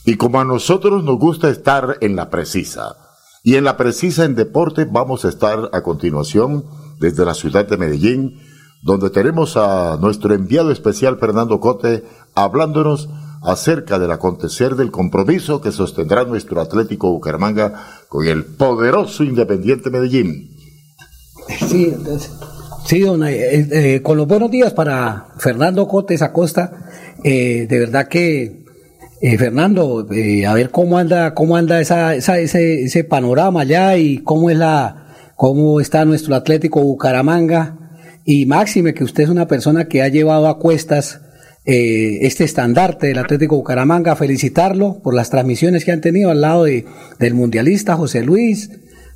[0.04, 2.96] Y como a nosotros nos gusta estar en la precisa,
[3.44, 6.64] y en la precisa en deporte vamos a estar a continuación
[6.98, 8.40] desde la ciudad de Medellín,
[8.82, 12.04] donde tenemos a nuestro enviado especial Fernando Cote
[12.34, 13.08] hablándonos
[13.42, 20.56] acerca del acontecer del compromiso que sostendrá nuestro Atlético Bucaramanga con el poderoso Independiente Medellín.
[21.68, 22.32] Sí, entonces,
[22.86, 26.72] sí, don, eh, eh, con los buenos días para Fernando Cotes Acosta.
[27.24, 28.64] Eh, de verdad que,
[29.20, 33.96] eh, Fernando, eh, a ver cómo anda, cómo anda esa, esa- ese, ese panorama allá
[33.96, 35.06] y cómo es la,
[35.36, 37.78] cómo está nuestro Atlético Bucaramanga.
[38.24, 41.20] Y máxime que usted es una persona que ha llevado a cuestas
[41.64, 46.64] eh, este estandarte del Atlético Bucaramanga, felicitarlo por las transmisiones que han tenido al lado
[46.64, 46.84] de,
[47.20, 48.70] del mundialista José Luis,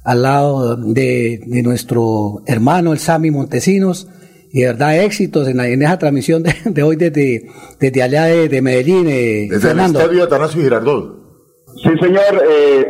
[0.07, 4.09] al lado de, de nuestro hermano el Sami Montesinos,
[4.53, 7.47] y de verdad éxitos en, la- en esa transmisión de, de hoy desde,
[7.79, 9.99] desde allá de, de Medellín, eh, Desde Fernando.
[9.99, 11.17] el estadio Atanasio Girardot.
[11.83, 12.43] Sí, señor.
[12.51, 12.87] eh,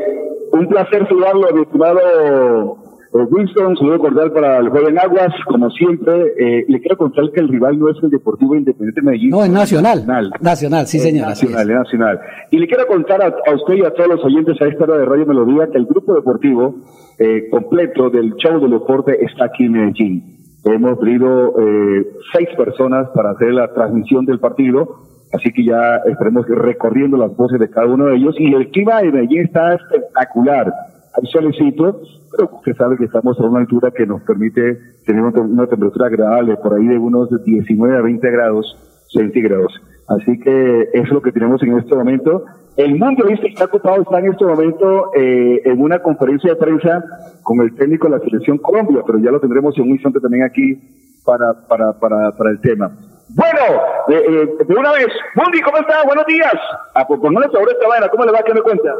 [0.52, 2.78] un placer saludarlo, mi estimado
[3.12, 3.76] eh, Winston.
[3.76, 5.32] Saludo cordial para el joven Aguas.
[5.46, 9.06] Como siempre, eh, le quiero contar que el rival no es el Deportivo Independiente de
[9.06, 9.30] Medellín.
[9.30, 10.04] No, es nacional.
[10.40, 11.28] Nacional, sí, Es señor.
[11.28, 12.20] Nacional, es nacional.
[12.50, 14.98] Y le quiero contar a, a usted y a todos los oyentes a esta hora
[14.98, 16.76] de Radio Melodía que el grupo deportivo
[17.18, 20.36] eh, completo del show del deporte está aquí en Medellín.
[20.64, 24.96] Hemos pedido eh, seis personas para hacer la transmisión del partido,
[25.32, 28.34] así que ya estaremos recorriendo las voces de cada uno de ellos.
[28.38, 30.72] Y el clima de Medellín está espectacular.
[31.16, 35.66] Hay solecito, pero usted sabe que estamos a una altura que nos permite tener una,
[35.66, 38.76] temperatura agradable, por ahí de unos 19 a 20 grados
[39.08, 39.72] centígrados.
[40.08, 42.44] Así que es lo que tenemos en este momento.
[42.76, 47.02] El mundialista está ocupado, está en este momento eh, en una conferencia de prensa
[47.42, 50.44] con el técnico de la selección Colombia, pero ya lo tendremos en un instante también
[50.44, 50.78] aquí
[51.24, 52.90] para, para, para, para el tema.
[53.30, 56.04] Bueno, eh, eh, de una vez, Mundi, ¿cómo está?
[56.04, 56.54] Buenos días.
[56.94, 58.42] Ah, pues pongámosle sobre esta vaina, ¿cómo le va?
[58.42, 58.94] ¿Qué me cuenta?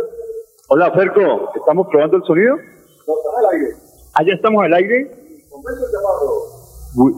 [0.68, 2.56] Hola, Ferco, ¿estamos probando el sonido?
[4.14, 5.10] ¿Allá estamos al aire?
[6.96, 7.12] Uy,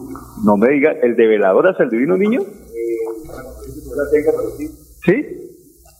[0.44, 2.42] no me diga, ¿el de veladoras al divino niño?
[5.04, 5.26] ¿Sí?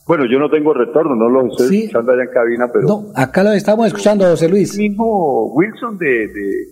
[0.05, 2.87] Bueno, yo no tengo retorno, no lo estoy escuchando allá en cabina, pero...
[2.87, 4.73] No, acá lo estamos escuchando, José Luis.
[4.73, 6.27] El mismo Wilson de...
[6.27, 6.67] de...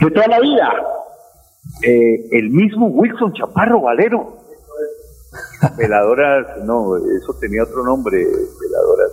[0.00, 0.70] de toda la vida.
[1.82, 4.47] Eh, el mismo Wilson Chaparro Valero.
[5.76, 9.10] Veladoras, no, eso tenía otro nombre, veladoras.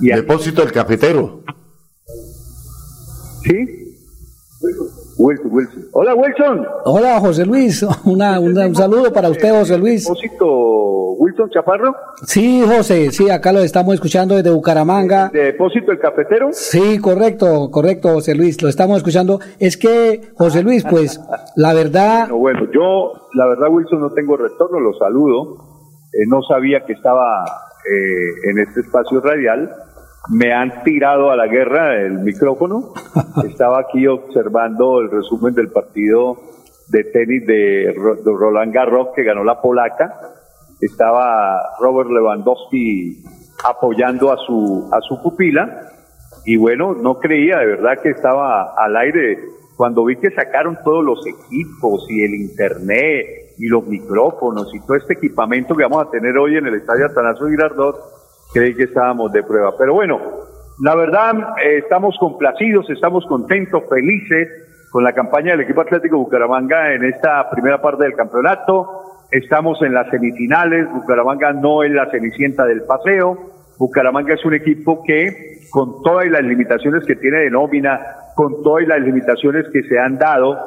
[0.00, 1.40] Y Depósito del cafetero.
[3.42, 3.78] ¿Sí?
[5.18, 5.84] Wilson, Wilson.
[5.92, 6.66] Hola, Wilson.
[6.84, 7.82] Hola, José Luis.
[8.04, 10.04] Una, una- un saludo para usted, José Luis.
[10.04, 10.46] Depósito
[11.18, 11.94] Wilson Chaparro.
[12.26, 15.28] Sí, José, sí, acá lo estamos escuchando desde Bucaramanga.
[15.32, 16.48] ¿De depósito el cafetero?
[16.52, 19.38] Sí, correcto, correcto, José Luis, lo estamos escuchando.
[19.58, 21.20] Es que, José Luis, pues,
[21.56, 25.71] la verdad, Bueno, bueno, yo, la verdad, Wilson, no tengo retorno, lo saludo.
[26.12, 29.70] Eh, no sabía que estaba eh, en este espacio radial.
[30.30, 32.92] Me han tirado a la guerra el micrófono.
[33.44, 36.36] Estaba aquí observando el resumen del partido
[36.88, 40.14] de tenis de, Ro- de Roland Garros que ganó la polaca.
[40.80, 43.24] Estaba Robert Lewandowski
[43.64, 45.88] apoyando a su, a su pupila.
[46.44, 49.38] Y bueno, no creía de verdad que estaba al aire.
[49.76, 53.26] Cuando vi que sacaron todos los equipos y el internet
[53.58, 57.06] y los micrófonos y todo este equipamiento que vamos a tener hoy en el Estadio
[57.06, 57.96] Atanasio Girardot,
[58.52, 59.74] creí que estábamos de prueba.
[59.78, 60.20] Pero bueno,
[60.80, 64.48] la verdad, eh, estamos complacidos, estamos contentos, felices
[64.90, 68.86] con la campaña del equipo Atlético Bucaramanga en esta primera parte del campeonato.
[69.30, 73.38] Estamos en las semifinales, Bucaramanga no es la cenicienta del paseo.
[73.78, 78.00] Bucaramanga es un equipo que, con todas las limitaciones que tiene de nómina,
[78.34, 80.58] con todas las limitaciones que se han dado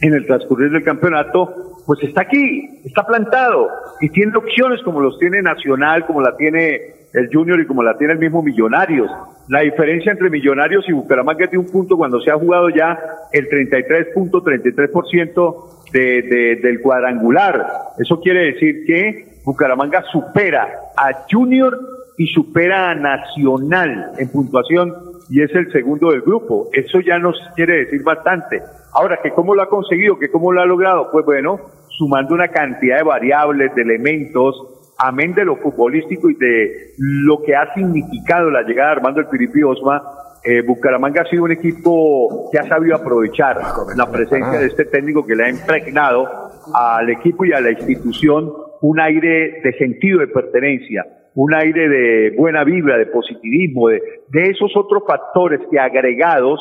[0.00, 3.68] en el transcurrir del campeonato, pues está aquí, está plantado
[4.00, 7.96] y tiene opciones como los tiene Nacional, como la tiene el Junior y como la
[7.96, 9.10] tiene el mismo Millonarios.
[9.48, 12.98] La diferencia entre Millonarios y Bucaramanga es de un punto cuando se ha jugado ya
[13.32, 17.66] el 33.33% de, de, del cuadrangular.
[17.98, 21.78] Eso quiere decir que Bucaramanga supera a Junior
[22.18, 24.92] y supera a Nacional en puntuación
[25.28, 26.68] y es el segundo del grupo.
[26.72, 28.62] Eso ya nos quiere decir bastante.
[28.92, 32.48] Ahora, que cómo lo ha conseguido, que cómo lo ha logrado, pues bueno, sumando una
[32.48, 38.50] cantidad de variables, de elementos, amén de lo futbolístico y de lo que ha significado
[38.50, 40.02] la llegada de Armando el Piripi Osma,
[40.44, 43.56] eh, Bucaramanga ha sido un equipo que ha sabido aprovechar
[43.96, 46.28] la presencia de este técnico que le ha impregnado
[46.72, 51.04] al equipo y a la institución un aire de sentido de pertenencia,
[51.36, 56.58] un aire de buena vibra, de positivismo, de, de esos otros factores que agregados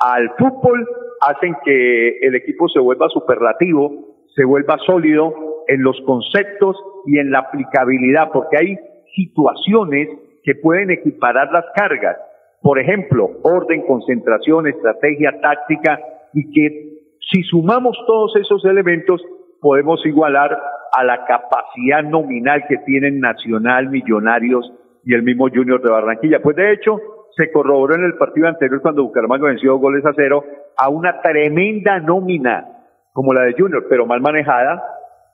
[0.00, 0.86] al fútbol
[1.20, 5.32] hacen que el equipo se vuelva superlativo, se vuelva sólido
[5.68, 6.76] en los conceptos
[7.06, 8.76] y en la aplicabilidad, porque hay
[9.14, 10.08] situaciones
[10.42, 12.16] que pueden equiparar las cargas.
[12.60, 16.00] Por ejemplo, orden, concentración, estrategia, táctica,
[16.34, 16.96] y que
[17.32, 19.22] si sumamos todos esos elementos,
[19.66, 20.56] podemos igualar
[20.96, 24.72] a la capacidad nominal que tienen Nacional, Millonarios
[25.04, 26.40] y el mismo Junior de Barranquilla.
[26.40, 27.00] Pues de hecho,
[27.36, 30.44] se corroboró en el partido anterior cuando Bucaramanga venció dos goles a cero
[30.78, 32.64] a una tremenda nómina
[33.12, 34.84] como la de Junior, pero mal manejada,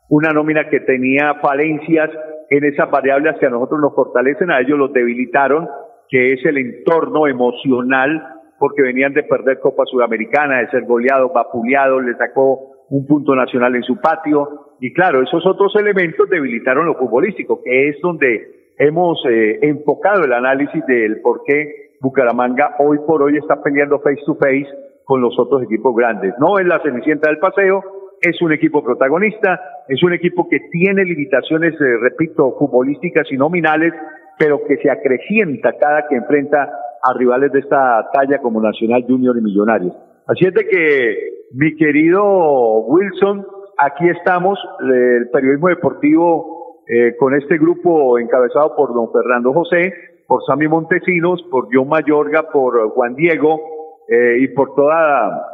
[0.09, 2.09] una nómina que tenía falencias
[2.49, 5.69] en esas variables que a nosotros nos fortalecen, a ellos los debilitaron,
[6.09, 12.03] que es el entorno emocional, porque venían de perder Copa Sudamericana, de ser goleados, vapuleados,
[12.03, 16.95] le sacó un punto nacional en su patio, y claro, esos otros elementos debilitaron lo
[16.95, 23.23] futbolístico, que es donde hemos eh, enfocado el análisis del por qué Bucaramanga hoy por
[23.23, 24.67] hoy está peleando face to face
[25.05, 26.35] con los otros equipos grandes.
[26.39, 27.83] No es la cenicienta del paseo,
[28.21, 29.59] es un equipo protagonista,
[29.89, 33.95] es un equipo que tiene limitaciones, eh, repito, futbolísticas y nominales,
[34.39, 36.71] pero que se acrecienta cada que enfrenta
[37.03, 39.97] a rivales de esta talla como Nacional Junior y Millonarios.
[40.27, 42.23] Así es de que, mi querido
[42.87, 43.47] Wilson,
[43.79, 49.93] aquí estamos, el periodismo deportivo, eh, con este grupo encabezado por don Fernando José,
[50.27, 53.61] por Sammy Montesinos, por John Mayorga, por Juan Diego
[54.09, 55.47] eh, y por toda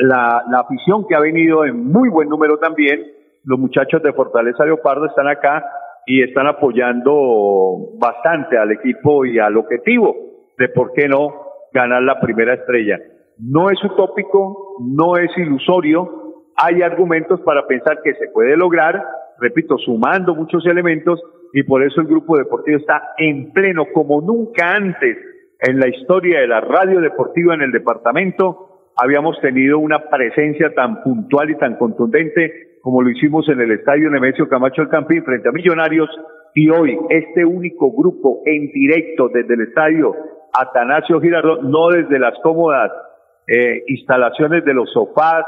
[0.00, 3.04] la, la afición que ha venido en muy buen número también.
[3.44, 5.64] Los muchachos de Fortaleza Leopardo están acá
[6.06, 10.16] y están apoyando bastante al equipo y al objetivo
[10.58, 11.28] de por qué no
[11.72, 12.98] ganar la primera estrella.
[13.38, 16.26] No es utópico, no es ilusorio,
[16.56, 19.04] hay argumentos para pensar que se puede lograr,
[19.38, 21.20] repito, sumando muchos elementos
[21.52, 25.18] y por eso el grupo deportivo está en pleno como nunca antes
[25.60, 28.90] en la historia de la radio deportiva en el departamento.
[28.96, 34.08] Habíamos tenido una presencia tan puntual y tan contundente como lo hicimos en el estadio
[34.08, 36.08] Nemesio Camacho del Campín frente a Millonarios
[36.54, 40.14] y hoy este único grupo en directo desde el estadio
[40.58, 42.90] Atanasio Girardot, no desde las cómodas
[43.46, 45.44] eh, instalaciones de los sofás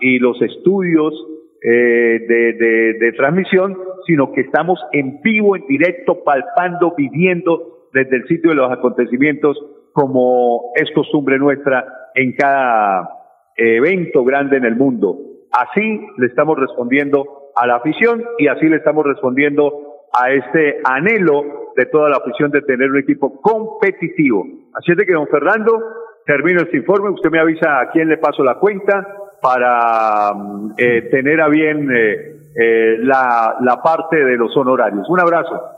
[0.00, 1.14] y los estudios
[1.62, 8.16] eh, de, de, de transmisión, sino que estamos en vivo, en directo, palpando, viviendo desde
[8.16, 9.58] el sitio de los acontecimientos,
[9.92, 13.08] como es costumbre nuestra en cada
[13.56, 15.18] evento grande en el mundo.
[15.50, 19.72] Así le estamos respondiendo a la afición y así le estamos respondiendo
[20.12, 24.44] a este anhelo de toda la afición de tener un equipo competitivo.
[24.74, 25.82] Así es de que, don Fernando,
[26.26, 29.06] termino este informe, usted me avisa a quién le paso la cuenta
[29.40, 35.08] para mm, eh, tener a bien eh, eh, la, la parte de los honorarios.
[35.08, 35.76] Un abrazo.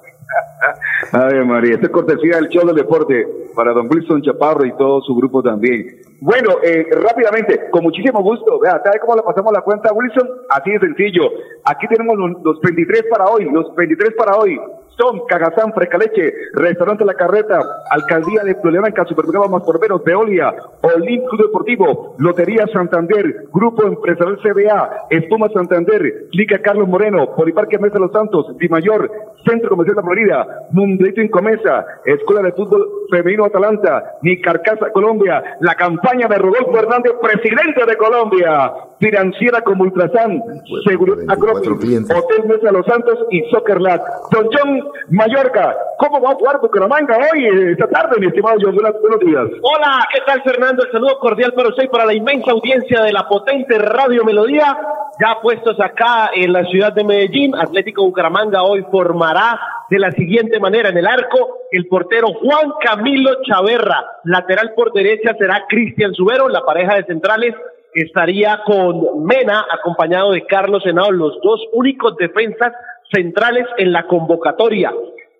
[1.12, 5.01] Ave María, esta es cortesía del show del deporte para don Wilson Chaparro y todo
[5.03, 5.87] su grupo también.
[6.20, 8.59] Bueno, eh, rápidamente, con muchísimo gusto.
[8.59, 10.29] Vea, ¿sabe cómo le pasamos la cuenta a Wilson?
[10.51, 11.23] Así de sencillo.
[11.65, 14.59] Aquí tenemos los, los 23 para hoy, los 23 para hoy
[14.99, 17.61] son Cagazán, Frescaleche, Restaurante La Carreta,
[17.91, 25.49] Alcaldía de Blanca, Supermercado Más Porberos, Veolia, Olímpico Deportivo, Lotería Santander, Grupo Empresarial CBA, Espuma
[25.51, 29.11] Santander, Lica Carlos Moreno, Poliparque Mesa Los Santos, Mayor,
[29.47, 35.75] Centro Comercial de Florida, Mundialito Incomesa, Escuela de Fútbol Femenino Atalanta, Ni Carcasa Colombia, la
[35.75, 40.43] campaña de Rodolfo Hernández, presidente de Colombia, financiera como Ultrasan,
[40.87, 44.03] Seguridad Acrópolis, Hotel Mesa Los Santos y Soccer Lat.
[44.31, 49.20] Don John Mallorca, ¿cómo va a jugar Bucaramanga hoy, eh, esta tarde, mi estimado buenos
[49.20, 49.44] días.
[49.62, 50.85] Hola, ¿qué tal Fernando?
[50.85, 54.77] El saludo cordial para usted y para la inmensa audiencia de la potente Radio Melodía.
[55.20, 59.59] Ya puestos acá en la ciudad de Medellín, Atlético Bucaramanga hoy formará
[59.90, 65.35] de la siguiente manera en el arco el portero Juan Camilo Chaverra, lateral por derecha
[65.39, 67.55] será Cristian Subero, la pareja de centrales
[67.94, 72.73] estaría con Mena acompañado de Carlos Senado, los dos únicos defensas
[73.12, 74.93] centrales en la convocatoria.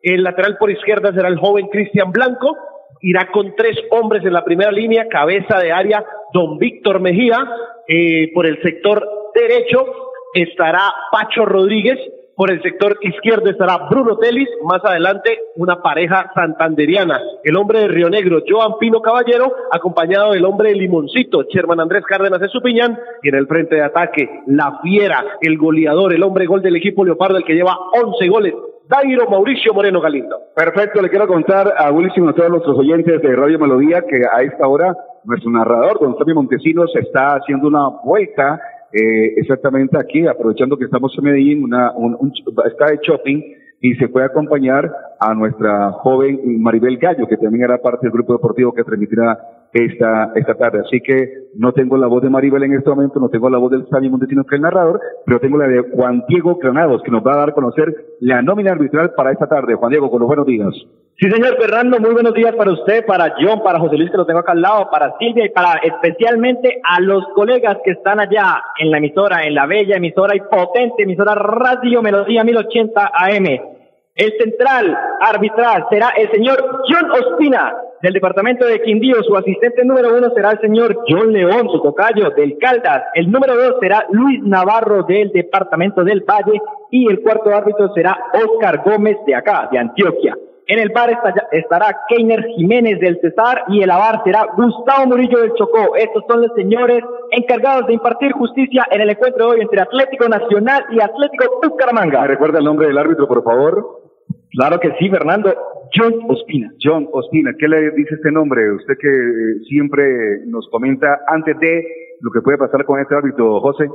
[0.03, 2.57] El lateral por izquierda será el joven Cristian Blanco,
[3.01, 7.39] irá con tres hombres en la primera línea, cabeza de área don Víctor Mejía,
[7.87, 9.87] eh, por el sector derecho
[10.35, 11.99] estará Pacho Rodríguez,
[12.39, 17.89] Por el sector izquierdo estará Bruno Telis, más adelante una pareja santanderiana, el hombre de
[17.89, 22.97] Río Negro, Joan Pino Caballero, acompañado del hombre de Limoncito, Sherman Andrés Cárdenas de Supiñán,
[23.25, 27.05] y en el frente de ataque, la fiera, el goleador, el hombre gol del equipo
[27.05, 28.55] Leopardo, el que lleva 11 goles,
[28.89, 30.39] Dairo Mauricio Moreno Galindo.
[30.55, 34.43] Perfecto, le quiero contar a Wilson a todos nuestros oyentes de Radio Melodía que a
[34.43, 38.61] esta hora nuestro narrador, don Tommy Montesinos, está haciendo una vuelta
[38.93, 42.33] eh, exactamente aquí, aprovechando que estamos en Medellín, una, un, un-
[42.67, 43.43] está de shopping
[43.81, 44.91] y se puede acompañar
[45.21, 49.39] a nuestra joven Maribel Gallo, que también era parte del grupo deportivo que transmitirá
[49.73, 50.81] esta, esta tarde.
[50.85, 53.71] Así que no tengo la voz de Maribel en este momento, no tengo la voz
[53.71, 57.11] del Sammy Montesinos, que es el narrador, pero tengo la de Juan Diego Granados, que
[57.11, 59.75] nos va a dar a conocer la nómina arbitral para esta tarde.
[59.75, 60.75] Juan Diego, con los buenos días.
[61.21, 64.25] Sí, señor Fernando, muy buenos días para usted, para John, para José Luis, que lo
[64.25, 68.63] tengo acá al lado, para Silvia y para especialmente a los colegas que están allá
[68.79, 73.78] en la emisora, en la bella emisora y potente emisora Radio Melodía 1080 AM.
[74.19, 77.73] El central arbitral será el señor John Ospina
[78.03, 79.23] del departamento de Quindío.
[79.23, 83.05] Su asistente número uno será el señor John León, su tocayo del Caldas.
[83.15, 88.19] El número dos será Luis Navarro del departamento del Valle y el cuarto árbitro será
[88.35, 90.37] Oscar Gómez de acá, de Antioquia.
[90.67, 91.17] En el bar
[91.53, 95.95] estará Keiner Jiménez del Cesar y el abar será Gustavo Murillo del Chocó.
[95.95, 100.29] Estos son los señores encargados de impartir justicia en el encuentro de hoy entre Atlético
[100.29, 102.23] Nacional y Atlético Bucaramanga.
[102.23, 104.08] ¿Me recuerda el nombre del árbitro, por favor?
[104.53, 105.55] Claro que sí, Fernando.
[105.95, 106.73] John Ospina.
[106.83, 108.73] John Ospina, ¿qué le dice este nombre?
[108.73, 111.87] Usted que eh, siempre nos comenta antes de
[112.21, 113.89] lo que puede pasar con este árbitro, José.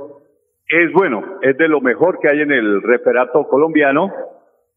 [0.67, 4.11] Es bueno, es de lo mejor que hay en el referato colombiano.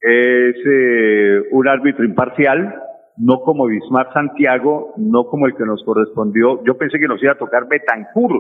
[0.01, 2.83] Es eh, un árbitro imparcial,
[3.17, 6.63] no como Bismar Santiago, no como el que nos correspondió.
[6.65, 8.33] Yo pensé que nos iba a tocar Betancur,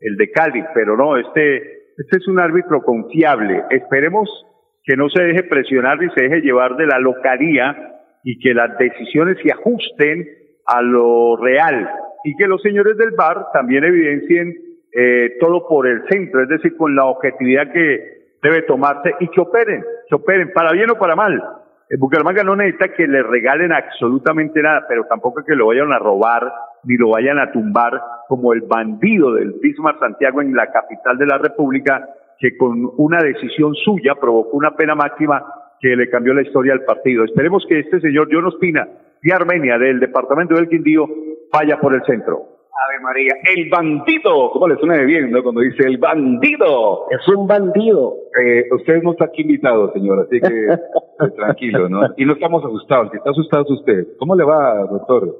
[0.00, 1.56] el de Cali, pero no, este,
[1.96, 3.64] este es un árbitro confiable.
[3.70, 4.46] Esperemos
[4.90, 8.76] que no se deje presionar y se deje llevar de la localía y que las
[8.76, 10.28] decisiones se ajusten
[10.66, 11.88] a lo real
[12.24, 14.52] y que los señores del bar también evidencien
[14.92, 19.40] eh, todo por el centro, es decir, con la objetividad que debe tomarse y que
[19.40, 21.40] operen, que operen, para bien o para mal.
[21.88, 26.00] El Bucaramanga no necesita que le regalen absolutamente nada, pero tampoco que lo vayan a
[26.00, 26.52] robar
[26.82, 27.92] ni lo vayan a tumbar
[28.26, 32.08] como el bandido del Bismarck Santiago en la capital de la República,
[32.40, 35.44] que con una decisión suya provocó una pena máxima
[35.78, 37.24] que le cambió la historia al partido.
[37.24, 38.88] Esperemos que este señor John Ospina
[39.22, 41.06] de Armenia, del departamento del Quindío,
[41.52, 42.46] vaya por el centro.
[42.88, 45.42] Ave María, el bandido, ¿cómo le suena de bien, no?
[45.42, 47.06] Cuando dice el bandido.
[47.10, 48.14] Es un bandido.
[48.42, 52.00] Eh, usted no está aquí invitado, señor, así que eh, tranquilo, ¿no?
[52.16, 54.06] Y no estamos asustados, el que está asustado es usted.
[54.18, 55.36] ¿Cómo le va, doctor?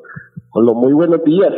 [0.51, 1.53] Con los muy buenos días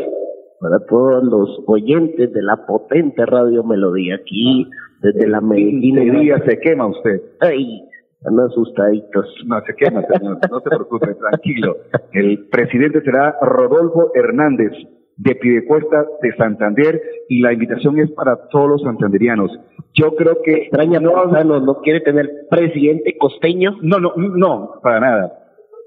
[0.61, 4.71] para todos los oyentes de la potente Radio Melodía aquí
[5.03, 7.21] desde la días se quema usted.
[7.41, 7.83] Ay,
[8.17, 9.27] están asustaditos.
[9.47, 11.77] No se quema, señor, no se preocupe, tranquilo.
[12.13, 14.73] El presidente será Rodolfo Hernández
[15.17, 19.51] de Pidecuesta de Santander y la invitación es para todos los santanderianos.
[19.95, 23.77] Yo creo que Extraña no, no quiere tener presidente costeño.
[23.83, 25.33] No, no, no, para nada,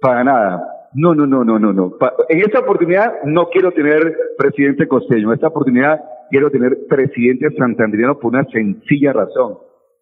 [0.02, 0.75] para nada.
[0.96, 1.98] No, no, no, no, no, no.
[2.30, 5.28] En esta oportunidad no quiero tener presidente costeño.
[5.28, 6.00] En esta oportunidad
[6.30, 9.58] quiero tener presidente santanderiano por una sencilla razón.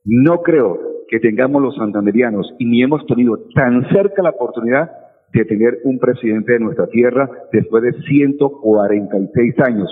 [0.05, 4.91] No creo que tengamos los santanderianos y ni hemos tenido tan cerca la oportunidad
[5.33, 9.89] de tener un presidente de nuestra tierra después de 146 años.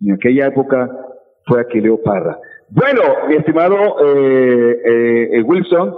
[0.00, 0.88] En aquella época
[1.46, 2.38] fue Aquileo Parra.
[2.70, 5.94] Bueno, mi estimado eh, eh, eh, Wilson,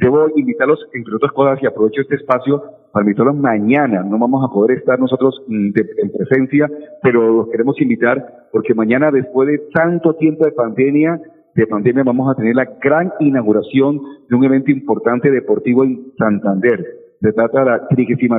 [0.00, 2.62] debo invitarlos, entre otras cosas, y aprovecho este espacio
[2.92, 4.02] para invitarlos mañana.
[4.02, 6.70] No vamos a poder estar nosotros mm, en presencia,
[7.02, 11.20] pero los queremos invitar porque mañana, después de tanto tiempo de pandemia,
[11.54, 16.84] de pandemia, vamos a tener la gran inauguración de un evento importante deportivo en Santander.
[17.20, 18.38] Se trata de la 36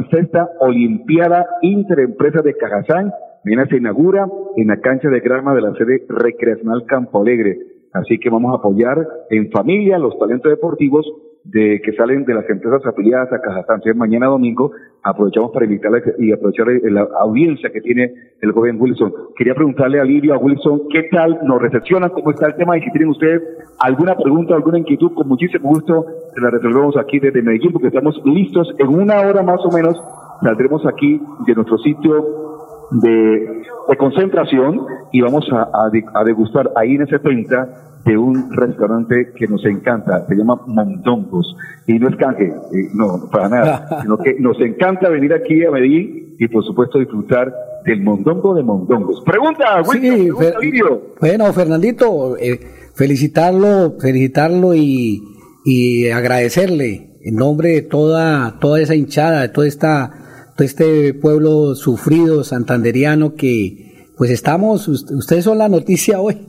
[0.60, 3.12] Olimpiada Interempresa de Cajazán.
[3.46, 4.28] Mañana se inaugura
[4.58, 7.60] en la cancha de grama de la sede recreacional Campo Alegre.
[7.94, 11.06] Así que vamos a apoyar en familia los talentos deportivos
[11.44, 13.78] de que salen de las empresas afiliadas a Cajazán.
[13.78, 14.72] Entonces, mañana domingo
[15.04, 19.12] aprovechamos para invitarles y aprovechar eh, la audiencia que tiene el joven Wilson.
[19.36, 22.12] Quería preguntarle a Livio, a Wilson, ¿qué tal nos recepcionan?
[22.12, 22.78] ¿Cómo está el tema?
[22.78, 23.42] Y si tienen ustedes
[23.80, 28.22] alguna pregunta, alguna inquietud, con muchísimo gusto se la resolvemos aquí desde Medellín, porque estamos
[28.24, 28.74] listos.
[28.78, 30.00] En una hora más o menos
[30.44, 33.62] saldremos aquí de nuestro sitio de,
[33.98, 39.48] concentración y vamos a, a a degustar ahí en ese 30 de un restaurante que
[39.48, 41.56] nos encanta, se llama Mondongos.
[41.88, 45.72] Y no es canje, eh, no, para nada, sino que nos encanta venir aquí a
[45.72, 47.54] Medellín y por supuesto disfrutar
[47.86, 49.22] del mondongo de mondongos.
[49.26, 51.02] Pregunta, Wilson, Sí, pregunta, Fer- Lidio.
[51.20, 52.60] bueno, Fernandito, eh,
[52.96, 55.22] felicitarlo, felicitarlo y,
[55.66, 60.12] y agradecerle en nombre de toda, toda esa hinchada, de toda esta,
[60.56, 66.48] todo este pueblo sufrido santanderiano que pues estamos, ustedes son la noticia hoy.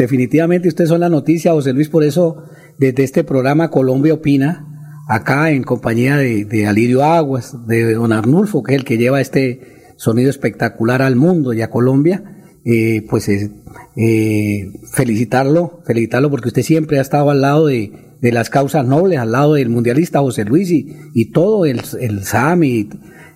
[0.00, 2.44] Definitivamente ustedes son la noticia, José Luis, por eso
[2.78, 8.72] desde este programa Colombia Opina, acá en compañía de, Alirio Aguas, de Don Arnulfo, que
[8.72, 12.22] es el que lleva este sonido espectacular al mundo y a Colombia,
[12.64, 18.48] eh, pues eh, felicitarlo, felicitarlo porque usted siempre ha estado al lado de, de las
[18.48, 22.22] causas nobles, al lado del mundialista José Luis y, y todo el, el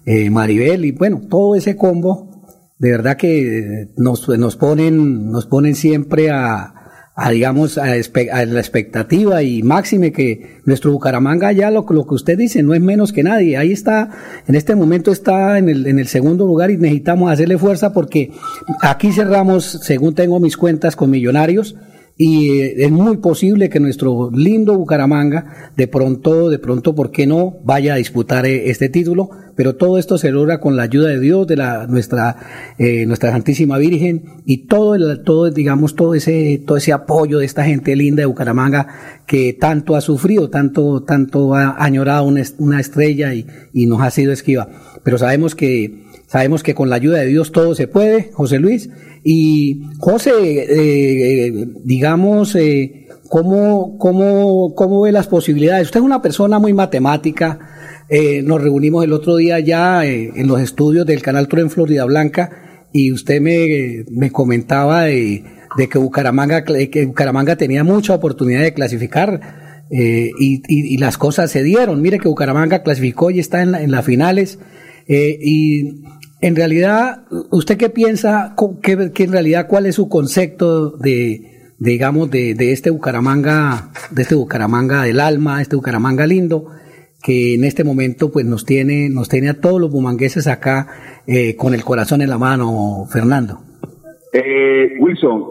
[0.06, 2.33] eh, Maribel y bueno, todo ese combo,
[2.78, 6.74] de verdad que nos, nos ponen, nos ponen siempre a,
[7.16, 12.14] a digamos, a, a, la expectativa y máxime que nuestro Bucaramanga ya lo, lo, que
[12.14, 13.56] usted dice no es menos que nadie.
[13.56, 14.10] Ahí está,
[14.48, 18.32] en este momento está en el, en el segundo lugar y necesitamos hacerle fuerza porque
[18.82, 21.76] aquí cerramos, según tengo mis cuentas con Millonarios,
[22.16, 27.56] y es muy posible que nuestro lindo Bucaramanga de pronto, de pronto, ¿por qué no?
[27.64, 31.18] vaya a disputar eh, este título, pero todo esto se logra con la ayuda de
[31.18, 32.36] Dios, de la, nuestra,
[32.78, 37.46] eh, nuestra Santísima Virgen y todo el, todo, digamos, todo ese, todo ese apoyo de
[37.46, 38.86] esta gente linda de Bucaramanga
[39.26, 44.12] que tanto ha sufrido, tanto, tanto ha añorado una, una estrella y, y nos ha
[44.12, 44.68] sido esquiva.
[45.02, 48.90] Pero sabemos que, sabemos que con la ayuda de Dios todo se puede, José Luis,
[49.26, 55.86] y José, eh, eh, digamos, eh, ¿cómo, cómo, ¿cómo ve las posibilidades?
[55.86, 57.58] Usted es una persona muy matemática.
[58.10, 61.70] Eh, nos reunimos el otro día ya eh, en los estudios del Canal Tro en
[61.70, 65.42] Florida Blanca y usted me, me comentaba de,
[65.90, 69.64] que, Bucaramanga, que Bucaramanga tenía mucha oportunidad de clasificar.
[69.90, 72.02] Y, las cosas se dieron.
[72.02, 74.58] Mire que Bucaramanga clasificó y está en, la, en las finales.
[75.08, 76.02] Y
[76.44, 78.54] en realidad, ¿usted qué piensa?
[78.82, 84.34] ¿Qué, en realidad cuál es su concepto de, digamos, de, de, este Bucaramanga, de este
[84.34, 86.66] Bucaramanga del alma, este Bucaramanga lindo,
[87.22, 91.56] que en este momento pues nos tiene, nos tiene a todos los bumangueses acá eh,
[91.56, 93.60] con el corazón en la mano, Fernando?
[94.30, 95.44] Eh, Wilson,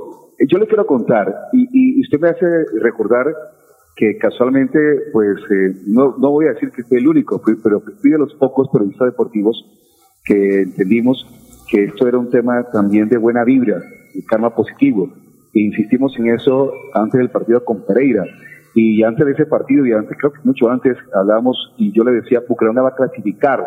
[0.47, 2.45] yo le quiero contar, y, y, usted me hace
[2.83, 3.25] recordar
[3.95, 4.77] que casualmente,
[5.11, 8.35] pues, eh, no, no voy a decir que fui el único, pero fui de los
[8.35, 9.57] pocos periodistas deportivos
[10.23, 11.25] que entendimos
[11.69, 13.79] que esto era un tema también de buena vibra,
[14.13, 15.09] de karma positivo.
[15.53, 18.25] E insistimos en eso antes del partido con Pereira.
[18.75, 22.11] Y antes de ese partido, y antes, creo que mucho antes, hablábamos y yo le
[22.11, 23.63] decía, Bucaramanga va a clasificar.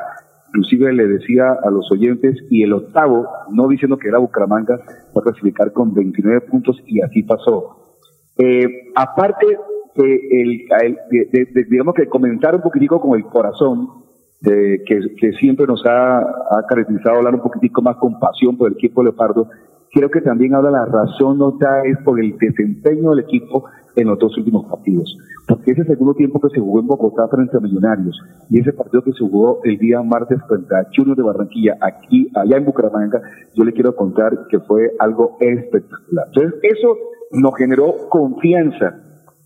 [0.49, 5.21] Inclusive le decía a los oyentes, y el octavo, no diciendo que era Bucaramanga, va
[5.21, 7.99] a clasificar con 29 puntos, y así pasó.
[8.39, 9.47] Eh, aparte
[9.95, 10.67] de, el
[11.11, 14.06] de, de, de, digamos que comentar un poquitico con el corazón,
[14.47, 16.25] de, que, siempre nos ha,
[16.69, 19.49] caracterizado hablar un poquitico más con pasión por el equipo Leopardo,
[19.93, 23.65] creo que también habla la razón nota es por el desempeño del equipo
[23.97, 25.17] en los dos últimos partidos.
[25.49, 28.21] Porque ese segundo tiempo que se jugó en Bogotá frente a Millonarios
[28.51, 32.31] y ese partido que se jugó el día martes frente a Junior de Barranquilla, aquí,
[32.35, 33.21] allá en Bucaramanga,
[33.55, 36.27] yo le quiero contar que fue algo espectacular.
[36.29, 36.97] Entonces, eso
[37.33, 38.95] nos generó confianza,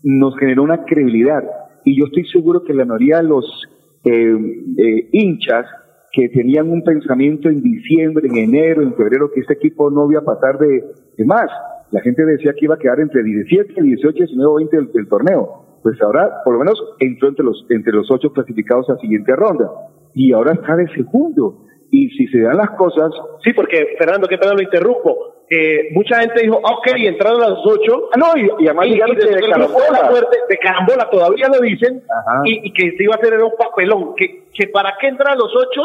[0.03, 1.43] nos generó una credibilidad
[1.83, 3.45] y yo estoy seguro que la mayoría de los
[4.03, 4.35] eh,
[4.77, 5.65] eh, hinchas
[6.11, 10.21] que tenían un pensamiento en diciembre, en enero, en febrero, que este equipo no iba
[10.21, 10.83] a pasar de,
[11.17, 11.49] de más.
[11.91, 15.65] La gente decía que iba a quedar entre 17, 18, 19, 20 del, del, torneo.
[15.83, 19.69] Pues ahora, por lo menos, entró entre los, entre los ocho clasificados a siguiente ronda.
[20.13, 21.65] Y ahora está de segundo.
[21.91, 23.11] Y si se dan las cosas.
[23.43, 25.43] Sí, porque, Fernando, que pena lo interrumpo.
[25.49, 28.09] Eh, mucha gente dijo, ok, entraron a las ocho.
[28.13, 30.09] Ah, no, y, y además y, y de, de, carambola.
[30.09, 32.01] Fuerte, de carambola, todavía lo dicen.
[32.45, 34.15] Y, y, que se iba a hacer un papelón.
[34.15, 35.81] Que, que para qué entrar a los ocho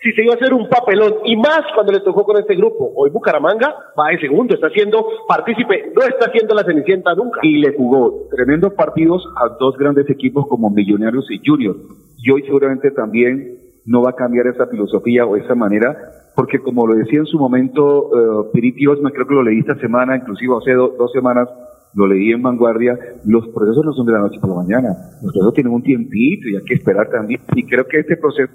[0.00, 1.16] si se iba a hacer un papelón.
[1.24, 2.92] Y más cuando le tocó con este grupo.
[2.94, 7.40] Hoy Bucaramanga va de segundo, está siendo partícipe, no está haciendo la cenicienta nunca.
[7.42, 11.74] Y le jugó tremendos partidos a dos grandes equipos como Millonarios y Junior.
[12.18, 15.96] Y hoy seguramente también no va a cambiar esa filosofía o esa manera,
[16.36, 19.76] porque como lo decía en su momento uh, Piriti Osma, creo que lo leí esta
[19.76, 21.48] semana, inclusive hace do, dos semanas,
[21.94, 24.88] lo leí en Vanguardia, los procesos no son de la noche por la mañana,
[25.22, 28.52] los procesos tienen un tiempito y hay que esperar también, y creo que este proceso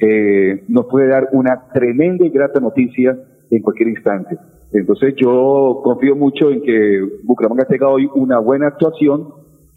[0.00, 3.16] eh, nos puede dar una tremenda y grata noticia
[3.50, 4.38] en cualquier instante.
[4.72, 9.28] Entonces yo confío mucho en que Bucaramanga tenga hoy una buena actuación,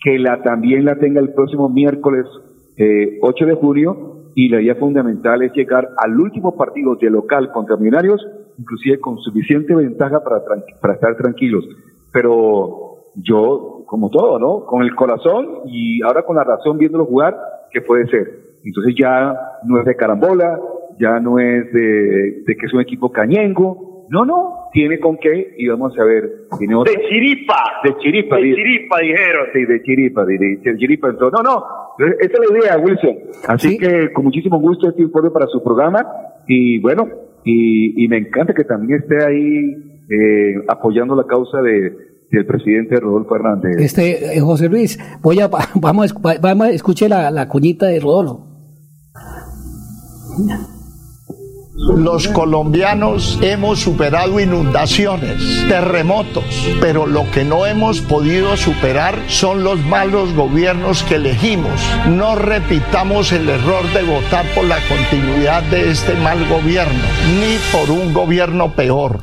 [0.01, 2.25] que la también la tenga el próximo miércoles
[2.77, 7.51] eh, 8 de junio y la idea fundamental es llegar al último partido de local
[7.51, 8.23] contra Millonarios,
[8.59, 10.43] inclusive con suficiente ventaja para,
[10.79, 11.67] para estar tranquilos.
[12.13, 14.63] Pero yo, como todo, ¿no?
[14.67, 17.35] Con el corazón y ahora con la razón viéndolo jugar,
[17.71, 18.27] que puede ser.
[18.63, 20.59] Entonces ya no es de carambola,
[20.99, 25.55] ya no es de, de que es un equipo cañengo, No, no, tiene con qué
[25.57, 26.47] y vamos a ver.
[26.57, 27.55] Tiene otra- De chiripa.
[27.83, 28.37] De chiripa.
[28.37, 29.45] De chiripa, dijeron.
[29.53, 31.09] Sí, de chiripa, de, de- de chiripa.
[31.09, 31.63] Entonces, no, no,
[32.19, 33.15] esa es la idea, Wilson.
[33.47, 36.05] Así que con muchísimo gusto este informe para su programa
[36.47, 37.07] y bueno,
[37.43, 39.73] y, y me encanta que también esté ahí
[40.09, 41.91] eh, apoyando la causa de,
[42.31, 43.75] del presidente Rodolfo Hernández.
[43.79, 48.45] Este, eh, José Luis, voy a, vamos, vamos a escuche la, la cuñita de Rodolfo.
[51.77, 56.43] Los colombianos hemos superado inundaciones, terremotos,
[56.81, 61.79] pero lo que no hemos podido superar son los malos gobiernos que elegimos.
[62.09, 67.03] No repitamos el error de votar por la continuidad de este mal gobierno,
[67.39, 69.19] ni por un gobierno peor.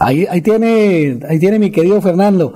[0.00, 2.54] Ahí, ahí tiene, ahí tiene mi querido Fernando.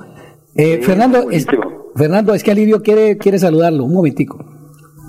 [0.56, 1.46] Eh, Fernando, es,
[1.94, 3.84] Fernando, es que Alirio quiere, quiere saludarlo.
[3.84, 4.49] Un momentico.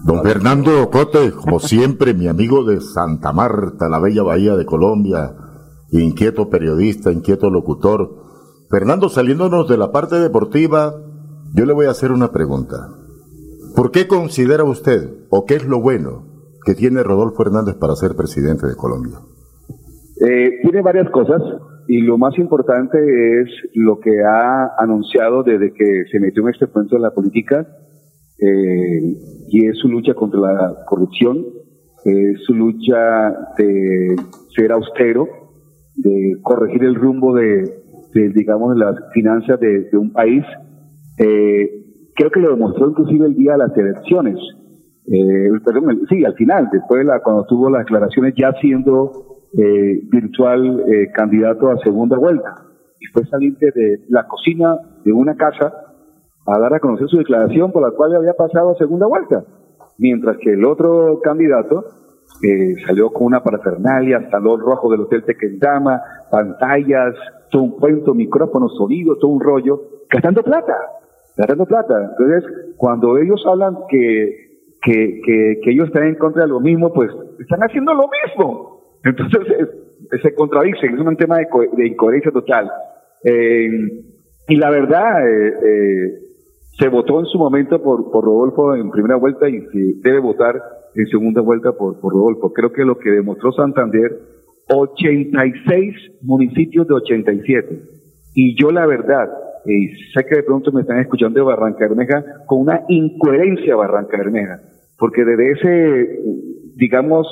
[0.03, 5.35] Don Fernando Cote, como siempre, mi amigo de Santa Marta, la bella bahía de Colombia,
[5.91, 8.09] inquieto periodista, inquieto locutor.
[8.71, 10.95] Fernando, saliéndonos de la parte deportiva,
[11.53, 12.87] yo le voy a hacer una pregunta.
[13.75, 16.25] ¿Por qué considera usted, o qué es lo bueno
[16.65, 19.19] que tiene Rodolfo Hernández para ser presidente de Colombia?
[20.19, 21.41] Eh, tiene varias cosas
[21.87, 22.97] y lo más importante
[23.41, 27.67] es lo que ha anunciado desde que se metió en este cuento de la política
[28.41, 28.99] eh,
[29.49, 31.45] y es su lucha contra la corrupción,
[32.03, 34.15] es su lucha de
[34.55, 35.27] ser austero,
[35.95, 37.63] de corregir el rumbo de,
[38.13, 40.43] de, digamos, las finanzas de, un país.
[41.19, 41.69] Eh,
[42.15, 44.37] creo que lo demostró inclusive el día de las elecciones.
[45.07, 49.11] Eh, perdón, sí, al final, después de la, cuando tuvo las declaraciones ya siendo
[49.57, 52.65] eh, virtual eh, candidato a segunda vuelta.
[52.99, 55.90] Y fue salir de la cocina de una casa
[56.45, 59.43] a dar a conocer su declaración por la cual había pasado a segunda vuelta.
[59.97, 61.85] Mientras que el otro candidato
[62.43, 66.01] eh, salió con una parafernalia, salón rojo del Hotel Tequendama,
[66.31, 67.13] pantallas,
[67.51, 70.73] todo un cuento, micrófonos, sonido, todo un rollo, gastando plata,
[71.37, 71.93] gastando plata.
[72.17, 72.43] Entonces,
[72.77, 77.59] cuando ellos hablan que, que, que, ellos están en contra de lo mismo, pues están
[77.59, 78.81] haciendo lo mismo.
[79.03, 82.69] Entonces, es- se contradicen, es un tema de, co- de incoherencia total.
[83.23, 83.69] Eh,
[84.47, 86.13] y la verdad, eh, eh,
[86.81, 90.59] se votó en su momento por, por Rodolfo en primera vuelta y se debe votar
[90.95, 92.51] en segunda vuelta por, por Rodolfo.
[92.53, 94.17] Creo que lo que demostró Santander,
[94.67, 97.81] 86 municipios de 87.
[98.33, 99.29] Y yo la verdad,
[99.63, 104.17] y sé que de pronto me están escuchando de Barranca Bermeja, con una incoherencia Barranca
[104.17, 104.59] Bermeja,
[104.97, 106.19] porque desde ese,
[106.77, 107.27] digamos,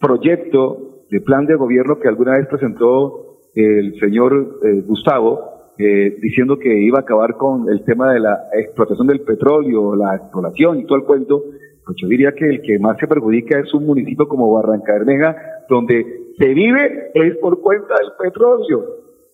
[0.00, 6.58] proyecto de plan de gobierno que alguna vez presentó el señor eh, Gustavo, eh, diciendo
[6.58, 10.86] que iba a acabar con el tema de la explotación del petróleo, la exploración y
[10.86, 11.42] todo el cuento,
[11.84, 15.36] pues yo diría que el que más se perjudica es un municipio como Barranca Bermeja,
[15.68, 16.04] donde
[16.38, 18.84] se vive es por cuenta del petróleo.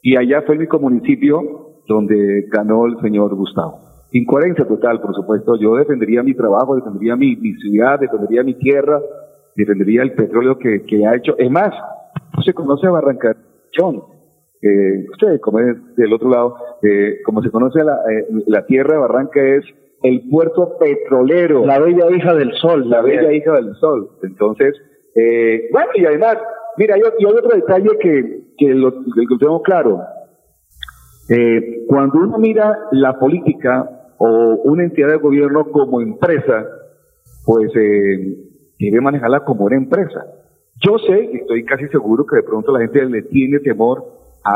[0.02, 1.42] Y allá fue el único municipio
[1.86, 3.80] donde ganó el señor Gustavo.
[4.12, 5.56] Incoherencia total, por supuesto.
[5.56, 9.00] Yo defendería mi trabajo, defendería mi, mi ciudad, defendería mi tierra,
[9.54, 11.36] defendería el petróleo que, que ha hecho.
[11.36, 11.70] Es más,
[12.34, 13.36] no se conoce a Barranca
[13.76, 14.17] John.
[14.60, 18.94] Eh, usted, como es del otro lado, eh, como se conoce la, eh, la tierra
[18.94, 19.64] de Barranca es
[20.02, 21.64] el puerto petrolero.
[21.64, 22.88] La bella hija del sol.
[22.88, 24.10] La bella hija del sol.
[24.22, 24.74] Entonces,
[25.14, 26.38] eh, bueno, y además,
[26.76, 30.00] mira, yo, hay otro detalle que, que lo, que lo tengo claro.
[31.28, 36.66] Eh, cuando uno mira la política o una entidad de gobierno como empresa,
[37.44, 38.36] pues eh,
[38.78, 40.24] debe manejarla como una empresa.
[40.80, 44.04] Yo sé, y estoy casi seguro que de pronto la gente le tiene temor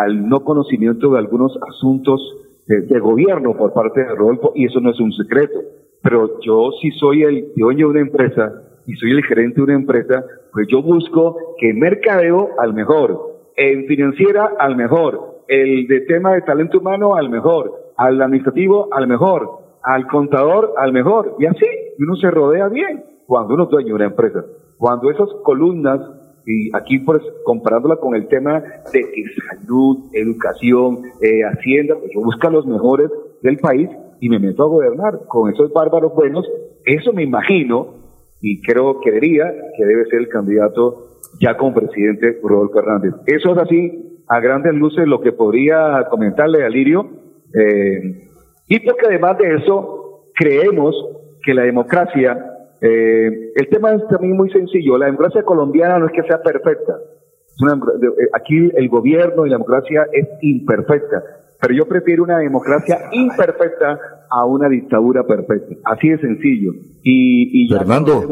[0.00, 2.20] al no conocimiento de algunos asuntos
[2.66, 5.58] de, de gobierno por parte de Rodolfo, y eso no es un secreto.
[6.02, 8.52] Pero yo si soy el dueño de una empresa
[8.86, 13.18] y soy el gerente de una empresa, pues yo busco que mercadeo al mejor,
[13.56, 19.06] en financiera al mejor, el de tema de talento humano al mejor, al administrativo al
[19.06, 19.48] mejor,
[19.82, 21.66] al contador al mejor, y así
[21.98, 24.44] uno se rodea bien cuando uno es dueño de una empresa.
[24.78, 26.00] Cuando esas columnas,
[26.46, 28.60] y aquí pues comparándola con el tema
[28.92, 29.02] de
[29.48, 33.10] salud, educación, eh, hacienda, pues yo busco a los mejores
[33.42, 33.88] del país
[34.20, 36.46] y me meto a gobernar con esos bárbaros buenos,
[36.84, 37.94] eso me imagino
[38.40, 39.44] y creo que diría
[39.76, 43.14] que debe ser el candidato ya como presidente Rodolfo Hernández.
[43.26, 47.08] Eso es así, a grandes luces, lo que podría comentarle a Lirio.
[47.54, 48.28] Eh,
[48.68, 50.94] y porque además de eso, creemos
[51.44, 52.51] que la democracia,
[52.82, 56.98] eh, el tema es también muy sencillo, la democracia colombiana no es que sea perfecta.
[57.46, 61.22] Es una eh, aquí el gobierno y la democracia es imperfecta,
[61.60, 63.98] pero yo prefiero una democracia imperfecta
[64.30, 65.76] a una dictadura perfecta.
[65.84, 66.72] Así de sencillo.
[67.02, 68.22] Y, y ya Fernando.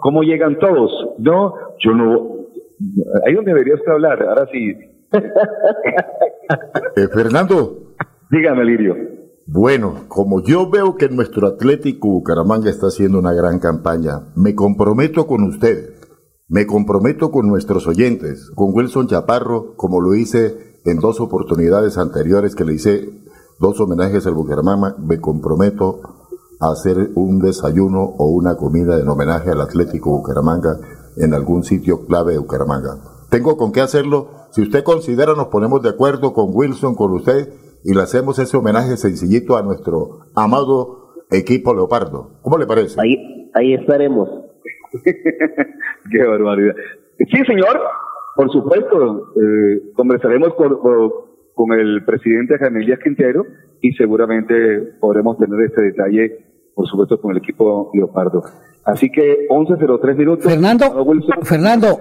[0.00, 0.90] cómo llegan todos.
[1.18, 2.40] No, yo no,
[3.26, 4.74] Ahí donde debería usted hablar, ahora sí.
[6.96, 7.94] Eh, Fernando.
[8.30, 8.96] Dígame, Lirio.
[9.52, 15.26] Bueno, como yo veo que nuestro Atlético Bucaramanga está haciendo una gran campaña, me comprometo
[15.26, 15.90] con ustedes,
[16.46, 22.54] me comprometo con nuestros oyentes, con Wilson Chaparro, como lo hice en dos oportunidades anteriores
[22.54, 23.10] que le hice
[23.58, 26.00] dos homenajes al Bucaramanga, me comprometo
[26.60, 30.78] a hacer un desayuno o una comida en homenaje al Atlético Bucaramanga
[31.16, 33.00] en algún sitio clave de Bucaramanga.
[33.30, 34.28] Tengo con qué hacerlo.
[34.52, 37.52] Si usted considera, nos ponemos de acuerdo con Wilson, con usted,
[37.84, 42.38] y le hacemos ese homenaje sencillito a nuestro amado equipo Leopardo.
[42.42, 43.00] ¿Cómo le parece?
[43.00, 44.28] Ahí, ahí estaremos.
[46.10, 46.74] Qué barbaridad.
[47.18, 47.80] Sí, señor.
[48.36, 50.78] Por supuesto, eh, conversaremos con,
[51.54, 53.44] con, el presidente Jaime Elías Quintero
[53.82, 58.42] y seguramente podremos tener este detalle, por supuesto, con el equipo Leopardo.
[58.84, 60.44] Así que 11.03 minutos.
[60.44, 60.84] Fernando,
[61.42, 62.00] Fernando,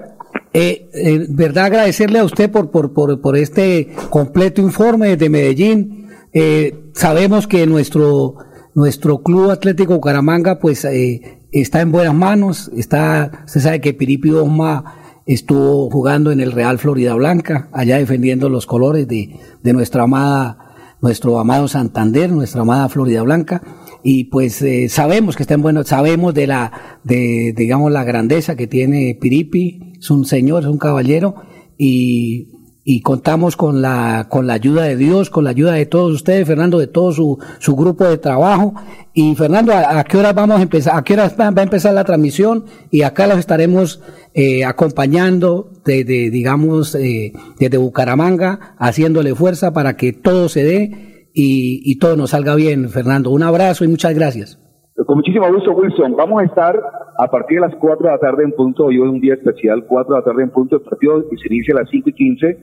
[0.54, 6.10] eh, eh, verdad agradecerle a usted por, por, por, este completo informe de Medellín.
[6.34, 8.36] Eh, sabemos que nuestro,
[8.74, 12.72] nuestro Club Atlético Bucaramanga pues eh, está en buenas manos.
[12.76, 18.50] Está, se sabe que Piripi Osma estuvo jugando en el Real Florida Blanca, allá defendiendo
[18.50, 23.62] los colores de, de nuestra amada, nuestro amado Santander, nuestra amada Florida Blanca
[24.04, 28.56] y pues eh, sabemos que está en bueno, sabemos de la, de, digamos, la grandeza
[28.56, 31.36] que tiene Piripi, es un señor, es un caballero,
[31.78, 32.48] y,
[32.92, 36.48] y contamos con la, con la ayuda de Dios, con la ayuda de todos ustedes,
[36.48, 38.74] Fernando, de todo su, su grupo de trabajo.
[39.14, 40.98] Y Fernando, ¿a, qué hora vamos a empezar?
[40.98, 42.66] ¿A qué hora va, va a empezar la transmisión?
[42.90, 44.02] Y acá los estaremos
[44.34, 51.82] eh, acompañando desde, digamos, eh, desde Bucaramanga, haciéndole fuerza para que todo se dé y,
[51.84, 53.30] y todo nos salga bien, Fernando.
[53.30, 54.58] Un abrazo y muchas gracias.
[55.06, 56.16] Con muchísimo gusto, Wilson.
[56.16, 56.78] Vamos a estar
[57.18, 58.86] a partir de las 4 de la tarde en punto.
[58.86, 60.76] Hoy es un día especial, 4 de la tarde en punto.
[60.76, 62.58] El partido y se inicia a las 5 y 15.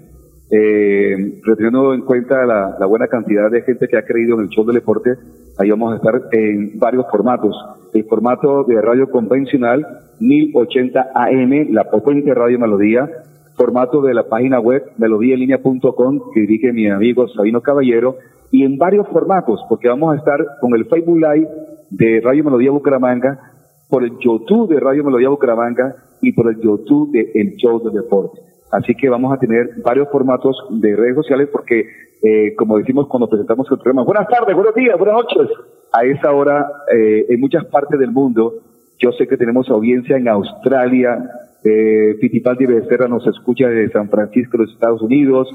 [0.51, 4.65] Eh, en cuenta la, la, buena cantidad de gente que ha creído en el show
[4.65, 5.15] del deporte,
[5.59, 7.57] ahí vamos a estar en varios formatos.
[7.95, 9.85] El formato de radio convencional,
[10.21, 13.09] 1080 AM, la potente radio melodía.
[13.57, 18.17] Formato de la página web melodíaenlínea.com que dirige mi amigo Sabino Caballero
[18.51, 21.49] y en varios formatos, porque vamos a estar con el Facebook Live
[21.91, 23.53] de Radio Melodía Bucaramanga,
[23.89, 28.03] por el YouTube de Radio Melodía Bucaramanga y por el YouTube de El Show del
[28.03, 28.41] Deporte.
[28.73, 31.87] Así que vamos a tener varios formatos de redes sociales porque,
[32.23, 35.49] eh, como decimos cuando presentamos el programa, buenas tardes, buenos días, buenas noches.
[35.93, 38.55] A esa hora, eh, en muchas partes del mundo,
[38.99, 41.31] yo sé que tenemos audiencia en Australia,
[41.65, 45.49] eh, Fittipaldi Becerra nos escucha desde San Francisco, los Estados Unidos,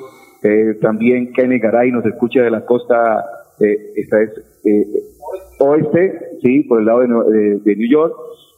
[0.44, 3.24] eh, también Kenny Garay nos escucha de la costa,
[3.60, 4.30] eh, esta es,
[4.66, 4.86] eh,
[5.62, 8.14] oeste, sí, por el lado de, de, de New York.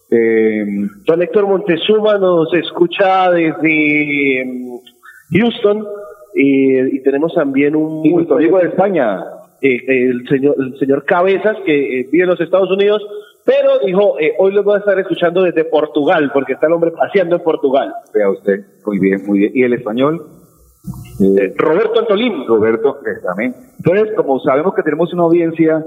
[0.10, 0.66] Eh,
[1.06, 5.88] Don Héctor Montezuma nos escucha desde mm, Houston
[6.36, 8.04] y, y tenemos también un...
[8.10, 9.20] Nuestro amigo de España.
[9.62, 13.02] Eh, el, señor, el señor Cabezas, que eh, vive en los Estados Unidos,
[13.46, 16.92] pero dijo, eh, hoy lo voy a estar escuchando desde Portugal, porque está el hombre
[16.92, 17.94] paseando en Portugal.
[18.14, 19.52] Vea usted, muy bien, muy bien.
[19.56, 20.22] ¿Y el español?
[21.20, 22.46] Eh, Roberto Antolín.
[22.46, 23.56] Roberto, también.
[23.78, 25.84] Entonces, como sabemos que tenemos una audiencia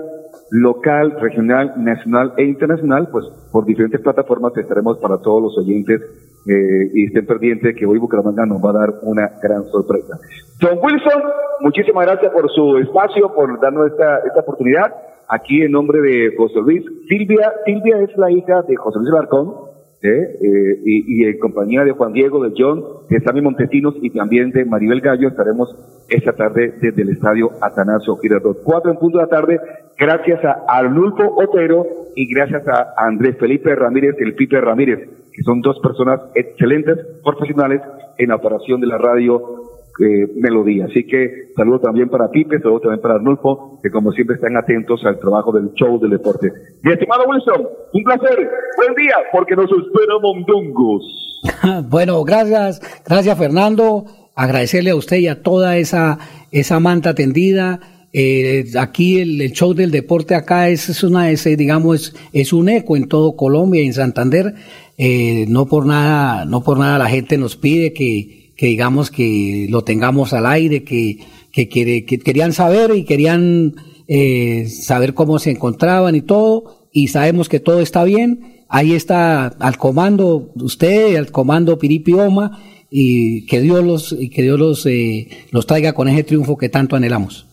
[0.51, 6.01] local, regional, nacional e internacional, pues por diferentes plataformas estaremos para todos los oyentes
[6.47, 10.19] eh, y estén pendientes que hoy Bucaramanga nos va a dar una gran sorpresa.
[10.61, 11.23] Don Wilson,
[11.61, 14.95] muchísimas gracias por su espacio, por darnos esta, esta oportunidad.
[15.29, 19.66] Aquí en nombre de José Luis, Silvia, Silvia es la hija de José Luis Barcón,
[20.07, 20.39] ¿eh?
[20.41, 24.51] Eh, y, y, en compañía de Juan Diego, de John, de Sammy Montesinos y también
[24.51, 25.75] de Maribel Gallo estaremos
[26.09, 28.63] esta tarde desde el estadio Atanasio Girardot.
[28.63, 29.61] Cuatro en punto de la tarde,
[29.99, 35.01] gracias a Arnulfo Otero y gracias a Andrés Felipe Ramírez, el Pipe Ramírez,
[35.33, 37.83] que son dos personas excelentes, profesionales
[38.19, 39.67] en la operación de la radio
[39.99, 40.87] eh, Melodía.
[40.87, 45.05] Así que saludo también para Pipe, saludo también para Arnulfo, que como siempre están atentos
[45.05, 46.53] al trabajo del show del deporte.
[46.83, 51.43] Mi estimado Wilson, un placer, buen día, porque nos espera Mondongos.
[51.89, 54.05] bueno, gracias, gracias Fernando,
[54.35, 56.19] agradecerle a usted y a toda esa,
[56.51, 57.81] esa manta tendida.
[58.13, 62.69] Eh, aquí el, show del deporte acá es, es una, es, digamos, es, es, un
[62.69, 64.55] eco en todo Colombia y en Santander.
[64.99, 69.67] Eh, no por nada, no por nada la gente nos pide que, que digamos que
[69.71, 71.19] lo tengamos al aire, que,
[71.53, 73.75] que, que, que querían saber y querían
[74.09, 78.65] eh, saber cómo se encontraban y todo, y sabemos que todo está bien.
[78.69, 82.59] Ahí está al comando usted, al comando Piripioma,
[82.91, 86.69] y que Dios los, y que Dios los, eh, los traiga con ese triunfo que
[86.69, 87.47] tanto anhelamos.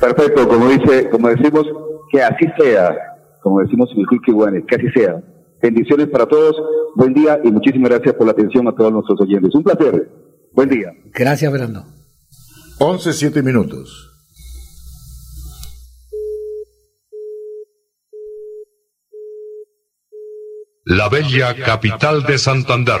[0.00, 1.66] Perfecto, como dice, como decimos,
[2.10, 2.96] que así sea,
[3.42, 5.22] como decimos en el que así sea.
[5.60, 6.56] Bendiciones para todos.
[6.94, 9.54] Buen día y muchísimas gracias por la atención a todos nuestros oyentes.
[9.54, 10.10] Un placer.
[10.52, 10.92] Buen día.
[11.14, 11.84] Gracias, Fernando.
[12.78, 14.04] 11, 7 minutos.
[20.84, 23.00] La bella capital de Santander.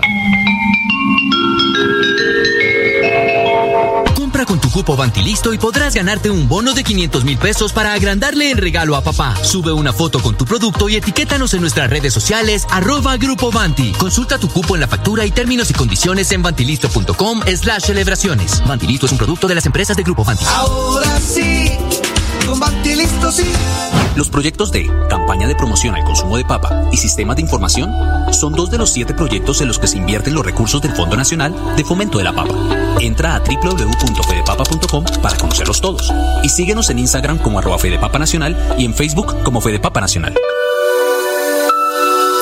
[4.45, 8.49] Con tu cupo Bantilisto y podrás ganarte un bono de 500 mil pesos para agrandarle
[8.49, 9.35] el regalo a papá.
[9.43, 13.91] Sube una foto con tu producto y etiquétanos en nuestras redes sociales arroba Grupo Banti.
[13.91, 18.63] Consulta tu cupo en la factura y términos y condiciones en bantilisto.com slash celebraciones.
[18.65, 20.43] Bantilisto es un producto de las empresas de Grupo Banti.
[20.47, 21.77] Ahora sí,
[23.31, 23.43] sí.
[24.15, 27.91] Los proyectos de Campaña de Promoción al Consumo de Papa y Sistemas de Información
[28.33, 31.15] son dos de los siete proyectos en los que se invierten los recursos del Fondo
[31.15, 32.53] Nacional de Fomento de la Papa.
[32.99, 36.13] Entra a www.fedepapa.com para conocerlos todos
[36.43, 40.33] y síguenos en Instagram como arroba Fedepapa Nacional y en Facebook como Fedepapa Nacional.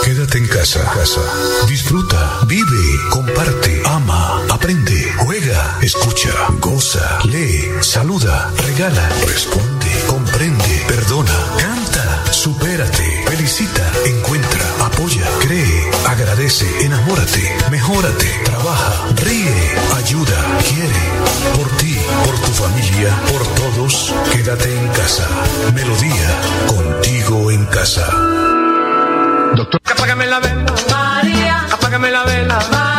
[0.04, 1.22] Quédate en casa, casa.
[1.68, 12.32] Disfruta, vive, comparte, ama, aprende, juega, escucha, goza, lee, saluda, regala, responde, comprende, perdona, canta,
[12.32, 18.94] supérate, felicita, encuentra, apoya, cree, agradece, enamórate, mejórate, trabaja,
[19.24, 20.38] ríe, ayuda,
[20.68, 21.04] quiere,
[21.56, 25.28] por ti, por tu familia, por todos, quédate en casa.
[25.74, 26.30] Melodía,
[26.68, 28.06] contigo en casa.
[29.56, 29.80] Doctor.
[29.86, 31.66] Apágame la vela, María.
[31.72, 32.99] Apágame la vela, María.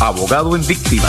[0.00, 1.08] abogado en víctima.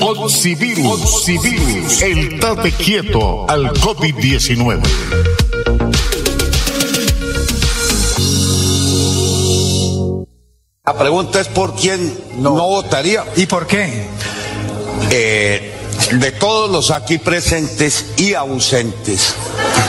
[0.00, 4.80] Oxivirus, Oxivirus, el tate quieto al COVID-19.
[10.84, 13.24] La pregunta es por quién no, votaría.
[13.36, 14.06] ¿Y por qué?
[15.10, 15.72] Eh,
[16.12, 19.34] de todos los aquí presentes y ausentes,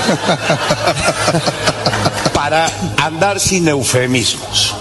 [2.34, 4.74] para andar sin eufemismos,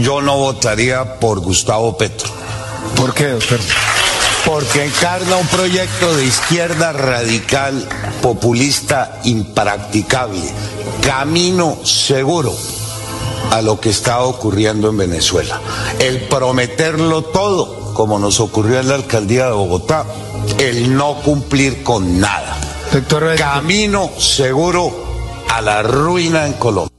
[0.00, 2.45] yo no votaría por Gustavo Petro.
[2.94, 3.58] ¿Por qué, doctor?
[4.44, 7.88] Porque encarna un proyecto de izquierda radical
[8.22, 10.42] populista impracticable,
[11.00, 12.54] camino seguro
[13.50, 15.60] a lo que está ocurriendo en Venezuela.
[15.98, 20.04] El prometerlo todo, como nos ocurrió en la alcaldía de Bogotá,
[20.58, 22.56] el no cumplir con nada.
[23.36, 24.90] Camino seguro
[25.50, 26.96] a la ruina en Colombia.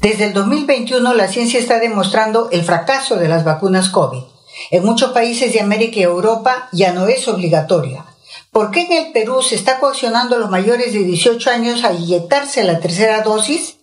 [0.00, 4.31] Desde el 2021 la ciencia está demostrando el fracaso de las vacunas COVID.
[4.70, 8.04] En muchos países de América y Europa ya no es obligatoria.
[8.50, 11.92] ¿Por qué en el Perú se está coaccionando a los mayores de 18 años a
[11.92, 13.78] inyectarse la tercera dosis?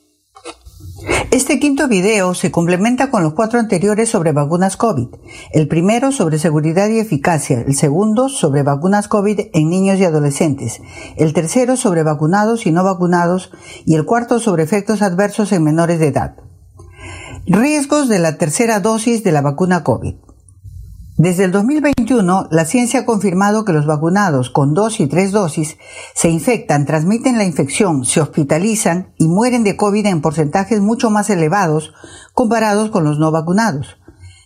[1.31, 5.07] Este quinto video se complementa con los cuatro anteriores sobre vacunas COVID.
[5.51, 10.81] El primero sobre seguridad y eficacia, el segundo sobre vacunas COVID en niños y adolescentes,
[11.17, 13.51] el tercero sobre vacunados y no vacunados
[13.85, 16.35] y el cuarto sobre efectos adversos en menores de edad.
[17.45, 20.15] Riesgos de la tercera dosis de la vacuna COVID.
[21.19, 25.75] Desde el 2021, la ciencia ha confirmado que los vacunados con dos y tres dosis
[26.15, 31.29] se infectan, transmiten la infección, se hospitalizan y mueren de COVID en porcentajes mucho más
[31.29, 31.91] elevados
[32.33, 33.97] comparados con los no vacunados.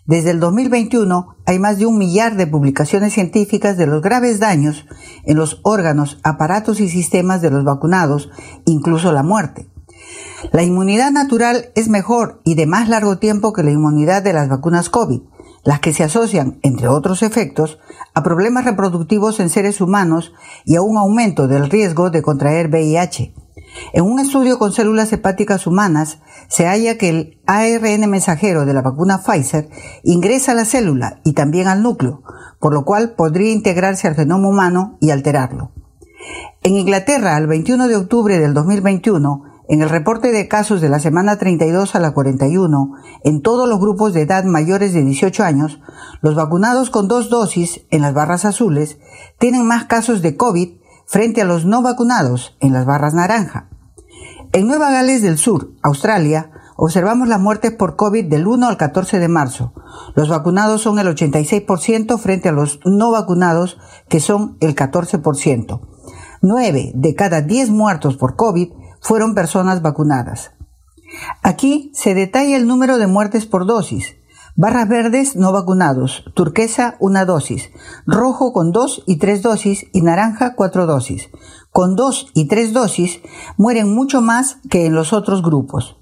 [0.08, 4.88] Desde el 2021 hay más de un millar de publicaciones científicas de los graves daños
[5.26, 8.32] en los órganos, aparatos y sistemas de los vacunados,
[8.66, 9.70] incluso la muerte.
[10.52, 14.50] La inmunidad natural es mejor y de más largo tiempo que la inmunidad de las
[14.50, 15.22] vacunas COVID
[15.64, 17.80] las que se asocian, entre otros efectos,
[18.14, 20.34] a problemas reproductivos en seres humanos
[20.66, 23.34] y a un aumento del riesgo de contraer VIH.
[23.94, 28.82] En un estudio con células hepáticas humanas se halla que el ARN mensajero de la
[28.82, 29.70] vacuna Pfizer
[30.04, 32.22] ingresa a la célula y también al núcleo,
[32.60, 35.72] por lo cual podría integrarse al genoma humano y alterarlo.
[36.62, 41.00] En Inglaterra, el 21 de octubre del 2021, en el reporte de casos de la
[41.00, 45.80] semana 32 a la 41, en todos los grupos de edad mayores de 18 años,
[46.22, 48.98] los vacunados con dos dosis en las barras azules
[49.40, 53.70] tienen más casos de COVID frente a los no vacunados en las barras naranja.
[54.52, 59.20] En Nueva Gales del Sur, Australia, observamos las muertes por COVID del 1 al 14
[59.20, 59.74] de marzo.
[60.16, 63.80] Los vacunados son el 86% frente a los no vacunados,
[64.10, 65.82] que son el 14%.
[66.42, 68.70] 9 de cada 10 muertos por COVID
[69.04, 70.52] fueron personas vacunadas.
[71.44, 74.16] Aquí se detalla el número de muertes por dosis.
[74.56, 77.72] Barras verdes no vacunados, turquesa una dosis,
[78.06, 81.30] rojo con dos y tres dosis y naranja cuatro dosis.
[81.72, 83.20] Con dos y tres dosis
[83.58, 85.98] mueren mucho más que en los otros grupos.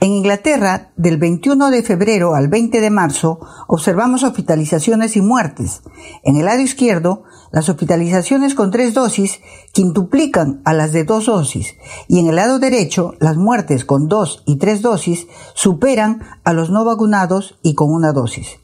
[0.00, 5.82] En Inglaterra, del 21 de febrero al 20 de marzo, observamos hospitalizaciones y muertes.
[6.22, 9.40] En el lado izquierdo, las hospitalizaciones con tres dosis
[9.72, 11.74] quintuplican a las de dos dosis
[12.06, 16.70] y en el lado derecho, las muertes con dos y tres dosis superan a los
[16.70, 18.58] no vacunados y con una dosis.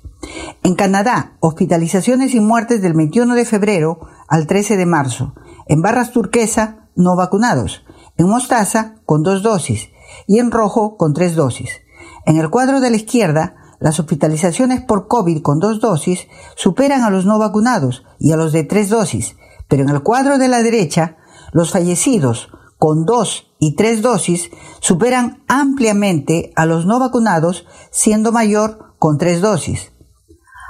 [0.63, 5.35] En Canadá, hospitalizaciones y muertes del 21 de febrero al 13 de marzo.
[5.67, 7.85] En barras turquesa, no vacunados.
[8.17, 9.91] En mostaza, con dos dosis
[10.27, 11.71] y en rojo con tres dosis.
[12.27, 16.27] En el cuadro de la izquierda, las hospitalizaciones por COVID con dos dosis
[16.57, 19.37] superan a los no vacunados y a los de tres dosis,
[19.69, 21.17] pero en el cuadro de la derecha,
[21.53, 28.95] los fallecidos con dos y tres dosis superan ampliamente a los no vacunados, siendo mayor
[28.99, 29.93] con tres dosis.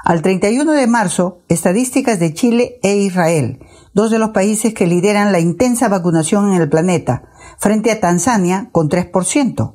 [0.05, 3.59] Al 31 de marzo, estadísticas de Chile e Israel,
[3.95, 7.25] dos de los países que lideran la intensa vacunación en el planeta,
[7.59, 9.75] frente a Tanzania con 3%.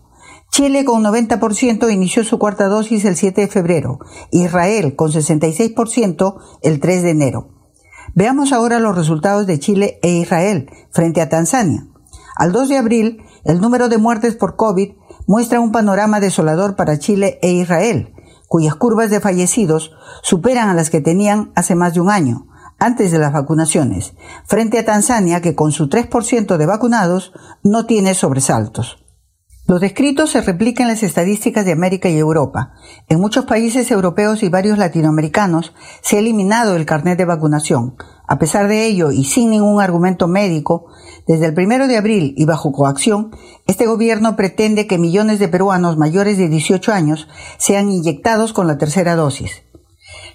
[0.51, 3.99] Chile con 90% inició su cuarta dosis el 7 de febrero,
[4.31, 7.49] Israel con 66% el 3 de enero.
[8.15, 11.87] Veamos ahora los resultados de Chile e Israel frente a Tanzania.
[12.35, 14.93] Al 2 de abril, el número de muertes por COVID
[15.27, 18.13] muestra un panorama desolador para Chile e Israel,
[18.47, 19.91] cuyas curvas de fallecidos
[20.23, 22.47] superan a las que tenían hace más de un año,
[22.79, 24.13] antes de las vacunaciones,
[24.45, 29.08] frente a Tanzania que con su 3% de vacunados no tiene sobresaltos.
[29.69, 32.73] Los descritos se replican en las estadísticas de América y Europa.
[33.07, 37.93] En muchos países europeos y varios latinoamericanos se ha eliminado el carnet de vacunación.
[38.27, 40.87] A pesar de ello y sin ningún argumento médico,
[41.27, 43.29] desde el primero de abril y bajo coacción,
[43.67, 47.27] este gobierno pretende que millones de peruanos mayores de 18 años
[47.59, 49.68] sean inyectados con la tercera dosis.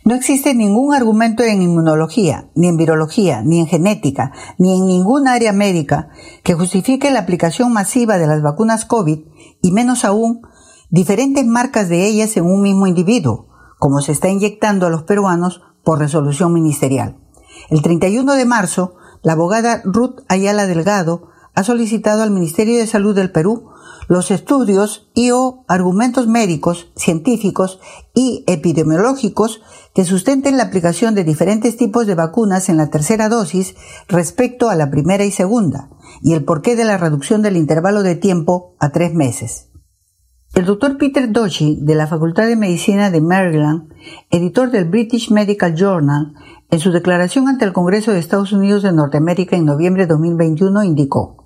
[0.04, 5.26] No existe ningún argumento en inmunología, ni en virología, ni en genética, ni en ningún
[5.26, 6.10] área médica
[6.42, 9.20] que justifique la aplicación masiva de las vacunas COVID
[9.62, 10.42] y menos aún
[10.90, 13.48] diferentes marcas de ellas en un mismo individuo,
[13.78, 17.16] como se está inyectando a los peruanos por resolución ministerial.
[17.70, 23.14] El 31 de marzo, la abogada Ruth Ayala Delgado ha solicitado al Ministerio de Salud
[23.14, 23.70] del Perú
[24.08, 27.80] los estudios y o argumentos médicos, científicos
[28.14, 29.62] y epidemiológicos
[29.94, 33.76] que sustenten la aplicación de diferentes tipos de vacunas en la tercera dosis
[34.08, 35.88] respecto a la primera y segunda,
[36.20, 39.70] y el porqué de la reducción del intervalo de tiempo a tres meses.
[40.54, 43.92] El doctor Peter Doshi, de la Facultad de Medicina de Maryland,
[44.30, 46.34] editor del British Medical Journal,
[46.70, 50.84] en su declaración ante el Congreso de Estados Unidos de Norteamérica en noviembre de 2021
[50.84, 51.44] indicó,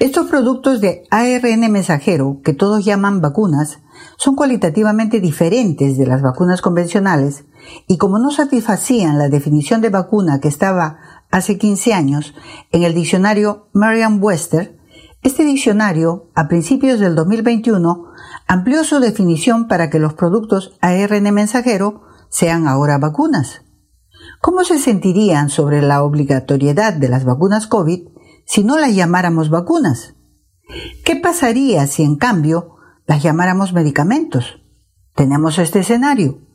[0.00, 3.80] estos productos de ARN mensajero, que todos llaman vacunas,
[4.16, 7.46] son cualitativamente diferentes de las vacunas convencionales
[7.86, 10.98] y como no satisfacían la definición de vacuna que estaba
[11.30, 12.34] hace 15 años
[12.70, 14.78] en el diccionario Merriam-Webster,
[15.22, 18.06] este diccionario, a principios del 2021,
[18.46, 23.62] amplió su definición para que los productos ARN mensajero sean ahora vacunas.
[24.40, 28.08] ¿Cómo se sentirían sobre la obligatoriedad de las vacunas COVID
[28.46, 30.14] si no las llamáramos vacunas?
[31.04, 32.76] ¿Qué pasaría si en cambio
[33.06, 34.62] las llamáramos medicamentos?
[35.14, 36.47] Tenemos este escenario.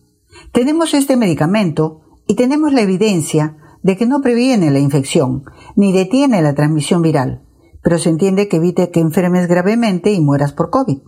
[0.52, 5.44] Tenemos este medicamento y tenemos la evidencia de que no previene la infección
[5.76, 7.44] ni detiene la transmisión viral,
[7.82, 11.00] pero se entiende que evite que enfermes gravemente y mueras por COVID.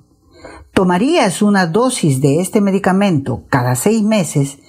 [0.74, 4.60] Tomarías una dosis de este medicamento cada seis meses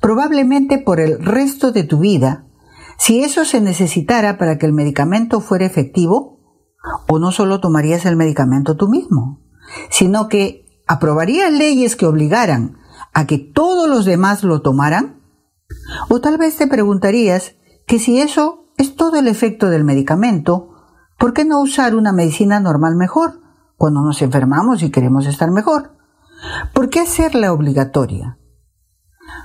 [0.00, 2.46] probablemente por el resto de tu vida,
[2.98, 6.38] si eso se necesitara para que el medicamento fuera efectivo,
[7.08, 9.40] o no solo tomarías el medicamento tú mismo,
[9.90, 12.78] sino que aprobarías leyes que obligaran
[13.16, 15.22] a que todos los demás lo tomaran,
[16.10, 17.54] o tal vez te preguntarías
[17.86, 20.68] que si eso es todo el efecto del medicamento,
[21.18, 23.40] ¿por qué no usar una medicina normal mejor
[23.78, 25.96] cuando nos enfermamos y queremos estar mejor?
[26.74, 28.38] ¿Por qué hacerla obligatoria?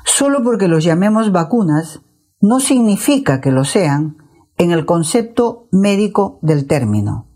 [0.03, 2.01] Solo porque los llamemos vacunas
[2.41, 4.17] no significa que lo sean
[4.57, 7.29] en el concepto médico del término.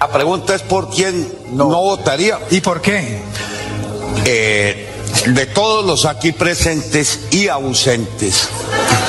[0.00, 2.40] La pregunta es por quién no, votaría.
[2.50, 3.22] ¿Y por qué?
[4.26, 4.89] Eh,
[5.26, 8.48] de todos los aquí presentes y ausentes,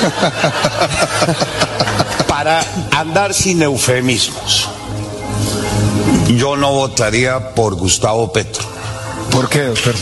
[2.28, 4.70] para andar sin eufemismos,
[6.36, 8.64] yo no votaría por Gustavo Petro.
[9.32, 9.96] ¿Por qué, doctor?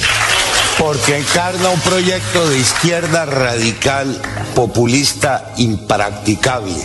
[0.78, 4.22] Porque encarna un proyecto de izquierda radical,
[4.56, 6.76] populista, impracticable,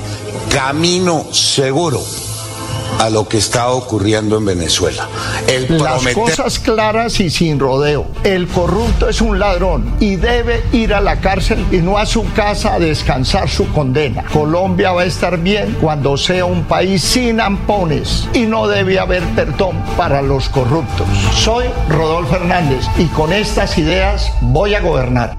[0.50, 2.02] camino seguro
[2.98, 5.08] a lo que está ocurriendo en Venezuela.
[5.46, 8.06] El Las cosas claras y sin rodeo.
[8.22, 12.24] El corrupto es un ladrón y debe ir a la cárcel y no a su
[12.32, 14.24] casa a descansar su condena.
[14.32, 19.22] Colombia va a estar bien cuando sea un país sin ampones y no debe haber
[19.34, 21.06] perdón para los corruptos.
[21.34, 25.38] Soy Rodolfo Hernández y con estas ideas voy a gobernar.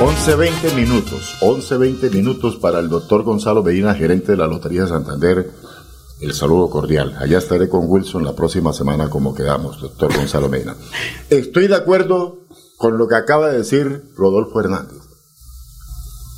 [0.00, 5.50] 11.20 minutos, 11.20 minutos para el doctor Gonzalo Medina, gerente de la Lotería de Santander.
[6.20, 7.16] El saludo cordial.
[7.18, 10.76] Allá estaré con Wilson la próxima semana como quedamos, doctor Gonzalo Medina.
[11.30, 12.46] Estoy de acuerdo
[12.76, 15.02] con lo que acaba de decir Rodolfo Hernández.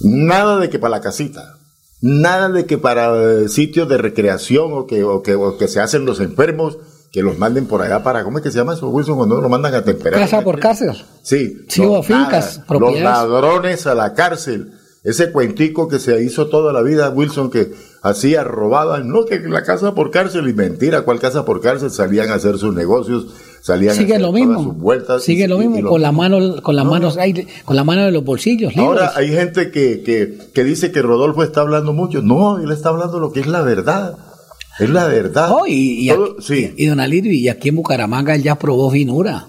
[0.01, 1.59] Nada de que para la casita,
[2.01, 6.07] nada de que para sitios de recreación o que, o que, o que se hacen
[6.07, 6.79] los enfermos,
[7.13, 9.49] que los manden por allá para, ¿cómo es que se llama eso, Wilson, cuando lo
[9.49, 10.21] mandan a temperar?
[10.21, 10.93] Casa por cárcel.
[11.23, 11.59] Sí.
[11.69, 12.79] Sí, o fincas, nada.
[12.81, 14.73] Los ladrones a la cárcel.
[15.03, 17.73] Ese cuentico que se hizo toda la vida, Wilson, que
[18.03, 21.91] hacía, robaban, no, que la casa por cárcel, y mentira, ¿cuál casa por cárcel?
[21.91, 23.29] Salían a hacer sus negocios,
[23.63, 24.63] salían a hacer lo todas mismo.
[24.63, 25.23] sus vueltas.
[25.23, 27.17] Sigue y- lo mismo y con la mano, con la manos
[27.65, 28.87] con la mano de los bolsillos libres.
[28.87, 32.21] Ahora hay gente que, que, que dice que Rodolfo está hablando mucho.
[32.21, 34.17] No, él está hablando lo que es la verdad.
[34.81, 35.51] Es la verdad.
[35.53, 38.91] Oh, y, y, Todo- aquí- y don Alirio, y aquí en Bucaramanga él ya probó
[38.91, 39.47] finura.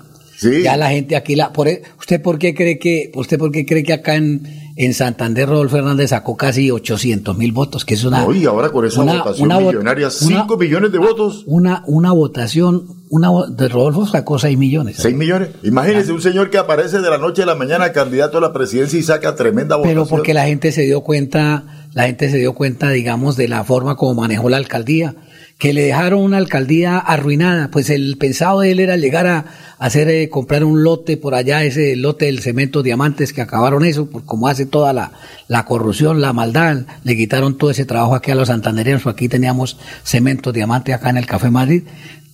[0.63, 3.65] Ya la gente aquí la por e- usted por qué cree que usted por qué
[3.65, 4.41] cree que acá en,
[4.85, 8.69] en Santander Rodolfo Hernández sacó casi 800 mil votos, que es una No, y ahora
[8.69, 11.43] con esa votación vo- millonaria, 5 millones de votos.
[11.45, 14.95] Una una votación una de Rodolfo sacó 6 millones.
[14.99, 15.49] 6 millones.
[15.63, 18.97] Imagínese un señor que aparece de la noche a la mañana candidato a la presidencia
[18.97, 20.03] y saca tremenda votación.
[20.05, 23.63] Pero porque la gente se dio cuenta, la gente se dio cuenta, digamos, de la
[23.65, 25.15] forma como manejó la alcaldía,
[25.61, 29.45] que le dejaron una alcaldía arruinada, pues el pensado de él era llegar a
[29.77, 34.09] hacer, eh, comprar un lote por allá, ese lote del cemento diamantes que acabaron eso,
[34.09, 35.11] por como hace toda la,
[35.47, 39.77] la corrupción, la maldad, le quitaron todo ese trabajo aquí a los santandereanos, aquí teníamos
[40.03, 41.83] cemento diamante acá en el Café Madrid,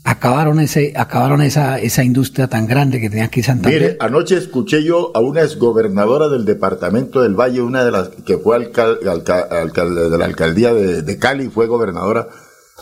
[0.06, 3.82] acabaron ese, acabaron esa, esa industria tan grande que tenía aquí Santander.
[3.82, 8.38] Mire, anoche escuché yo a una exgobernadora del departamento del Valle, una de las que
[8.38, 12.30] fue alcal- alca- alcalde de la alcaldía de, de Cali, fue gobernadora,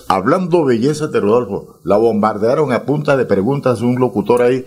[0.08, 1.80] hablando bellezas de Rodolfo.
[1.84, 4.66] La bombardearon a punta de preguntas un locutor ahí.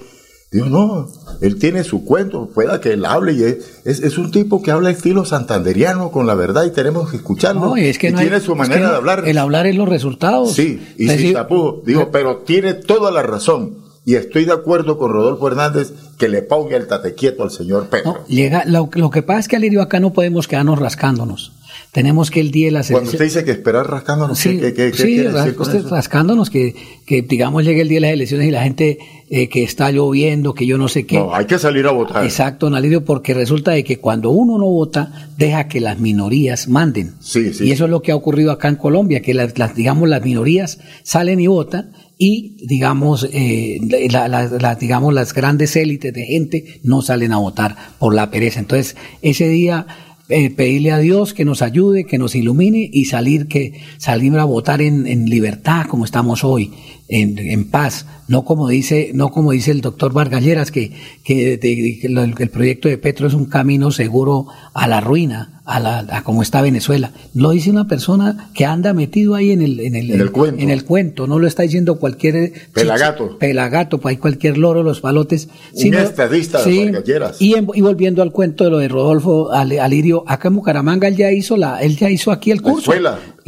[0.51, 1.09] Digo, no,
[1.43, 4.71] él tiene su cuento, pueda que él hable y es, es, es un tipo que
[4.71, 7.61] habla estilo santanderiano con la verdad y tenemos que escucharlo.
[7.61, 9.29] No, y es que Y no hay- tiene su es manera que de hablar.
[9.29, 10.53] El hablar es los resultados.
[10.53, 11.85] Sí, y sin sí, tapujos.
[11.85, 13.87] Digo, pero tiene toda la razón.
[14.07, 17.89] Y estoy de acuerdo con Rodolfo Hernández que le ponga el tate quieto al señor
[17.89, 18.25] Petro.
[18.27, 21.53] Llega, lo, lo que pasa es que Alirio acá no podemos quedarnos rascándonos.
[21.93, 24.75] Tenemos que el día de la Cuando selección- usted dice que esperar rascándonos, Sí, ¿qué,
[24.75, 25.89] qué- qué sí, quiere decir con usted eso?
[25.89, 26.75] rascándonos que,
[27.07, 28.99] que digamos llegue el día de las elecciones y la gente
[29.31, 31.17] eh, que está lloviendo, que yo no sé qué.
[31.17, 32.25] No, hay que salir a votar.
[32.25, 36.69] Exacto, don Alirio, porque resulta de que cuando uno no vota, deja que las minorías
[36.69, 37.15] manden.
[37.21, 37.65] Sí, sí.
[37.65, 40.23] Y eso es lo que ha ocurrido acá en Colombia, que las, las, digamos las
[40.23, 43.79] minorías salen y votan y digamos eh,
[44.11, 48.31] la- la- la- digamos las grandes élites de gente no salen a votar por la
[48.31, 48.61] pereza.
[48.61, 49.87] Entonces ese día
[50.29, 54.45] eh, pedirle a Dios que nos ayude, que nos ilumine y salir que salir a
[54.45, 56.73] votar en, en libertad como estamos hoy,
[57.09, 60.93] en, en paz, no como dice no como dice el doctor Vargalleras que
[61.25, 65.61] que, de- que lo- el proyecto de Petro es un camino seguro a la ruina,
[65.65, 67.13] a la a como está Venezuela.
[67.35, 70.63] Lo dice una persona que anda metido ahí en el en el, En el cuento.
[70.63, 73.39] en el cuento, no lo está diciendo cualquier Pelagato.
[73.39, 75.49] pelagato, pues hay cualquier loro, los palotes.
[75.73, 77.41] Un estadista de Vargalleras.
[77.41, 81.09] Y, en- y volviendo al cuento de lo de Rodolfo Al- Alirio, acá en Bucaramanga
[81.09, 82.91] él ya hizo la, él ya hizo aquí el curso.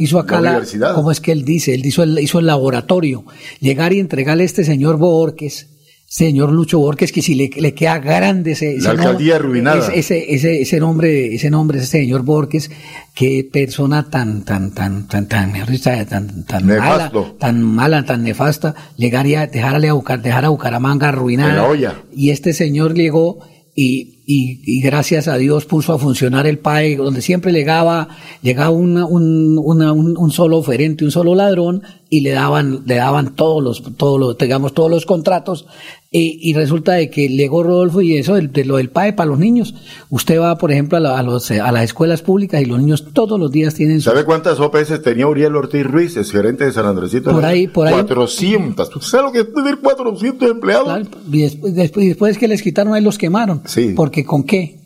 [0.03, 0.95] Hizo acá la la, universidad.
[0.95, 1.73] ¿cómo es que él dice?
[1.73, 3.25] Él hizo el, hizo el laboratorio.
[3.59, 5.67] Llegar y entregarle a este señor Borges,
[6.05, 9.93] señor Lucho Borges, que si le, le queda grande ese, ese La alcaldía nombre, arruinada.
[9.93, 12.69] Ese, ese, ese, nombre, ese nombre, ese señor Borges,
[13.13, 15.53] qué persona tan, tan, tan, tan, tan,
[16.07, 21.49] tan, tan mala, tan mala, tan nefasta, llegaría, dejarle a dejar a Bucaramanga arruinada.
[21.51, 21.95] En la olla.
[22.13, 23.39] Y este señor llegó
[23.75, 28.09] y, y, y gracias a Dios puso a funcionar el PAE, donde siempre llegaba,
[28.41, 32.95] llegaba una- un, una- un, un solo oferente, un solo ladrón, y le daban, le
[32.95, 35.65] daban todos los, todos los, digamos, todos los contratos,
[36.13, 39.29] y, y resulta de que llegó Rodolfo y eso, el- de lo del PAE para
[39.29, 39.73] los niños.
[40.09, 43.05] Usted va, por ejemplo, a, la- a los, a las escuelas públicas y los niños
[43.13, 46.73] todos los días tienen su ¿Sabe cuántas OPS tenía Uriel Ortiz Ruiz, es gerente de
[46.73, 47.31] San Andresito?
[47.31, 47.93] Por ahí, por ahí.
[47.93, 48.89] 400.
[48.93, 51.07] ¿Usted sabe lo que es tener 400 empleados?
[51.31, 53.61] y después, después, después que les quitaron ahí los quemaron.
[53.65, 53.93] Sí.
[53.95, 54.79] Porque con qué?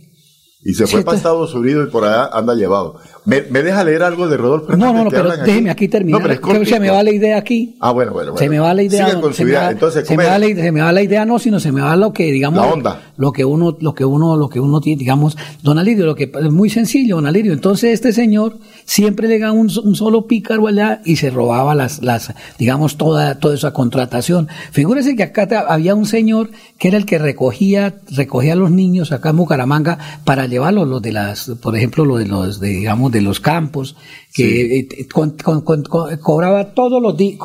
[0.63, 2.99] Y se fue para Estados Unidos y por allá anda llevado.
[3.25, 6.21] ¿Me, me deja leer algo de Rodolfo No, no, no, pero déjeme aquí terminar.
[6.21, 7.75] No, pero es que se me va la idea aquí.
[7.79, 8.43] Ah, bueno, bueno, bueno.
[8.43, 9.07] Se me va la idea.
[9.07, 9.61] Siga con su idea.
[9.63, 11.59] va- Entonces, se ¿cómo me, va la, idea- se me va la idea, no, sino
[11.59, 12.63] se me va lo que, digamos.
[12.65, 13.01] La onda.
[13.17, 16.31] Lo que uno, lo que uno, lo que uno tiene, digamos, don Alirio, lo que
[16.33, 17.53] es muy sencillo, don Alirio.
[17.53, 22.03] Entonces, este señor siempre le daba un, un solo pícaro allá y se robaba las,
[22.03, 24.47] las, digamos, toda, toda esa contratación.
[24.71, 28.69] Figúrese que acá te- había un señor que era el que recogía, recogía a los
[28.71, 32.67] niños acá en Bucaramanga para llevarlos, los de las, por ejemplo, los de los, de,
[32.69, 33.95] digamos, de los campos,
[34.33, 37.39] que eh, con- con- con- con- cobraba todos los días,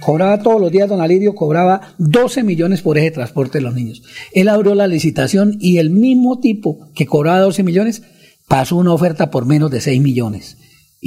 [0.00, 4.02] cobraba todos los días, don Alirio cobraba 12 millones por ese transporte de los niños.
[4.32, 8.02] Él abrió la licitación y el mismo tipo que cobraba 12 millones
[8.48, 10.56] pasó una oferta por menos de 6 millones.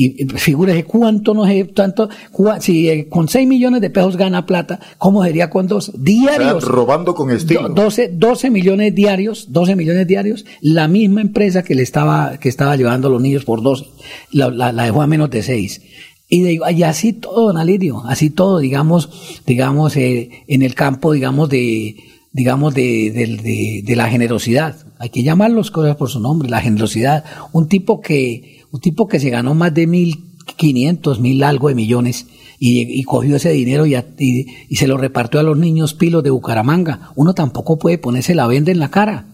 [0.01, 4.15] Y y figúrese cuánto no es tanto, cua- si eh, con 6 millones de pesos
[4.15, 5.91] gana plata, ¿cómo sería con 12?
[5.91, 6.63] O sea, Diarios.
[6.63, 7.67] robando con estilo.
[7.67, 12.47] Do- 12, 12 millones diarios, 12 millones diarios, la misma empresa que le estaba, que
[12.47, 13.85] estaba llevando a los niños por 12,
[14.31, 15.81] la, la- la dejó a menos de 6.
[16.29, 19.09] Y, de- y así todo, don Alirio, así todo, digamos,
[19.45, 21.95] digamos, eh, en el campo, digamos, de,
[22.31, 24.75] digamos, de, de- de la generosidad.
[24.99, 27.23] Hay que llamar las cosas por su nombre, la generosidad.
[27.51, 30.25] Un tipo que, un tipo que se ganó más de mil
[30.57, 32.25] quinientos, mil algo de millones
[32.59, 36.29] y, cogió ese dinero y, a- y se lo repartió a los niños pilos de
[36.29, 37.11] Bucaramanga.
[37.15, 39.25] Uno tampoco puede ponerse la venda en la cara.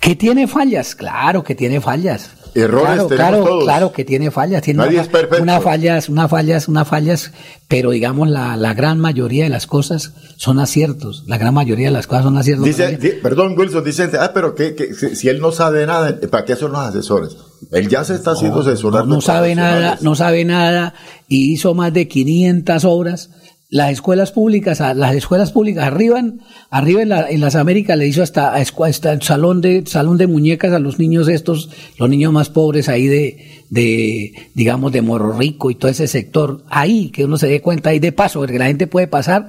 [0.00, 0.94] ¿Que tiene fallas?
[0.94, 2.30] Claro que tiene fallas.
[2.56, 3.64] Errores claro, tenemos claro, todos.
[3.64, 4.62] claro que tiene fallas.
[4.62, 5.42] Tiene Nadie una, es perfecto.
[5.42, 7.32] una fallas, una fallas, una fallas,
[7.68, 11.24] pero digamos la, la gran mayoría de las cosas son aciertos.
[11.26, 12.64] La gran mayoría de las cosas son aciertos.
[12.66, 16.18] Dice, di- perdón, Wilson, dice, ah, pero que, que si, si él no sabe nada,
[16.30, 17.36] ¿para qué son los asesores?
[17.72, 19.06] Él ya se está haciendo asesorar.
[19.06, 20.94] no, no sabe nada, no sabe nada
[21.28, 23.30] y hizo más de 500 obras
[23.68, 26.22] las escuelas públicas, las escuelas públicas arriba,
[26.70, 30.28] arriba en, la- en las Américas le hizo hasta, hasta el salón de, salón de
[30.28, 35.32] muñecas a los niños estos, los niños más pobres ahí de, de, digamos, de Morro
[35.36, 38.58] Rico y todo ese sector, ahí, que uno se dé cuenta ahí de paso, que
[38.58, 39.48] la gente puede pasar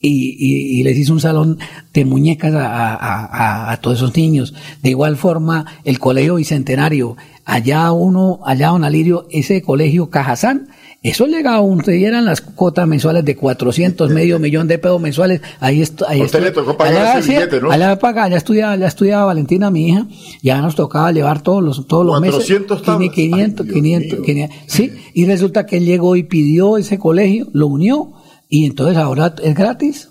[0.00, 1.58] y, y- y les hizo un salón
[1.92, 4.54] de muñecas a- a todos esos niños.
[4.82, 10.68] De igual forma, el colegio bicentenario, allá uno, allá don Alirio, ese colegio Cajazán,
[11.00, 15.80] eso llegaba, usted eran las cuotas mensuales de 400, medio millón de pesos mensuales, ahí
[15.80, 17.70] esto, ahí usted le tocó pagar allá, ese billete, ¿no?
[17.70, 20.08] allá paga, allá estudiaba, allá estudiaba Valentina, mi hija,
[20.42, 22.34] ya nos tocaba llevar todos los, todos los meses.
[22.34, 27.46] 400 Tiene 500, 500, 500, sí, y resulta que él llegó y pidió ese colegio,
[27.52, 28.14] lo unió,
[28.48, 30.08] y entonces ahora es gratis.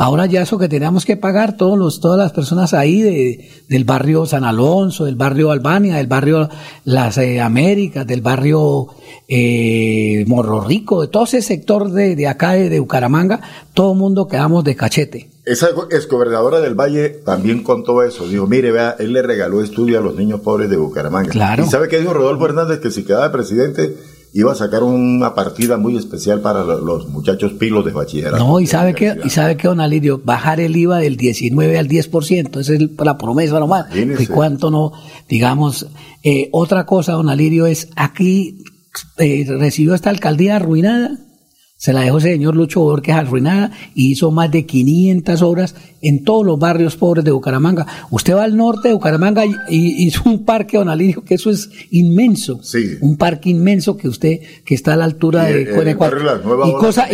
[0.00, 3.84] Ahora ya eso que teníamos que pagar todos los, todas las personas ahí de, del
[3.84, 6.48] barrio San Alonso, del barrio Albania, del barrio
[6.86, 8.86] Las eh, Américas, del barrio
[9.28, 13.42] eh, Morro Rico, de todo ese sector de, de acá de, de Bucaramanga,
[13.74, 15.28] todo el mundo quedamos de cachete.
[15.44, 18.26] Esa exgobernadora del Valle también contó eso.
[18.26, 21.28] Dijo, mire, vea, él le regaló estudio a los niños pobres de Bucaramanga.
[21.28, 21.62] Claro.
[21.66, 22.80] ¿Y sabe qué dijo Rodolfo Hernández?
[22.80, 23.98] Que si quedaba presidente
[24.32, 28.38] iba a sacar una partida muy especial para lo- los muchachos pilos de bachillerato.
[28.38, 31.88] No, y sabe que, y sabe que, don Alirio, bajar el IVA del 19 al
[31.88, 33.86] 10%, esa es la promesa nomás.
[34.22, 34.92] ¿Y cuánto no?
[35.28, 35.86] Digamos,
[36.22, 38.62] eh, otra cosa, don Alirio, es aquí
[39.18, 41.18] eh, recibió esta alcaldía arruinada,
[41.82, 46.24] se la dejó ese señor Lucho Borges arruinada y hizo más de 500 obras en
[46.24, 47.86] todos los barrios pobres de Bucaramanga.
[48.10, 51.48] Usted va al norte de Bucaramanga y, y hizo un parque, don Alirio, que eso
[51.48, 52.60] es inmenso.
[53.00, 55.68] Un parque inmenso que usted, que está a la altura Y de el-
[56.28, 57.08] Las y, cosa-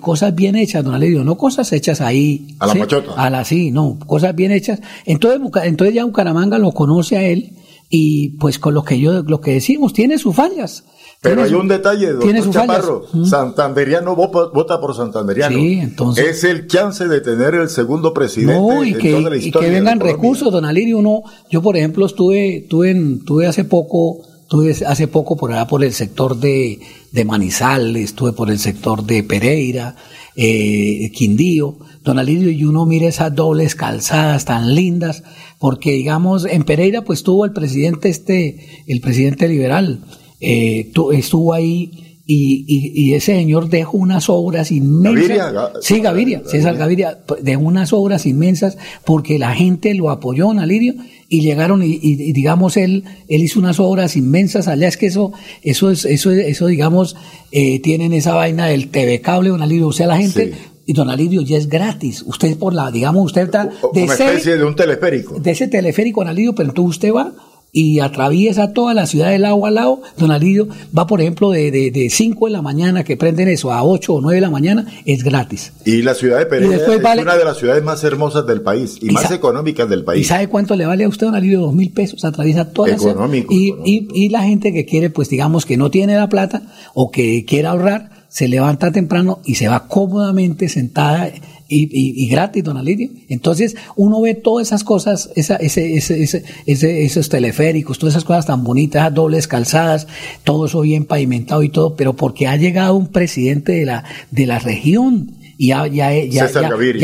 [0.00, 2.56] cosas bien hechas, don Alirio, no cosas hechas ahí.
[2.58, 2.78] A la ¿sí?
[2.80, 3.12] machota.
[3.16, 4.80] A la sí, no, cosas bien hechas.
[5.06, 7.52] Entonces, entonces ya Bucaramanga lo conoce a él
[7.88, 10.82] y pues con lo que yo, lo que decimos, tiene sus fallas.
[11.22, 12.50] Pero hay un detalle, doctor tiene.
[12.50, 13.06] Chaparro.
[13.24, 15.56] Santanderiano vota, por Santanderiano.
[15.56, 19.36] Sí, entonces- Es el chance de tener el segundo presidente No, y que, toda la
[19.36, 19.68] y historia.
[19.68, 20.98] que de vengan recursos, don Alirio.
[20.98, 24.18] Uno, yo, por ejemplo, estuve, tuve, en- tuve hace poco,
[24.48, 26.80] tuve hace poco por allá por el sector de,
[27.12, 29.94] de Manizales, estuve por el sector de Pereira,
[30.36, 31.76] eh, Quindío.
[32.04, 35.22] Don Alirio, y uno mira esas dobles calzadas tan lindas,
[35.60, 40.00] porque digamos, en Pereira pues tuvo el presidente este, el presidente liberal,
[40.42, 41.90] eh, tu- estuvo ahí
[42.24, 45.14] y, y- y ese señor dejó unas obras inmensas.
[45.28, 50.46] Gaviria, Ga- sí, Gaviria, César Gaviria, dejó unas obras inmensas porque la gente lo apoyó,
[50.46, 50.94] don Alirio,
[51.28, 51.96] y llegaron y,
[52.32, 56.46] digamos él, él hizo unas obras inmensas allá, es que eso, eso es, eso, es-
[56.46, 57.16] eso digamos,
[57.50, 60.52] eh, tienen esa vaina del TV cable, don Alirio, o sea, la gente,
[60.86, 64.24] y don Alirio ya es gratis, usted por la, digamos, usted está de Una ese-
[64.26, 65.38] especie de un teleférico.
[65.40, 67.32] de ese teleférico, don Alirio, pero entonces usted va
[67.74, 70.02] y atraviesa toda la ciudad del lado al lado.
[70.18, 73.72] Don Alirio va, por ejemplo, de, de, de 5 de la mañana que prenden eso
[73.72, 75.72] a 8 o 9 de la mañana, es gratis.
[75.86, 78.60] Y la ciudad de Pereira Y es vale- una de las ciudades más hermosas del
[78.60, 80.26] país y, Y más económicas del ¿Y país.
[80.26, 81.60] sabe cuánto le vale a usted, don Alirio?
[81.60, 82.24] Dos mil pesos.
[82.26, 83.14] Atraviesa toda la ciudad.
[83.14, 86.62] Económico, Y, y, y la gente que quiere, pues digamos que no tiene la plata
[86.92, 91.28] o que quiere ahorrar, se levanta temprano y se va cómodamente sentada
[91.68, 93.10] y, y- y gratis, don Alirio.
[93.28, 98.24] Entonces, uno ve todas esas cosas, esa, ese, ese, ese, ese- esos teleféricos, todas esas
[98.24, 100.06] cosas tan bonitas, esas dobles calzadas,
[100.44, 104.46] todo eso bien pavimentado y todo, pero porque ha llegado un presidente de la, de
[104.46, 106.48] la región y ya, ya, ya,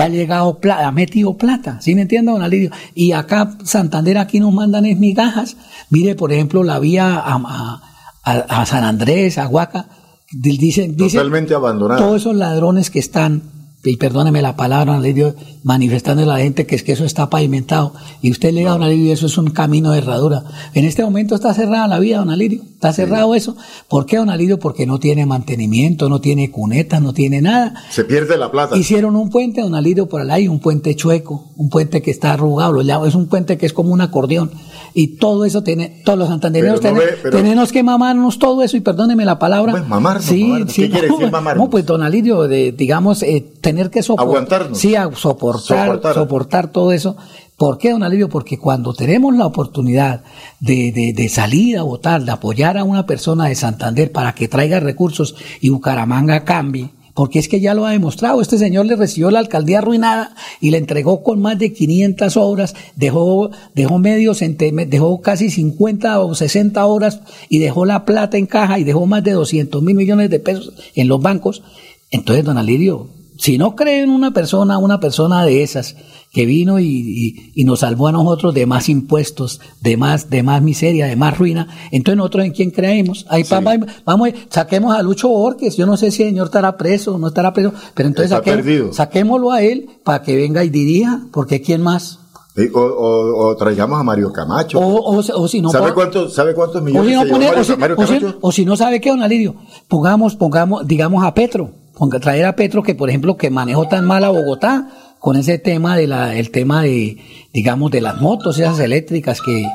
[0.04, 2.70] ha llegado, pla- ha metido plata, ¿sí me entiende, don Alirio?
[2.94, 5.58] Y acá, Santander, aquí nos mandan es migajas.
[5.90, 7.82] Mire, por ejemplo, la vía a, a-
[8.62, 9.88] a- San Andrés, a Huaca,
[10.30, 13.42] dicen, dicen Totalmente todos esos ladrones que están,
[13.84, 17.30] y perdóneme la palabra, don Alirio, manifestando a la gente que es que eso está
[17.30, 20.42] pavimentado, y usted le da, don Alirio, eso es un camino de herradura.
[20.74, 23.56] En este momento está cerrada la vía, don Alirio, está cerrado eso.
[23.88, 24.58] ¿Por qué, don Alirio?
[24.58, 27.74] Porque no tiene mantenimiento, no tiene cunetas, no tiene nada.
[27.90, 28.76] Se pierde la plata.
[28.76, 32.72] Hicieron un puente, don Alirio, por ahí, un puente chueco, un puente que está arrugado,
[32.72, 34.50] lo llamo- es un puente que es como un acordeón.
[34.94, 38.80] Y todo eso tiene, todos los santandereanos no pero- tenemos que mamarnos todo eso, y
[38.80, 39.72] perdóneme la palabra.
[39.72, 40.72] Pues mamarnos, sí, mamarnos.
[40.72, 41.64] sí, ¿Qué quiere decir no, mamarnos?
[41.66, 44.28] No, pues don Alirio, de, digamos, eh, tener que soportar.
[44.28, 44.78] Aguantarnos.
[44.78, 46.14] Sí, a soportar, Soportar.
[46.14, 47.16] soportar todo eso.
[47.56, 48.28] ¿Por qué, don Alirio?
[48.28, 50.22] Porque cuando tenemos la oportunidad
[50.60, 54.48] de, de- de salir a votar, de apoyar a una persona de Santander para que
[54.48, 58.94] traiga recursos y Bucaramanga cambie, porque es que ya lo ha demostrado, este señor le
[58.94, 64.34] recibió la alcaldía arruinada y le entregó con más de 500 obras, dejó, dejó medio
[64.34, 69.06] centime- dejó casi 50 o 60 obras y dejó la plata en caja y dejó
[69.06, 71.62] más de 200 mil millones de pesos en los bancos.
[72.12, 75.96] Entonces, don Alirio, si no cree en una persona, una persona de esas
[76.30, 80.42] que vino y, y- y nos salvó a nosotros de más impuestos, de más, de
[80.42, 83.24] más miseria, de más ruina, entonces nosotros en quién creemos.
[83.30, 83.62] Ahí va-
[84.04, 87.28] vamos, saquemos a Lucho Borges, yo no sé si el señor estará preso o no
[87.28, 91.80] estará preso, pero entonces saquemos- saquémoslo a él para que venga y dirija, porque quién
[91.82, 92.18] más.
[92.74, 94.80] O, o- o traigamos a Mario Camacho.
[94.80, 97.46] O, o, o si no ¿Sabe, cuántos, ¿Sabe cuántos millones si no, se llevó pone-
[97.46, 98.38] Mario, o si- Mario o si- Camacho?
[98.40, 99.54] o si no sabe qué, don Alirio,
[99.86, 104.04] pongamos, pongamos, digamos a Petro, ponga, traer a Petro que, por ejemplo, que manejó tan
[104.06, 107.18] mal a Bogotá con ese tema de la, el tema de,
[107.52, 109.66] digamos, de las motos, esas eléctricas que,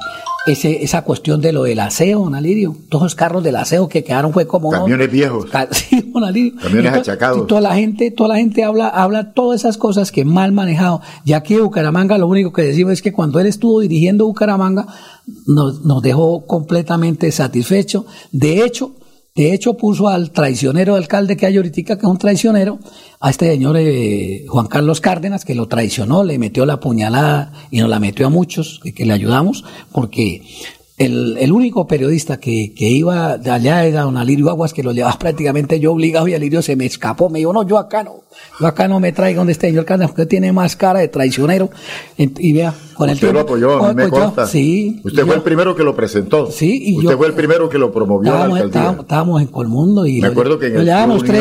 [0.46, 4.04] ese, esa cuestión de lo del aseo, don Alirio, todos los carros del aseo que
[4.04, 5.46] quedaron fue como Camiones viejos.
[5.72, 6.54] Sí, don Alirio.
[6.62, 7.44] Camiones to- achacados.
[7.44, 11.00] y toda la gente, toda la gente habla, habla todas esas cosas que mal manejado.
[11.26, 14.86] Ya aquí en Bucaramanga lo único que decimos es que cuando él estuvo dirigiendo Bucaramanga
[15.48, 18.06] nos, nos dejó completamente satisfecho.
[18.34, 18.96] De hecho,
[19.36, 22.80] de hecho puso al traicionero alcalde que hay ahorita, que es un traicionero,
[23.20, 27.80] a este señor eh, Juan Carlos Cárdenas, que lo traicionó, le metió la puñalada y
[27.80, 30.44] nos la metió a muchos, que, le ayudamos, porque
[30.98, 34.92] el, el único periodista que, que iba de allá era don Alirio Aguas, que lo
[34.92, 37.30] llevaba prácticamente yo obligado y Alirio se me escapó.
[37.30, 38.23] Me dijo, no, yo acá no,
[38.60, 41.70] yo acá no me traigo donde este señor porque tiene más cara de traicionero.
[42.18, 44.48] En- Y vea, con el Usted lo tiempo- apoyó, mí me apoyó, consta.
[44.48, 45.02] Sí.
[45.04, 46.52] Usted y fue yo- el primero que lo presentó.
[46.52, 48.80] Sí, y Usted yo- fue el primero que lo promovió a la Estábamos, alcaldía.
[48.82, 50.88] estábamos- estábamos en Colmundo y Me lo- acuerdo que en lo el.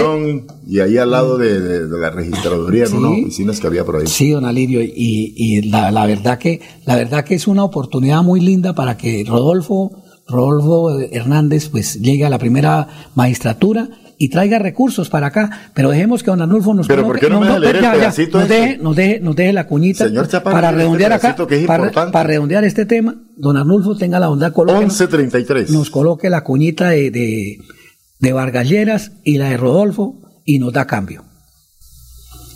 [0.02, 2.96] Unión y ahí al lado de, de- de la registraduría, en Sí.
[2.96, 4.06] unas oficinas que había por ahí.
[4.06, 4.92] Sí, don Alirio, y,
[5.36, 9.24] y la, la verdad que la verdad que es una oportunidad muy linda para que
[9.26, 9.92] Rodolfo
[10.28, 13.88] Rodolfo Hernández pues llegue a la primera magistratura
[14.22, 17.40] y traiga recursos para acá, pero dejemos que don Arnulfo nos Pero ¿por qué no
[17.40, 18.38] me deja ya, ya, nos, este?
[18.46, 21.60] deje, nos, deje, nos deje la cuñita Señor Chaparro, para este redondear acá, pedacito que
[21.62, 25.70] es para, para redondear este tema, don Arnulfo tenga la bondad coloque, 11.33.
[25.70, 27.58] nos coloque la cuñita de, de,
[28.20, 31.24] de Vargas Lleras y la de Rodolfo y nos da cambio.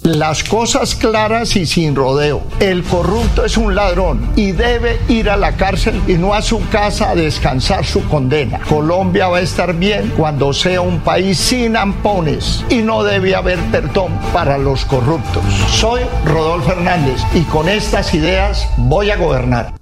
[0.07, 2.45] Las cosas claras y sin rodeo.
[2.61, 6.65] El corrupto es un ladrón y debe ir a la cárcel y no a su
[6.69, 8.61] casa a descansar su condena.
[8.69, 13.59] Colombia va a estar bien cuando sea un país sin ampones y no debe haber
[13.73, 15.43] perdón para los corruptos.
[15.73, 19.75] Soy Rodolfo Hernández y con estas ideas voy a gobernar.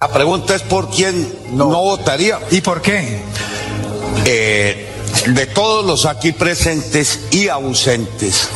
[0.00, 2.38] La pregunta es por quién no, votaría.
[2.50, 3.20] ¿Y por qué?
[4.24, 4.90] Eh,
[5.26, 8.48] de todos los aquí presentes y ausentes,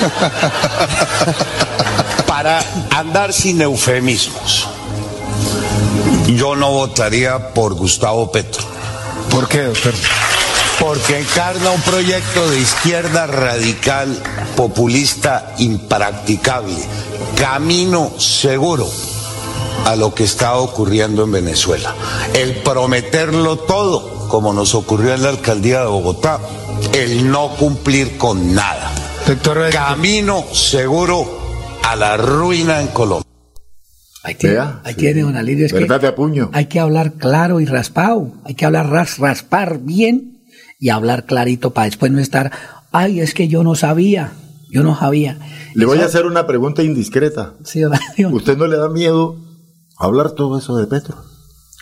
[2.26, 2.62] para
[2.96, 4.68] andar sin eufemismos,
[6.28, 8.64] yo no votaría por Gustavo Petro.
[9.30, 9.94] ¿Por qué, doctor?
[10.78, 14.22] Porque encarna un proyecto de izquierda radical,
[14.56, 16.78] populista, impracticable,
[17.36, 18.88] camino seguro
[19.84, 21.94] a lo que está ocurriendo en Venezuela.
[22.34, 26.40] El prometerlo todo, como nos ocurrió en la alcaldía de Bogotá,
[26.92, 28.99] el no cumplir con nada.
[29.72, 31.24] Camino seguro
[31.84, 33.30] a la ruina en Colombia.
[34.24, 36.50] Ahí tiene, ahí tiene es Verdad a puño.
[36.52, 40.42] hay que hablar claro y raspado, hay que hablar ras, raspar bien
[40.80, 42.50] y hablar clarito para después no estar,
[42.90, 44.32] ay, es que yo no sabía,
[44.68, 45.38] yo no sabía.
[45.74, 47.54] Le voy a hacer una pregunta indiscreta.
[47.64, 47.82] Sí.
[48.24, 49.36] ¿Usted no le da miedo
[49.96, 51.29] hablar todo eso de Petro?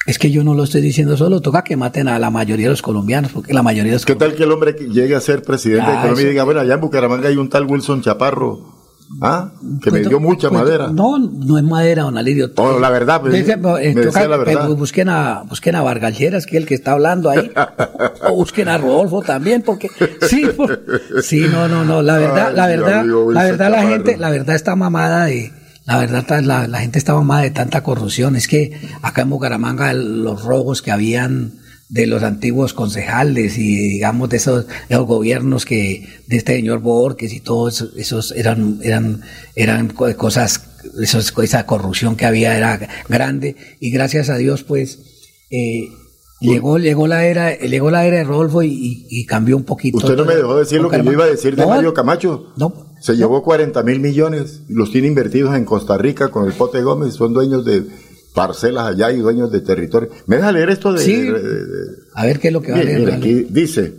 [0.07, 2.71] Es que yo no lo estoy diciendo solo, toca que maten a la mayoría de
[2.71, 5.21] los colombianos, porque la mayoría de los ¿Qué tal que el hombre que llegue a
[5.21, 8.01] ser presidente de Ah, Colombia y diga, bueno, allá en Bucaramanga hay un tal Wilson
[8.01, 8.79] Chaparro,
[9.21, 9.53] ¿ah?
[9.83, 10.89] que me Pues, dio mucha pues, madera?
[10.91, 12.51] No, no es madera, don Alirio.
[12.57, 14.67] Oh, la verdad, pues, me decía la verdad.
[14.67, 17.51] pues, busquen a, busquen a Vargas Lleras, que es el que está hablando ahí.
[18.31, 19.91] o busquen a Rodolfo también, porque
[20.23, 20.81] sí, por-
[21.23, 24.57] sí, no, no, no, la verdad, Ay, la verdad, la verdad la gente, la verdad
[24.57, 25.53] está mamada de,
[25.89, 28.37] la verdad la, la gente está mamada de tanta corrupción.
[28.37, 31.55] Es que acá en Bucaramanga los robos que habían
[31.89, 36.81] de los antiguos concejales y digamos de esos, de los gobiernos que de este señor
[36.81, 39.23] Borges y todos esos, esos eran eran
[39.57, 40.61] eran co- cosas
[41.01, 44.99] esos, esa corrupción que había era grande y gracias a Dios pues
[45.51, 45.89] eh,
[46.43, 49.97] llegó llegó la era llegó la era de Rodolfo y, y- y cambió un poquito
[49.97, 52.53] Usted no me dejó decir lo que yo iba a decir de No, Mario Camacho.
[52.59, 52.88] No.
[53.01, 57.15] Se llevó 40 mil millones, los tiene invertidos en Costa Rica con el Pote Gómez,
[57.15, 57.85] son dueños de
[58.35, 60.11] parcelas allá y dueños de territorio.
[60.27, 61.01] ¿Me deja leer esto de...?
[61.05, 61.17] Sí.
[61.23, 63.95] de- de- de- a ver qué es lo que va a leer mira, aquí dice,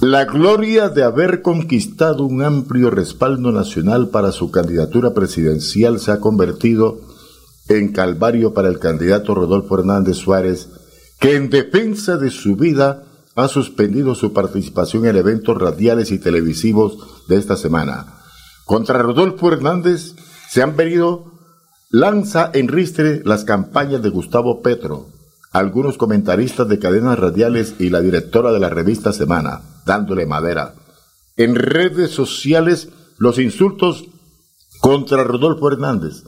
[0.00, 6.18] la gloria de haber conquistado un amplio respaldo nacional para su candidatura presidencial se ha
[6.18, 7.00] convertido
[7.68, 10.68] en calvario para el candidato Rodolfo Hernández Suárez,
[11.20, 13.04] que en defensa de su vida
[13.34, 18.18] ha suspendido su participación en eventos radiales y televisivos de esta semana.
[18.66, 20.14] Contra Rodolfo Hernández
[20.48, 21.32] se han venido
[21.90, 25.08] lanza en ristre las campañas de Gustavo Petro,
[25.50, 30.74] algunos comentaristas de cadenas radiales y la directora de la revista Semana, dándole madera.
[31.36, 34.04] en redes sociales los insultos
[34.80, 36.24] contra Rodolfo Hernández,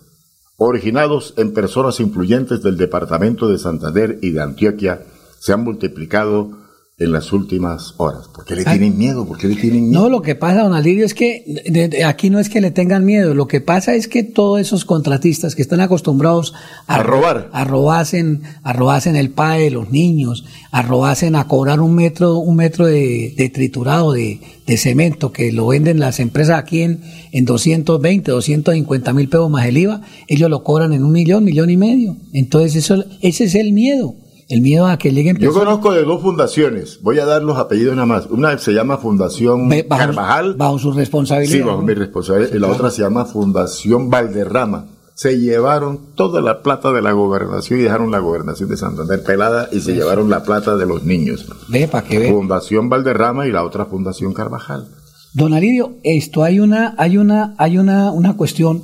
[0.57, 5.05] originados en personas influyentes del departamento de Santander y de Antioquia,
[5.41, 6.63] se han multiplicado
[6.97, 8.28] en las últimas horas.
[8.32, 9.26] ¿Por qué le tienen miedo?
[9.26, 10.02] ¿Por qué le tienen miedo?
[10.02, 12.70] No, lo que pasa, don Alirio, es que de- de- aquí no es que le
[12.70, 16.55] tengan miedo, lo que pasa es que todos esos contratistas que están acostumbrados
[16.86, 17.50] a, A robar.
[17.52, 21.97] a robarse, a robarse en el PAE de los niños, a robarse a cobrar un
[21.97, 26.82] metro, un metro de, de triturado de, de cemento que lo venden las empresas aquí
[26.82, 27.00] en,
[27.32, 31.70] en 220, 250 mil pesos más el IVA, ellos lo cobran en un millón, millón
[31.70, 32.16] y medio.
[32.32, 34.14] Entonces eso, ese es el miedo,
[34.48, 37.56] el miedo a que lleguen Yo personas- conozco de dos fundaciones, voy a dar los
[37.58, 38.26] apellidos nada más.
[38.26, 40.55] Una se llama Fundación bajo- Carvajal.
[40.55, 41.52] bajo su responsabilidad.
[41.52, 42.50] Sí, bajo mi responsabilidad.
[42.50, 42.74] Sí, y la claro.
[42.81, 44.86] otra se llama Fundación Valderrama.
[45.16, 49.68] Se llevaron toda la plata de la gobernación y dejaron la gobernación de Santander pelada
[49.70, 51.47] y se llevaron la plata de los niños.
[51.68, 52.32] Ve, para que ve.
[52.32, 54.89] Fundación Valderrama y la otra Fundación Carvajal.
[55.32, 58.82] Don Alirio, esto hay una, hay una, hay una, una cuestión.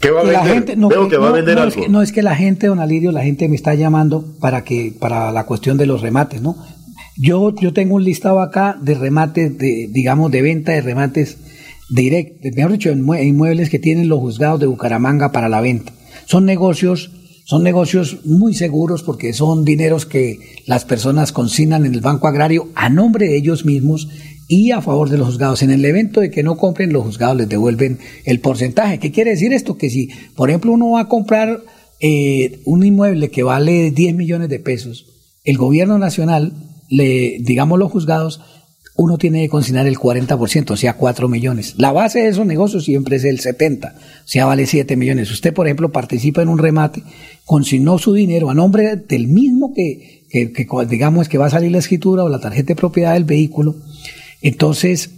[0.00, 0.54] ¿Qué va a la vender?
[0.54, 1.74] gente, no, Veo que va a vender no, algo.
[1.78, 4.64] Es que, no es que la gente, don Alirio, la gente me está llamando para
[4.64, 6.56] que, para la cuestión de los remates, ¿no?
[7.16, 11.36] Yo, yo tengo un listado acá de remates, de, digamos, de venta de remates
[11.90, 15.92] directos, mejor dicho, inmue- inmuebles que tienen los juzgados de Bucaramanga para la venta.
[16.24, 17.10] Son negocios,
[17.44, 22.68] son negocios muy seguros porque son dineros que las personas consignan en el Banco Agrario
[22.74, 24.08] a nombre de ellos mismos
[24.50, 25.62] y a favor de los juzgados.
[25.62, 28.98] En el evento de que no compren, los juzgados les devuelven el porcentaje.
[28.98, 29.78] ¿Qué quiere decir esto?
[29.78, 31.62] Que si, por ejemplo, uno va a comprar
[32.00, 35.06] eh, un inmueble que vale 10 millones de pesos,
[35.44, 36.52] el gobierno nacional,
[36.88, 38.40] le, digamos los juzgados,
[38.96, 41.74] uno tiene que consignar el 40%, o sea, 4 millones.
[41.78, 45.30] La base de esos negocios siempre es el 70, o sea, vale 7 millones.
[45.30, 47.04] Usted, por ejemplo, participa en un remate,
[47.44, 51.70] consignó su dinero a nombre del mismo que, que, que, digamos que va a salir
[51.70, 53.76] la escritura o la tarjeta de propiedad del vehículo,
[54.42, 55.10] entonces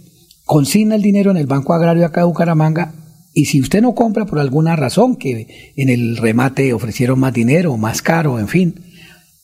[0.45, 2.93] consigna el dinero en el Banco Agrario acá de Bucaramanga
[3.33, 7.75] y si usted no compra por alguna razón, que en el remate ofrecieron más dinero,
[7.77, 8.75] más caro, en fin,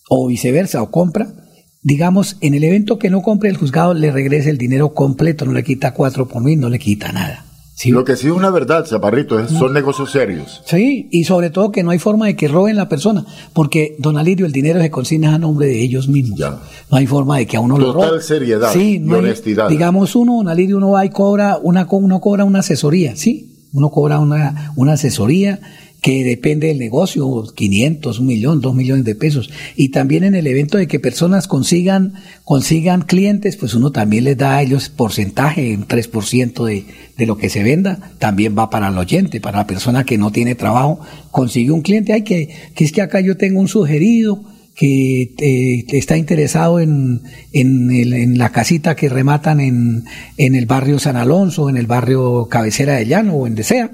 [0.07, 1.33] o viceversa, o compra,
[1.81, 5.53] digamos, en el evento que no compre el juzgado le regresa el dinero completo, no
[5.53, 7.48] le quita cuatro por mil, no le quita nada.
[7.85, 10.61] Lo que sí es una verdad, Chaparrito, es, son negocios serios.
[10.65, 14.17] Sí, y sobre todo que no hay forma de que roben la persona, porque don
[14.17, 16.39] Alirio, el dinero se consigna a nombre de ellos mismos.
[16.39, 18.21] No hay forma de que a uno lo Total roben.
[18.21, 19.69] seriedad Sí, y hay- honestidad.
[19.69, 23.89] digamos uno, don Alirio, uno va y cobra una, uno cobra una asesoría, sí, uno
[23.91, 25.59] cobra una, una asesoría
[26.01, 29.49] que depende del negocio, 500, un millón, dos millones de pesos.
[29.75, 32.13] Y también en el evento de que personas consigan,
[32.43, 36.85] consigan clientes, pues uno también les da a ellos porcentaje, un 3% de,
[37.17, 40.31] de lo que se venda, también va para el oyente, para la persona que no
[40.31, 40.99] tiene trabajo,
[41.31, 44.43] consigue un cliente, hay que, que es que acá yo tengo un sugerido,
[44.79, 50.05] que eh, está interesado en, en, la casita que rematan en,
[50.37, 53.91] en el barrio San Alonso, en el barrio Cabecera de Llano o en donde sea,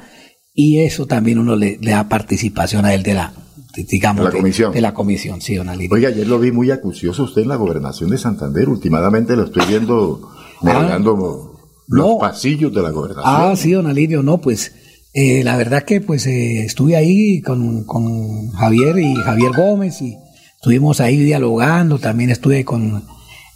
[0.56, 3.34] y eso también uno le, le da participación a él de la,
[3.76, 4.74] digamos, De la comisión.
[4.74, 5.94] de la comisión, sí, don Alirio.
[5.94, 8.70] Oiga, ayer lo vi muy acucioso usted en la gobernación de Santander.
[8.70, 11.52] Últimamente lo estoy viendo navegando
[11.88, 12.18] los no.
[12.18, 13.26] pasillos de la gobernación.
[13.28, 14.72] Ah, sí, don Alirio, no, pues
[15.14, 20.16] eh, la verdad que pues eh, estuve ahí con, con Javier y Javier Gómez y
[20.56, 23.04] estuvimos ahí dialogando, también estuve con,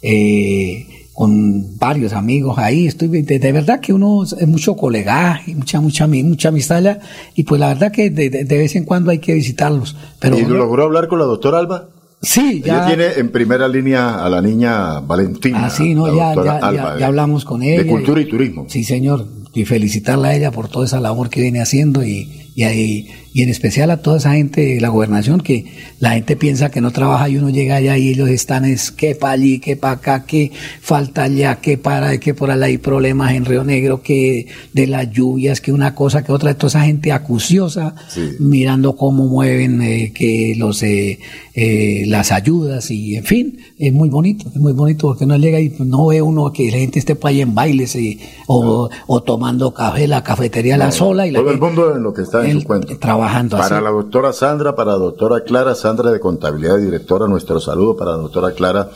[0.02, 5.80] eh, con varios amigos ahí, estuve, de, de verdad que uno es mucho colegaje, mucha,
[5.80, 7.00] mucha, mucha amistad allá,
[7.34, 9.96] y pues la verdad que de, de- de vez en cuando hay que visitarlos.
[10.18, 11.88] Pero ¿Y uno- logró hablar con la doctora Alba?
[12.22, 12.86] Sí, Ella ya.
[12.86, 15.66] tiene en primera línea a la niña Valentina.
[15.66, 17.82] Ah, sí, no, ya, ya, ya- Alba, ya de- hablamos con ella.
[17.82, 18.66] De cultura y turismo.
[18.68, 19.26] Sí, señor.
[19.54, 23.42] Y felicitarla a ella por toda esa labor que viene haciendo y, y, ahí- y
[23.42, 25.66] en especial a toda esa gente de la gobernación que
[26.00, 29.14] la gente piensa que no trabaja y uno llega allá y ellos están es que
[29.14, 30.50] para allí, que para acá, que
[30.80, 35.10] falta allá, que para, que por allá hay problemas en Río Negro, que de las
[35.12, 37.94] lluvias, que una cosa, que otra, toda esa gente acuciosa
[38.40, 41.18] mirando cómo mueven eh, que los eh,
[41.54, 45.60] eh, las ayudas y en fin, es muy bonito, es muy bonito porque uno llega
[45.60, 49.22] y no ve uno que la gente esté por ahí en bailes y- o, o
[49.22, 52.22] tomando café, la cafetería la No, sola y la todo el mundo en lo que
[52.22, 52.92] está en el- su cuento.
[53.20, 53.84] Trabajando Para así.
[53.84, 58.12] la doctora Sandra, para la doctora Clara, Sandra de Contabilidad y Directora, nuestro saludo para
[58.12, 58.90] la doctora Clara,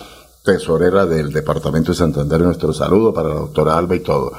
[0.45, 4.33] tesorera del Departamento de Santander, nuestro saludo para la doctora Alba y todo.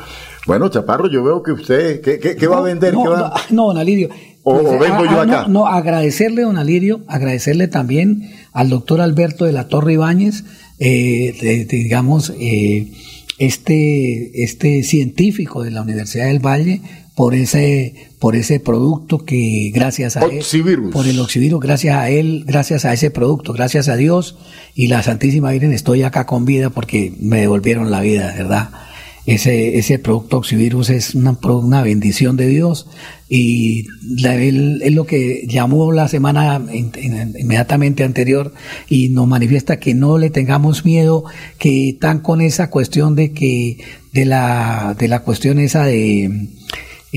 [0.47, 2.93] Bueno, Chaparro, yo veo que usted, ¿qué, qué- qué va a vender?
[2.93, 4.09] No, ¿Qué va- no, no, don Alirio.
[4.43, 5.47] O- o vengo yo no, acá.
[5.47, 10.43] No, agradecerle, don Alirio, agradecerle también al doctor Alberto de la Torre Ibáñez,
[10.77, 12.91] eh, de- de, digamos, eh,
[13.39, 16.81] este, este científico de la Universidad del Valle,
[17.15, 20.43] por ese, por ese producto que gracias a él,
[20.91, 24.37] por el oxivirus, gracias a él, gracias a ese producto, gracias a Dios
[24.75, 28.69] y la Santísima Virgen estoy acá con vida porque me devolvieron la vida, ¿verdad?
[29.25, 32.87] ese, ese producto oxivirus es una, una bendición de Dios
[33.27, 33.87] y
[34.21, 38.53] la, él, es lo que llamó la semana inmediatamente anterior
[38.87, 41.23] y nos manifiesta que no le tengamos miedo,
[41.57, 43.77] que están con esa cuestión de que
[44.13, 46.49] de la, de la cuestión esa de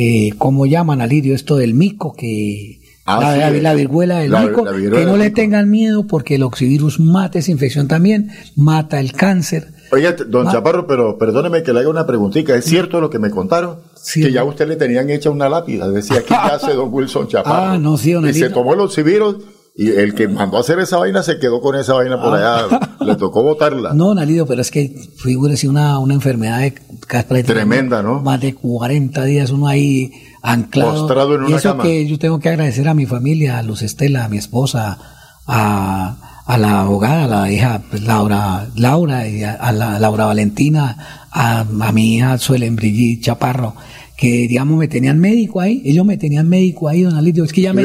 [0.01, 2.77] eh, ¿cómo llaman Alirio esto del mico que
[3.11, 6.43] Ah, la, sí, la viruela del la- mico, que no le tengan miedo porque el
[6.43, 9.69] oxivirus mata esa infección también, mata el cáncer.
[9.91, 10.53] Oiga, don Ah.
[10.53, 12.55] Chaparro, pero perdóneme que le haga una preguntita.
[12.55, 13.79] ¿Es cierto lo que me contaron?
[14.13, 15.89] Que ya a usted le tenían hecha una lápida.
[15.89, 17.73] Decía, aquí yace don Wilson Chaparro.
[17.73, 19.37] Ah, no, sí, don Y se tomó los civiros
[19.75, 22.67] y el que mandó a hacer esa vaina se quedó con esa vaina por allá.
[23.13, 23.91] Le tocó botarla.
[23.91, 23.95] Ah.
[23.95, 28.21] No, Nalido, pero es que figúrese una, una enfermedad de, prácticamente Tremenda, ¿no?
[28.21, 30.13] Más de 40 días uno ahí
[30.43, 30.93] anclado.
[30.93, 31.83] Postrado en y una eso cama.
[31.83, 34.99] que yo tengo que agradecer a mi familia, a Luz Estela, a mi esposa,
[35.47, 40.27] a, a la abogada, a la hija pues, Laura, Laura, y a, a la Laura
[40.27, 43.75] Valentina, a, a mi hija Suelen Brigitte Chaparro,
[44.19, 47.61] que digamos me tenían médico ahí, ellos me tenían médico ahí, don Alidio, es que
[47.63, 47.83] ya me,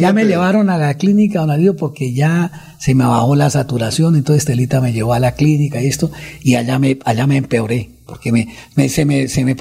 [0.00, 2.50] ya me llevaron a la clínica, don Alidio, porque ya
[2.80, 6.10] se me bajó la saturación, entonces Estelita me llevó a la clínica y esto,
[6.42, 9.54] y allá me, allá me empeoré, porque me, me- se me, se me,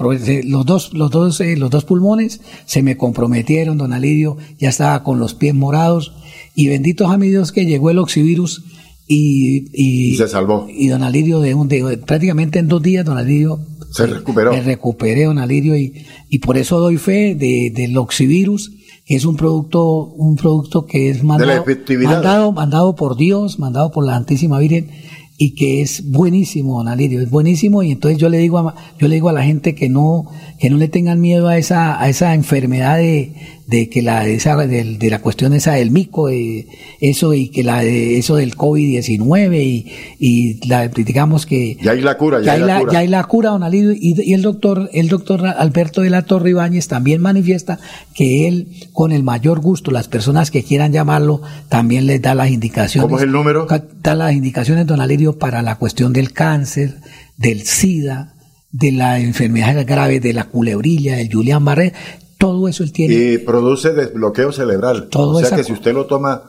[0.45, 5.03] los dos, los dos, eh, los dos pulmones se me comprometieron, don Alidio, ya estaba
[5.03, 6.13] con los pies morados,
[6.55, 8.63] y benditos a mi Dios que llegó el oxivirus
[9.07, 10.67] y, y, Y se salvó.
[10.67, 13.59] y don Alidio de un, de- prácticamente en dos días, don Alidio
[13.95, 14.51] Se recuperó.
[14.51, 18.71] me recuperé, don Alirio, y, y por eso doy fe de, del oxivirus,
[19.05, 24.05] que es un producto, un producto que es mandado, mandado, mandado por Dios, mandado por
[24.05, 24.89] la Santísima Virgen,
[25.37, 29.07] y que es buenísimo, don Alirio, es buenísimo, y entonces yo le digo a, yo
[29.07, 30.25] le digo a la gente que no,
[30.59, 33.33] que no le tengan miedo a esa, a esa enfermedad de,
[33.67, 36.67] de que la, esa, de, de la cuestión esa del mico, eh,
[37.01, 42.01] eso y que la de eso del COVID-19 y, y la, digamos que Ya hay
[42.01, 42.93] la cura, ya, ya hay la, cura.
[42.93, 46.21] ya hay la cura, don Alirio, y, y el doctor, el doctor Alberto de la
[46.23, 47.79] Torre Ibáñez también manifiesta
[48.13, 52.49] que él, con el mayor gusto, las personas que quieran llamarlo, también les da las
[52.51, 53.05] indicaciones.
[53.05, 53.67] ¿Cómo es el número?
[54.03, 56.97] Da las indicaciones, don Alirio, para la cuestión del cáncer,
[57.37, 58.35] del SIDA,
[58.71, 61.93] de la enfermedad grave, de la culebrilla, del Julián Barré,
[62.37, 63.13] todo eso él tiene.
[63.13, 65.07] Y produce desbloqueo cerebral.
[65.09, 66.43] Todo o sea esa que si usted lo toma,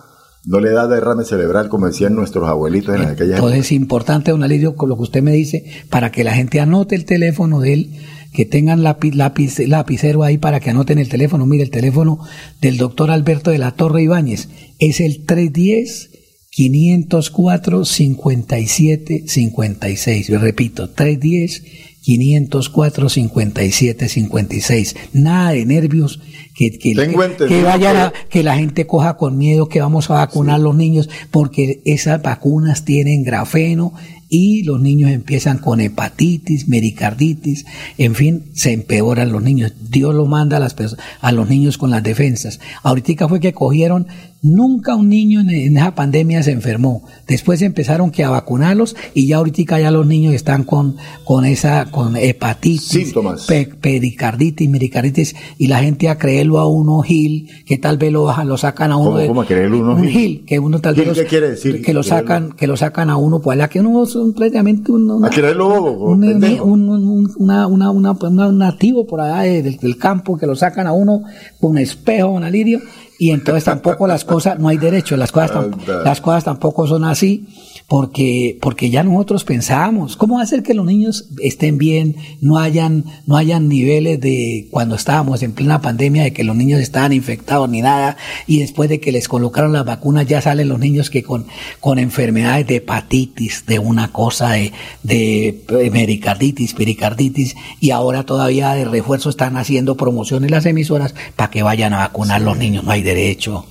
[0.44, 4.42] no le da derrame cerebral, como decían nuestros abuelitos en aquella Entonces es importante, don
[4.42, 7.72] Alirio, con lo que usted me dice, para que la gente anote el teléfono de
[7.72, 7.90] él,
[8.32, 11.46] que tengan lápiz, lápiz, lapicero ahí para que anoten el teléfono.
[11.46, 12.20] Mire, el teléfono
[12.60, 14.48] del doctor Alberto de la Torre Ibáñez
[14.78, 16.10] es el 310
[16.50, 20.28] 504 57 56.
[20.28, 21.62] Yo repito, 310
[22.10, 24.96] 504 57 56.
[25.12, 26.20] Nada de nervios,
[26.54, 27.16] que, que, que-
[27.48, 30.76] que vayan a, que- la gente coja con miedo que vamos a vacunar a los
[30.76, 33.92] niños, porque esas vacunas tienen grafeno
[34.28, 37.64] y los niños empiezan con hepatitis, mericarditis,
[37.98, 39.72] en fin, se empeoran los niños.
[39.90, 40.76] Dios lo manda a, las
[41.20, 42.60] a los niños con las defensas.
[42.84, 44.06] Ahorita fue que cogieron,
[44.42, 47.02] nunca un niño en, en esa pandemia se enfermó.
[47.26, 51.86] Después empezaron que a vacunarlos y ya ahorita ya los niños están con, con esa,
[51.90, 53.46] con hepatitis, Síntomas.
[53.46, 58.24] pe- pericarditis, mericarditis, y la gente a creerlo a uno Gil, que tal vez lo
[58.24, 60.44] bajan, lo sacan a uno ¿Cómo- de- cómo a creerlo uno un Gil?
[60.46, 61.82] Que uno tal vez ¿qué quiere decir?
[61.82, 64.92] que lo sacan, que lo sacan a uno, pues la que uno es un, prácticamente
[64.92, 69.42] un, una- A creerlo un, un- un- una, una, una- una- un nativo por allá
[69.42, 71.22] de- del, del campo que lo sacan a uno
[71.60, 72.80] con espejo, un alirio,
[73.18, 77.46] y entonces tampoco las cosas, no hay derecho, las cosas, las cosas tampoco son así,
[77.88, 83.36] porque, porque ya nosotros pensamos, ¿cómo hacer que los niños estén bien, no hayan, no
[83.36, 87.82] hayan niveles de cuando estábamos en plena pandemia de que los niños estaban infectados ni
[87.82, 88.16] nada,
[88.48, 91.46] y después de que les colocaron las vacunas ya salen los niños que con,
[91.78, 94.72] con enfermedades de hepatitis, de una cosa de,
[95.04, 101.62] de mericarditis, pericarditis, y ahora todavía de refuerzo están haciendo promociones las emisoras para que
[101.62, 103.64] vayan a vacunar los niños, no hay derecho.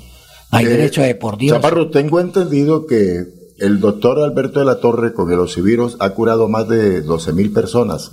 [0.51, 1.57] No hay Eh, derecho de por Dios.
[1.57, 6.47] Chaparro, tengo entendido que el doctor Alberto de la Torre con el ocivirus ha curado
[6.49, 8.11] más de 12 mil personas,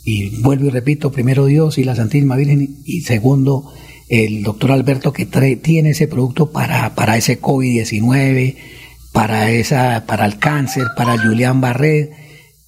[0.04, 3.72] Y vuelvo y repito, primero Dios y la Santísima Virgen, y segundo
[4.08, 5.26] el doctor Alberto que
[5.56, 8.56] tiene ese producto para, para ese COVID-19,
[9.12, 12.10] para, esa, para el cáncer, para Julián Barret,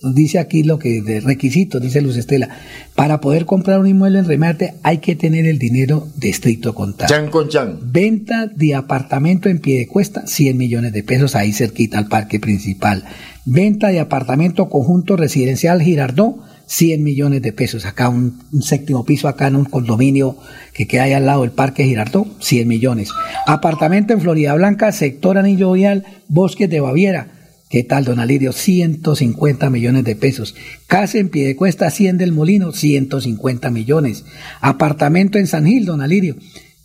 [0.02, 2.48] Dice aquí lo que de requisitos, dice Luz Estela.
[2.96, 7.08] Para poder comprar un inmueble en remate hay que tener el dinero de estricto contado.
[7.08, 7.78] Chan con chan.
[7.84, 12.40] Venta de apartamento en pie de cuesta, 100 millones de pesos, ahí cerquita al parque
[12.40, 13.04] principal.
[13.44, 17.86] Venta de apartamento conjunto residencial Girardó, 100 millones de pesos.
[17.86, 20.36] Acá un, un séptimo piso, acá en un condominio
[20.74, 23.10] que queda ahí al lado del parque Girardó, 100 millones.
[23.46, 27.41] Apartamento en Florida Blanca, sector Anillo Vial, Bosques de Baviera.
[27.72, 28.52] ¿Qué tal, don Alirio?
[28.52, 30.54] 150 millones de pesos.
[30.86, 34.26] Casa en pie de cuesta, 100 del Molino, 150 millones.
[34.60, 36.36] Apartamento en San Gil, don Alirio.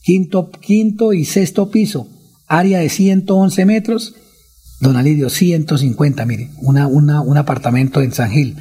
[0.01, 2.07] Quinto, quinto y sexto piso,
[2.47, 4.15] área de 111 metros.
[4.79, 8.55] Don Alirio, 150, mire, una, una, un apartamento en San Gil.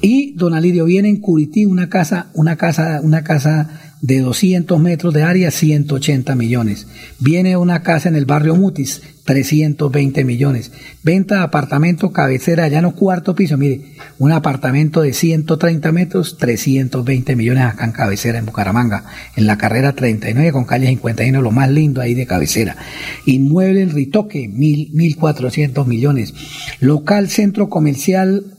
[0.00, 5.12] Y don Alirio viene en Curití una casa, una casa, una casa de 200 metros
[5.12, 6.86] de área, 180 millones.
[7.18, 10.70] Viene una casa en el barrio Mutis, 320 millones.
[11.02, 17.64] Venta de apartamento cabecera el cuarto piso, mire, un apartamento de 130 metros, 320 millones
[17.64, 22.00] acá en cabecera, en Bucaramanga, en la carrera 39 con calle 51, lo más lindo
[22.00, 22.76] ahí de cabecera.
[23.24, 26.32] Inmueble en Ritoque, mil, 1.400 millones.
[26.78, 28.55] Local centro comercial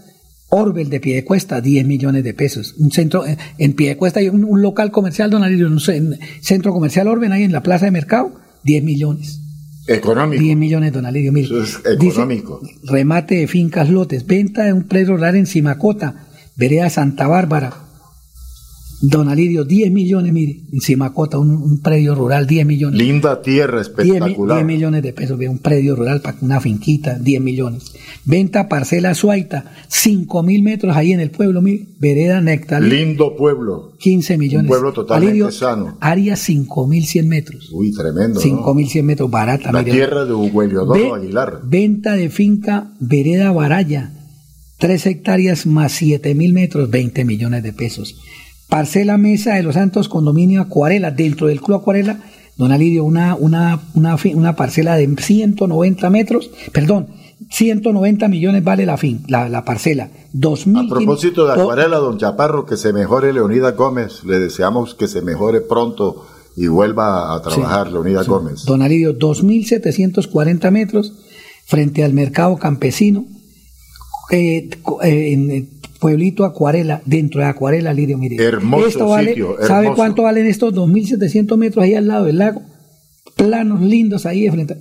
[0.50, 2.76] Orbel de Piedecuesta, 10 millones de pesos.
[2.78, 6.72] Un centro, eh, en Piedecuesta hay un, un local comercial, don Alirio, un cen- centro
[6.74, 9.42] comercial Orbel ahí en la plaza de mercado, 10 millones.
[9.88, 10.42] Económico.
[10.42, 11.48] 10 millones, don Alirio, mire.
[12.00, 12.62] Dice, Económico.
[12.84, 17.74] remate de fincas lotes, venta de un predio rural en Simacota, vereda Santa Bárbara.
[19.00, 23.00] Don Alirio, 10 millones, mire, en Simacota, un, un predio rural, 10 millones.
[23.00, 24.58] Linda tierra, 10, espectacular.
[24.58, 27.94] 10 millones de pesos, un predio rural para una finquita, 10 millones.
[28.26, 33.94] Venta parcela Suaita, 5 mil metros ahí en el pueblo, mire, vereda Nectalí, Lindo pueblo.
[34.00, 34.64] 15 millones.
[34.64, 35.98] Un pueblo totalmente Alirio, sano.
[36.02, 37.70] Área 5.100 metros.
[37.72, 38.40] Uy, tremendo.
[38.40, 38.42] ¿no?
[38.42, 39.72] 5.100 metros, barata.
[39.72, 39.92] La mire.
[39.92, 41.60] tierra de Hugo Eliodoro Ve- Aguilar.
[41.64, 44.12] Venta de finca Vereda Baraya,
[44.80, 48.16] 3 hectáreas más 7 mil metros, 20 millones de pesos.
[48.70, 52.20] Parcela Mesa de los Santos, condominio Acuarela, dentro del Club Acuarela,
[52.58, 57.08] don Alirio, una, una, una, una parcela de 190 metros, perdón,
[57.50, 60.10] 190 millones vale la, fin, la, la parcela.
[60.34, 64.24] 2000 A propósito de acuarela, don Chaparro, que se mejore Leonida Gómez.
[64.24, 68.66] Le deseamos que se mejore pronto y vuelva a trabajar Leonida Gómez.
[68.66, 71.14] Don Alirio, 2.740 metros
[71.66, 73.26] frente al mercado campesino,
[74.32, 74.70] eh,
[75.04, 75.66] eh, en eh,
[76.00, 78.36] Pueblito Acuarela, dentro de Acuarela, Lirio, mire.
[78.44, 82.62] Hermoso Esto vale, sitio, ¿Sabe cuánto valen estos 2.700 metros ahí al lado del lago?
[83.36, 84.78] Planos lindos ahí de frente.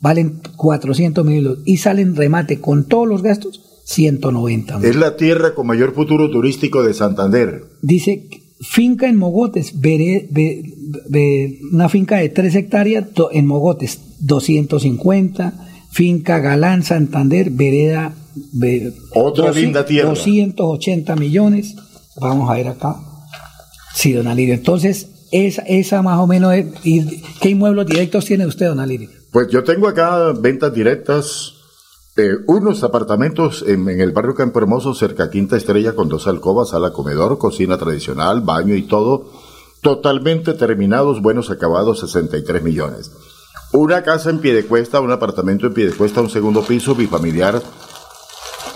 [0.00, 4.80] Valen 400 millones y salen remate con todos los gastos 190.
[4.82, 7.64] Es la tierra con mayor futuro turístico de Santander.
[7.82, 8.28] Dice
[8.60, 10.28] finca en Mogotes, veré-
[11.72, 15.54] una finca de 3 hectáreas do- en Mogotes, 250,
[15.90, 18.14] finca Galán Santander, vereda,
[18.52, 20.08] ve- Otra 200 linda tierra.
[20.10, 21.74] 280 millones.
[22.20, 22.96] Vamos a ver acá.
[23.94, 24.54] Sí, don Alirio.
[24.54, 26.66] Entonces, esa, esa más o menos es.
[26.84, 29.10] ¿y ¿Qué inmuebles directos tiene usted, don Alirio?
[29.32, 31.54] Pues yo tengo acá ventas directas,
[32.16, 36.26] eh, unos apartamentos en, en el barrio Campo Hermoso, cerca a Quinta Estrella, con dos
[36.26, 39.30] alcobas, sala comedor, cocina tradicional, baño y todo,
[39.82, 43.12] totalmente terminados, buenos acabados, 63 millones.
[43.72, 47.62] Una casa en Piedecuesta, un apartamento en Piedecuesta, un segundo piso, bifamiliar,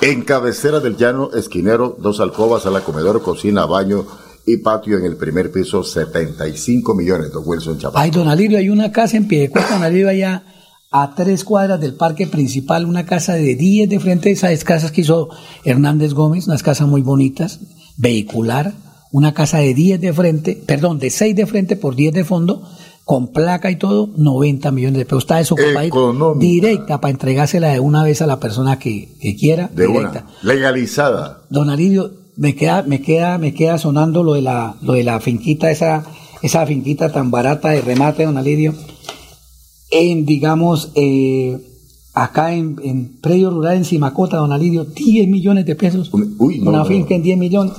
[0.00, 4.06] en cabecera del llano, esquinero, dos alcobas, sala comedor, cocina, baño
[4.46, 8.02] y patio en el primer piso, 75 millones, don Wilson Chaparro.
[8.02, 10.44] Ay, don Alirio, hay una casa en Piedecuesta, don Alirio, allá
[10.90, 15.00] a tres cuadras del parque principal, una casa de 10 de frente, esas casas que
[15.00, 15.28] hizo
[15.64, 17.58] Hernández Gómez, unas casas muy bonitas,
[17.96, 18.74] vehicular,
[19.10, 22.68] una casa de 10 de frente, perdón, de 6 de frente por 10 de fondo,
[23.04, 25.24] con placa y todo, 90 millones de pesos.
[25.24, 25.84] Está desocupada
[26.36, 29.68] directa para entregársela de una vez a la persona que, que quiera.
[29.68, 30.26] De directa.
[30.42, 31.42] una, legalizada.
[31.50, 35.20] Don Alidio, me queda, me queda, me queda sonando lo de la, lo de la
[35.20, 36.04] finquita, esa,
[36.42, 38.74] esa finquita tan barata de remate, don Alidio.
[39.90, 41.58] En, digamos, eh,
[42.14, 46.10] acá en, en predio rural en Simacota, don Alidio, 10 millones de pesos.
[46.12, 46.84] Uy, no, una no.
[46.86, 47.74] finca en 10 millones.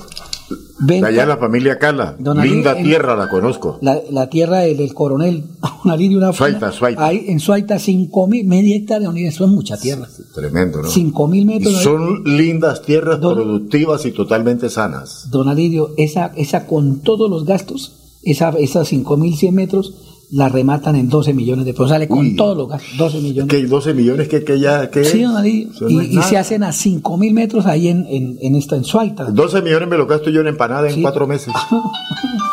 [0.79, 2.15] De allá la familia Cala.
[2.19, 3.79] Don Linda Alirio, en- tierra, la conozco.
[3.81, 5.43] La, la tierra del, del coronel,
[5.83, 7.05] don Alidio, una Suaita, Suaita.
[7.05, 10.07] Ahí en Suaita, 5 mil, media hectárea, don eso es mucha tierra.
[10.33, 10.87] Tremendo, ¿no?
[10.89, 11.73] 5 mil metros.
[11.73, 15.29] Y son lindas tierras productivas y totalmente sanas.
[15.31, 17.93] Don Alidio, esa, esa con todos los gastos,
[18.23, 19.93] esa, esas 5.100 metros,
[20.31, 21.89] la rematan en 12 millones de pesos.
[21.89, 22.35] Sale con Uy.
[22.35, 23.49] todos los gastos, 12 millones.
[23.49, 24.89] Que hay 12 millones que, que ya...
[24.89, 28.75] Que Sí, don Y, y se hacen a 5.000 metros ahí en, en, en esta,
[28.75, 29.25] en Suaita.
[29.25, 31.53] 12 millones me lo gasto yo en empanada en cuatro meses.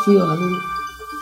[0.05, 0.37] Sí, don.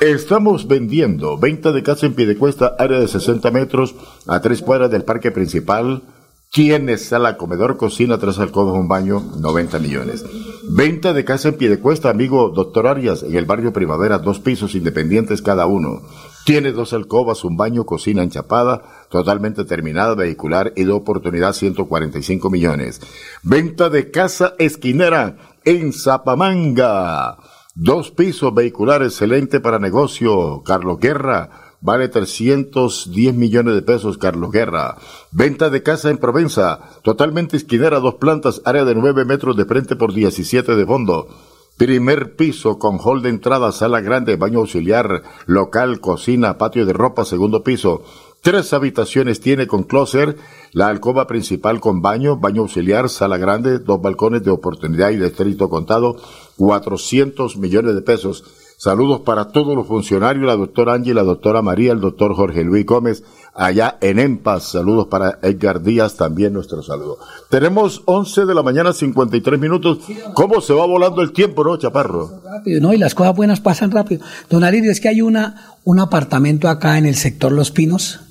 [0.02, 3.94] Estamos vendiendo venta de casa en Piedecuesta, área de 60 metros,
[4.26, 6.02] a tres cuadras del parque principal.
[6.52, 10.26] Tiene sala, comedor, cocina, tres alcobas, un baño, 90 millones.
[10.70, 15.44] Venta de casa en Piedecuesta, amigo doctor Arias, en el barrio Primavera, dos pisos independientes
[15.44, 16.02] cada uno.
[16.46, 23.00] Tiene dos alcobas, un baño, cocina enchapada, totalmente terminada, vehicular y de oportunidad 145 millones.
[23.44, 27.38] Venta de casa esquinera en Zapamanga.
[27.76, 30.64] Dos pisos vehicular excelente para negocio.
[30.66, 31.50] Carlos Guerra.
[31.80, 34.98] Vale 310 millones de pesos, Carlos Guerra.
[35.32, 36.80] Venta de casa en Provenza.
[37.02, 41.28] Totalmente esquinera, dos plantas, área de 9 metros de frente por 17 de fondo.
[41.82, 47.26] Primer piso con hall de entrada, sala grande, baño auxiliar, local, cocina, patio de ropa,
[47.26, 48.04] segundo piso.
[48.42, 50.38] Tres habitaciones tiene con closet,
[50.74, 55.72] la alcoba principal con baño, baño auxiliar, sala grande, dos balcones de oportunidad y distrito
[55.72, 56.18] contado,
[56.58, 58.61] 400 millones de pesos.
[58.84, 62.84] Saludos para todos los funcionarios, la doctora Angie, la doctora María, el doctor Jorge Luis
[62.84, 63.22] Gómez,
[63.54, 64.72] allá en EMPAS.
[64.72, 67.20] Saludos para Edgar Díaz, también nuestro saludo.
[67.52, 70.00] Tenemos 11 de la mañana, 53 minutos.
[70.34, 72.42] ¿Cómo se va volando el tiempo, no, Chaparro?
[72.44, 72.92] rápido, ¿no?
[72.92, 74.24] Y las cosas buenas pasan rápido.
[74.50, 78.22] Don Alirio, es que hay una, un apartamento acá en el sector Los Pinos,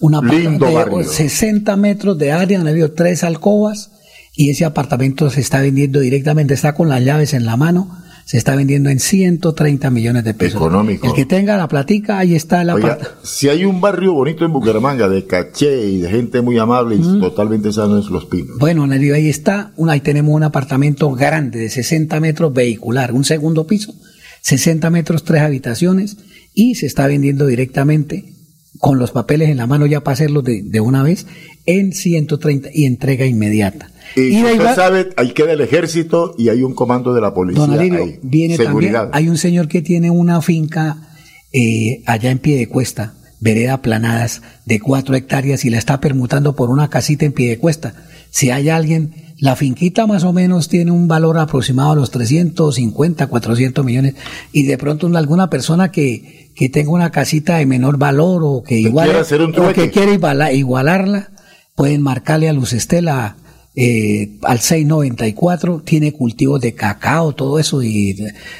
[0.00, 1.04] un apartamento Lindo de barrio.
[1.04, 3.92] 60 metros de área, han habido tres alcobas,
[4.34, 8.38] y ese apartamento se está vendiendo directamente, está con las llaves en la mano, se
[8.38, 10.56] está vendiendo en 130 millones de pesos.
[10.56, 11.06] Económico.
[11.06, 14.52] El que tenga la platica, ahí está el Oiga, si hay un barrio bonito en
[14.52, 18.58] Bucaramanga de caché y de gente muy amable y totalmente sano es Los Pinos.
[18.58, 23.66] Bueno, Alirio, ahí está, ahí tenemos un apartamento grande de 60 metros vehicular, un segundo
[23.66, 23.94] piso,
[24.42, 26.16] 60 metros, tres habitaciones,
[26.54, 28.34] y se está vendiendo directamente
[28.78, 31.26] con los papeles en la mano ya para hacerlo de, de una vez
[31.66, 33.91] en 130 y entrega inmediata.
[34.16, 37.32] Y, Y usted va- sabe, ahí queda el ejército y hay un comando de la
[37.34, 37.60] policía.
[37.66, 38.18] Don Alirio, ahí.
[38.22, 39.02] viene Seguridad.
[39.10, 41.08] también, hay un señor que tiene una finca
[41.52, 46.88] eh, allá en Piedecuesta, vereda planadas, de cuatro hectáreas y la está permutando por una
[46.88, 47.94] casita en Piedecuesta.
[48.30, 53.26] Si hay alguien, la finquita más o menos tiene un valor aproximado a los 350,
[53.26, 54.14] 400 millones
[54.52, 58.62] y de pronto una- alguna persona que, que tenga una casita de menor valor o
[58.62, 61.30] que igual quiera hacer un o que quiere iguala- igualarla,
[61.74, 63.36] pueden marcarle a Luz Estela
[63.74, 68.14] eh, al 694, tiene cultivos de cacao, todo eso, y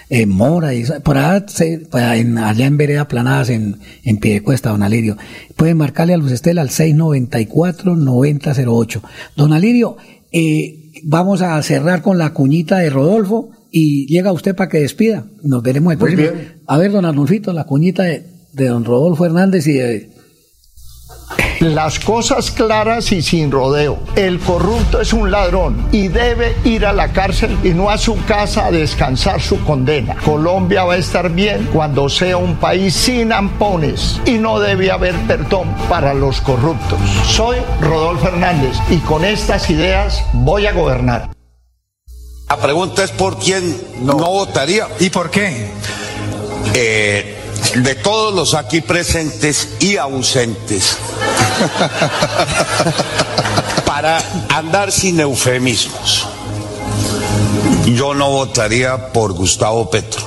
[0.09, 1.45] eh, mora, y por allá,
[1.93, 5.19] allá en, allá en Vereda Planadas, en, en Piedecuesta, don Alirio.
[5.57, 9.03] Pueden marcarle a Luz Estela al 694-9008.
[9.37, 9.99] Don Alirio,
[10.33, 15.27] eh, vamos a cerrar con la cuñita de Rodolfo y llega usted para que despida.
[15.43, 16.23] Nos veremos el próximo.
[16.67, 18.25] A ver, don Arnulfito, la cuñita de,
[18.55, 20.12] de don Rodolfo Hernández y de,
[21.63, 24.01] Las cosas claras y sin rodeo.
[24.17, 28.21] El corrupto es un ladrón y debe ir a la cárcel y no a su
[28.25, 30.17] casa a descansar su condena.
[30.25, 35.15] Colombia va a estar bien cuando sea un país sin ampones y no debe haber
[35.29, 36.99] perdón para los corruptos.
[37.29, 41.31] Soy Rodolfo Hernández y con estas ideas voy a gobernar.
[42.51, 44.89] La pregunta es por quién no, votaría.
[44.99, 45.71] ¿Y por qué?
[46.75, 47.39] Eh,
[47.77, 50.99] de todos los aquí presentes y ausentes.
[53.87, 54.19] Para
[54.49, 56.27] andar sin eufemismos.
[57.87, 60.23] Yo no votaría por Gustavo Petro.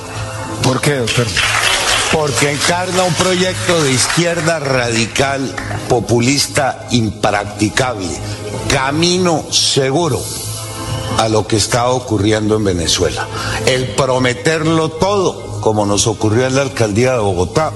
[0.62, 1.26] ¿Por qué, doctor?
[2.12, 5.54] Porque encarna un proyecto de izquierda radical,
[5.88, 8.08] populista, impracticable.
[8.68, 10.22] Camino seguro
[11.18, 13.26] a lo que está ocurriendo en Venezuela.
[13.66, 17.72] El prometerlo todo, como nos ocurrió en la alcaldía de Bogotá,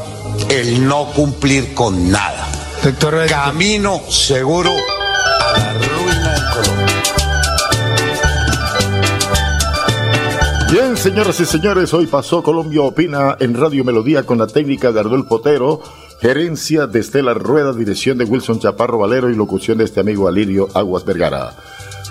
[0.48, 2.49] el no cumplir con nada.
[2.82, 7.02] Doctor Camino seguro a la ruina de Colombia.
[10.72, 15.00] Bien, señoras y señores, hoy pasó Colombia Opina en Radio Melodía con la técnica de
[15.00, 15.82] Ardol Potero,
[16.20, 20.68] gerencia de Estela Rueda, dirección de Wilson Chaparro Valero y locución de este amigo Alirio
[20.72, 21.54] Aguas Vergara.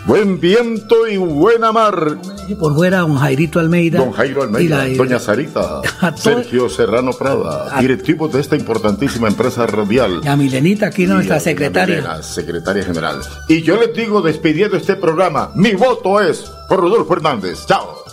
[0.06, 2.18] Buen viento y buena mar.
[2.60, 4.00] Por fuera, don Jairito Almeida.
[4.00, 5.82] Don Jairo Almeida, doña Sarita,
[6.16, 10.22] Sergio Serrano Prada, directivos de esta importantísima empresa radial.
[10.24, 11.98] La Milenita, aquí nuestra secretaria.
[11.98, 13.22] Milena, secretaria general.
[13.48, 17.66] Y yo les digo, despidiendo este programa, mi voto es por Rodolfo Hernández.
[17.68, 18.04] Chao.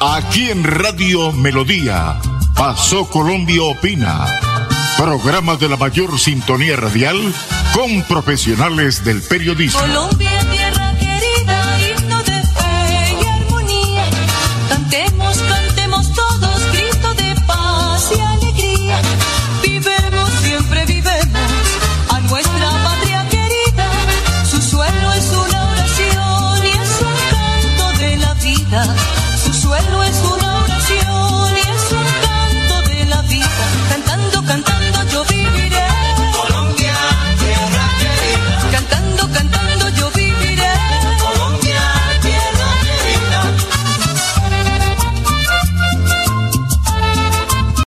[0.00, 2.20] Aquí en Radio Melodía,
[2.54, 4.45] pasó Colombia Opina
[4.96, 7.34] Programa de la mayor sintonía radial
[7.74, 9.80] con profesionales del periodismo.